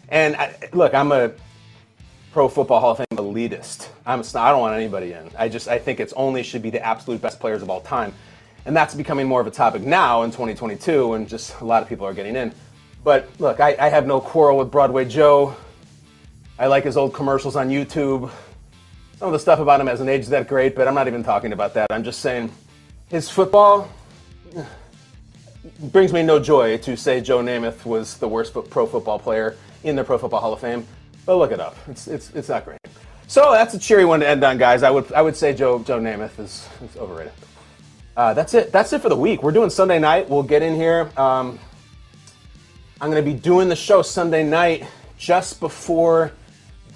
And 0.07 0.35
I, 0.35 0.69
look, 0.73 0.93
I'm 0.93 1.11
a 1.11 1.31
Pro 2.31 2.47
Football 2.47 2.79
Hall 2.79 2.91
of 2.91 2.97
Fame 2.97 3.07
elitist. 3.11 3.89
I'm, 4.05 4.21
I 4.21 4.51
don't 4.51 4.61
want 4.61 4.75
anybody 4.75 5.13
in. 5.13 5.29
I 5.37 5.49
just 5.49 5.67
I 5.67 5.79
think 5.79 5.99
it's 5.99 6.13
only 6.13 6.43
should 6.43 6.61
be 6.61 6.69
the 6.69 6.83
absolute 6.83 7.21
best 7.21 7.39
players 7.39 7.61
of 7.61 7.69
all 7.69 7.81
time, 7.81 8.13
and 8.65 8.75
that's 8.75 8.93
becoming 8.93 9.27
more 9.27 9.41
of 9.41 9.47
a 9.47 9.51
topic 9.51 9.81
now 9.81 10.23
in 10.23 10.31
2022, 10.31 11.13
and 11.13 11.27
just 11.27 11.59
a 11.61 11.65
lot 11.65 11.81
of 11.81 11.89
people 11.89 12.05
are 12.05 12.13
getting 12.13 12.35
in. 12.35 12.53
But 13.03 13.29
look, 13.39 13.59
I, 13.59 13.75
I 13.79 13.89
have 13.89 14.05
no 14.05 14.19
quarrel 14.19 14.57
with 14.57 14.71
Broadway 14.71 15.05
Joe. 15.05 15.55
I 16.57 16.67
like 16.67 16.83
his 16.83 16.97
old 16.97 17.13
commercials 17.13 17.55
on 17.55 17.69
YouTube. 17.69 18.29
Some 19.17 19.27
of 19.27 19.33
the 19.33 19.39
stuff 19.39 19.59
about 19.59 19.81
him 19.81 19.87
hasn't 19.87 20.09
aged 20.09 20.29
that 20.29 20.47
great, 20.47 20.75
but 20.75 20.87
I'm 20.87 20.95
not 20.95 21.07
even 21.07 21.23
talking 21.23 21.53
about 21.53 21.73
that. 21.75 21.87
I'm 21.91 22.03
just 22.03 22.19
saying 22.19 22.51
his 23.07 23.29
football 23.29 23.89
brings 25.79 26.13
me 26.13 26.23
no 26.23 26.39
joy 26.39 26.77
to 26.77 26.95
say 26.97 27.21
Joe 27.21 27.39
Namath 27.39 27.85
was 27.85 28.17
the 28.17 28.27
worst 28.27 28.53
pro 28.69 28.85
football 28.85 29.19
player 29.19 29.55
in 29.83 29.95
the 29.95 30.03
Pro 30.03 30.17
Football 30.17 30.41
Hall 30.41 30.53
of 30.53 30.59
Fame, 30.59 30.85
but 31.25 31.37
look 31.37 31.51
it 31.51 31.59
up. 31.59 31.75
It's, 31.87 32.07
it's, 32.07 32.31
it's 32.31 32.49
not 32.49 32.65
great. 32.65 32.79
So 33.27 33.51
that's 33.51 33.73
a 33.73 33.79
cheery 33.79 34.05
one 34.05 34.19
to 34.21 34.27
end 34.27 34.43
on, 34.43 34.57
guys. 34.57 34.83
I 34.83 34.89
would, 34.89 35.11
I 35.13 35.21
would 35.21 35.35
say 35.35 35.53
Joe, 35.53 35.79
Joe 35.79 35.99
Namath 35.99 36.39
is, 36.39 36.67
is 36.83 36.97
overrated. 36.97 37.33
Uh, 38.17 38.33
that's 38.33 38.53
it. 38.53 38.71
That's 38.71 38.91
it 38.91 39.01
for 39.01 39.09
the 39.09 39.15
week. 39.15 39.43
We're 39.43 39.51
doing 39.51 39.69
Sunday 39.69 39.99
night. 39.99 40.29
We'll 40.29 40.43
get 40.43 40.61
in 40.61 40.75
here. 40.75 41.09
Um, 41.15 41.59
I'm 43.01 43.09
going 43.09 43.23
to 43.23 43.31
be 43.31 43.37
doing 43.37 43.69
the 43.69 43.77
show 43.77 44.01
Sunday 44.01 44.43
night 44.43 44.85
just 45.17 45.61
before 45.61 46.33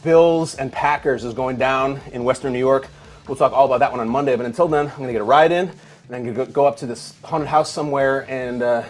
Bills 0.03 0.55
and 0.55 0.69
Packers 0.69 1.23
is 1.23 1.33
going 1.33 1.55
down 1.55 2.01
in 2.11 2.25
Western 2.25 2.51
New 2.51 2.59
York. 2.59 2.89
We'll 3.25 3.37
talk 3.37 3.53
all 3.53 3.67
about 3.67 3.79
that 3.79 3.89
one 3.89 4.01
on 4.01 4.09
Monday. 4.09 4.35
But 4.35 4.45
until 4.45 4.67
then, 4.67 4.87
I'm 4.87 4.97
going 4.97 5.07
to 5.07 5.13
get 5.13 5.21
a 5.21 5.25
ride 5.25 5.53
in, 5.53 5.69
and 5.69 6.15
I'm 6.15 6.25
going 6.25 6.35
to 6.45 6.51
go 6.51 6.65
up 6.65 6.75
to 6.77 6.85
this 6.85 7.15
haunted 7.23 7.47
house 7.47 7.71
somewhere 7.71 8.29
and 8.29 8.61
uh, 8.61 8.83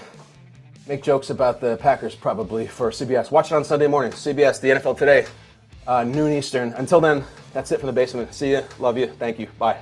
make 0.88 1.04
jokes 1.04 1.30
about 1.30 1.62
the 1.62 1.78
Packers 1.78 2.16
probably 2.16 2.66
for 2.66 2.90
CBS. 2.90 3.30
Watch 3.30 3.52
it 3.52 3.56
on 3.56 3.64
Sunday 3.64 3.86
morning. 3.86 4.12
CBS, 4.12 4.60
the 4.60 4.70
NFL 4.70 4.98
Today, 4.98 5.28
uh, 5.86 6.04
noon 6.04 6.34
Eastern. 6.34 6.74
Until 6.74 7.00
then, 7.00 7.24
that's 7.54 7.72
it 7.72 7.80
from 7.80 7.88
the 7.88 7.94
basement. 7.94 8.34
See 8.34 8.50
you. 8.50 8.64
Love 8.80 8.98
you. 8.98 9.06
Thank 9.06 9.38
you. 9.38 9.46
Bye. 9.60 9.78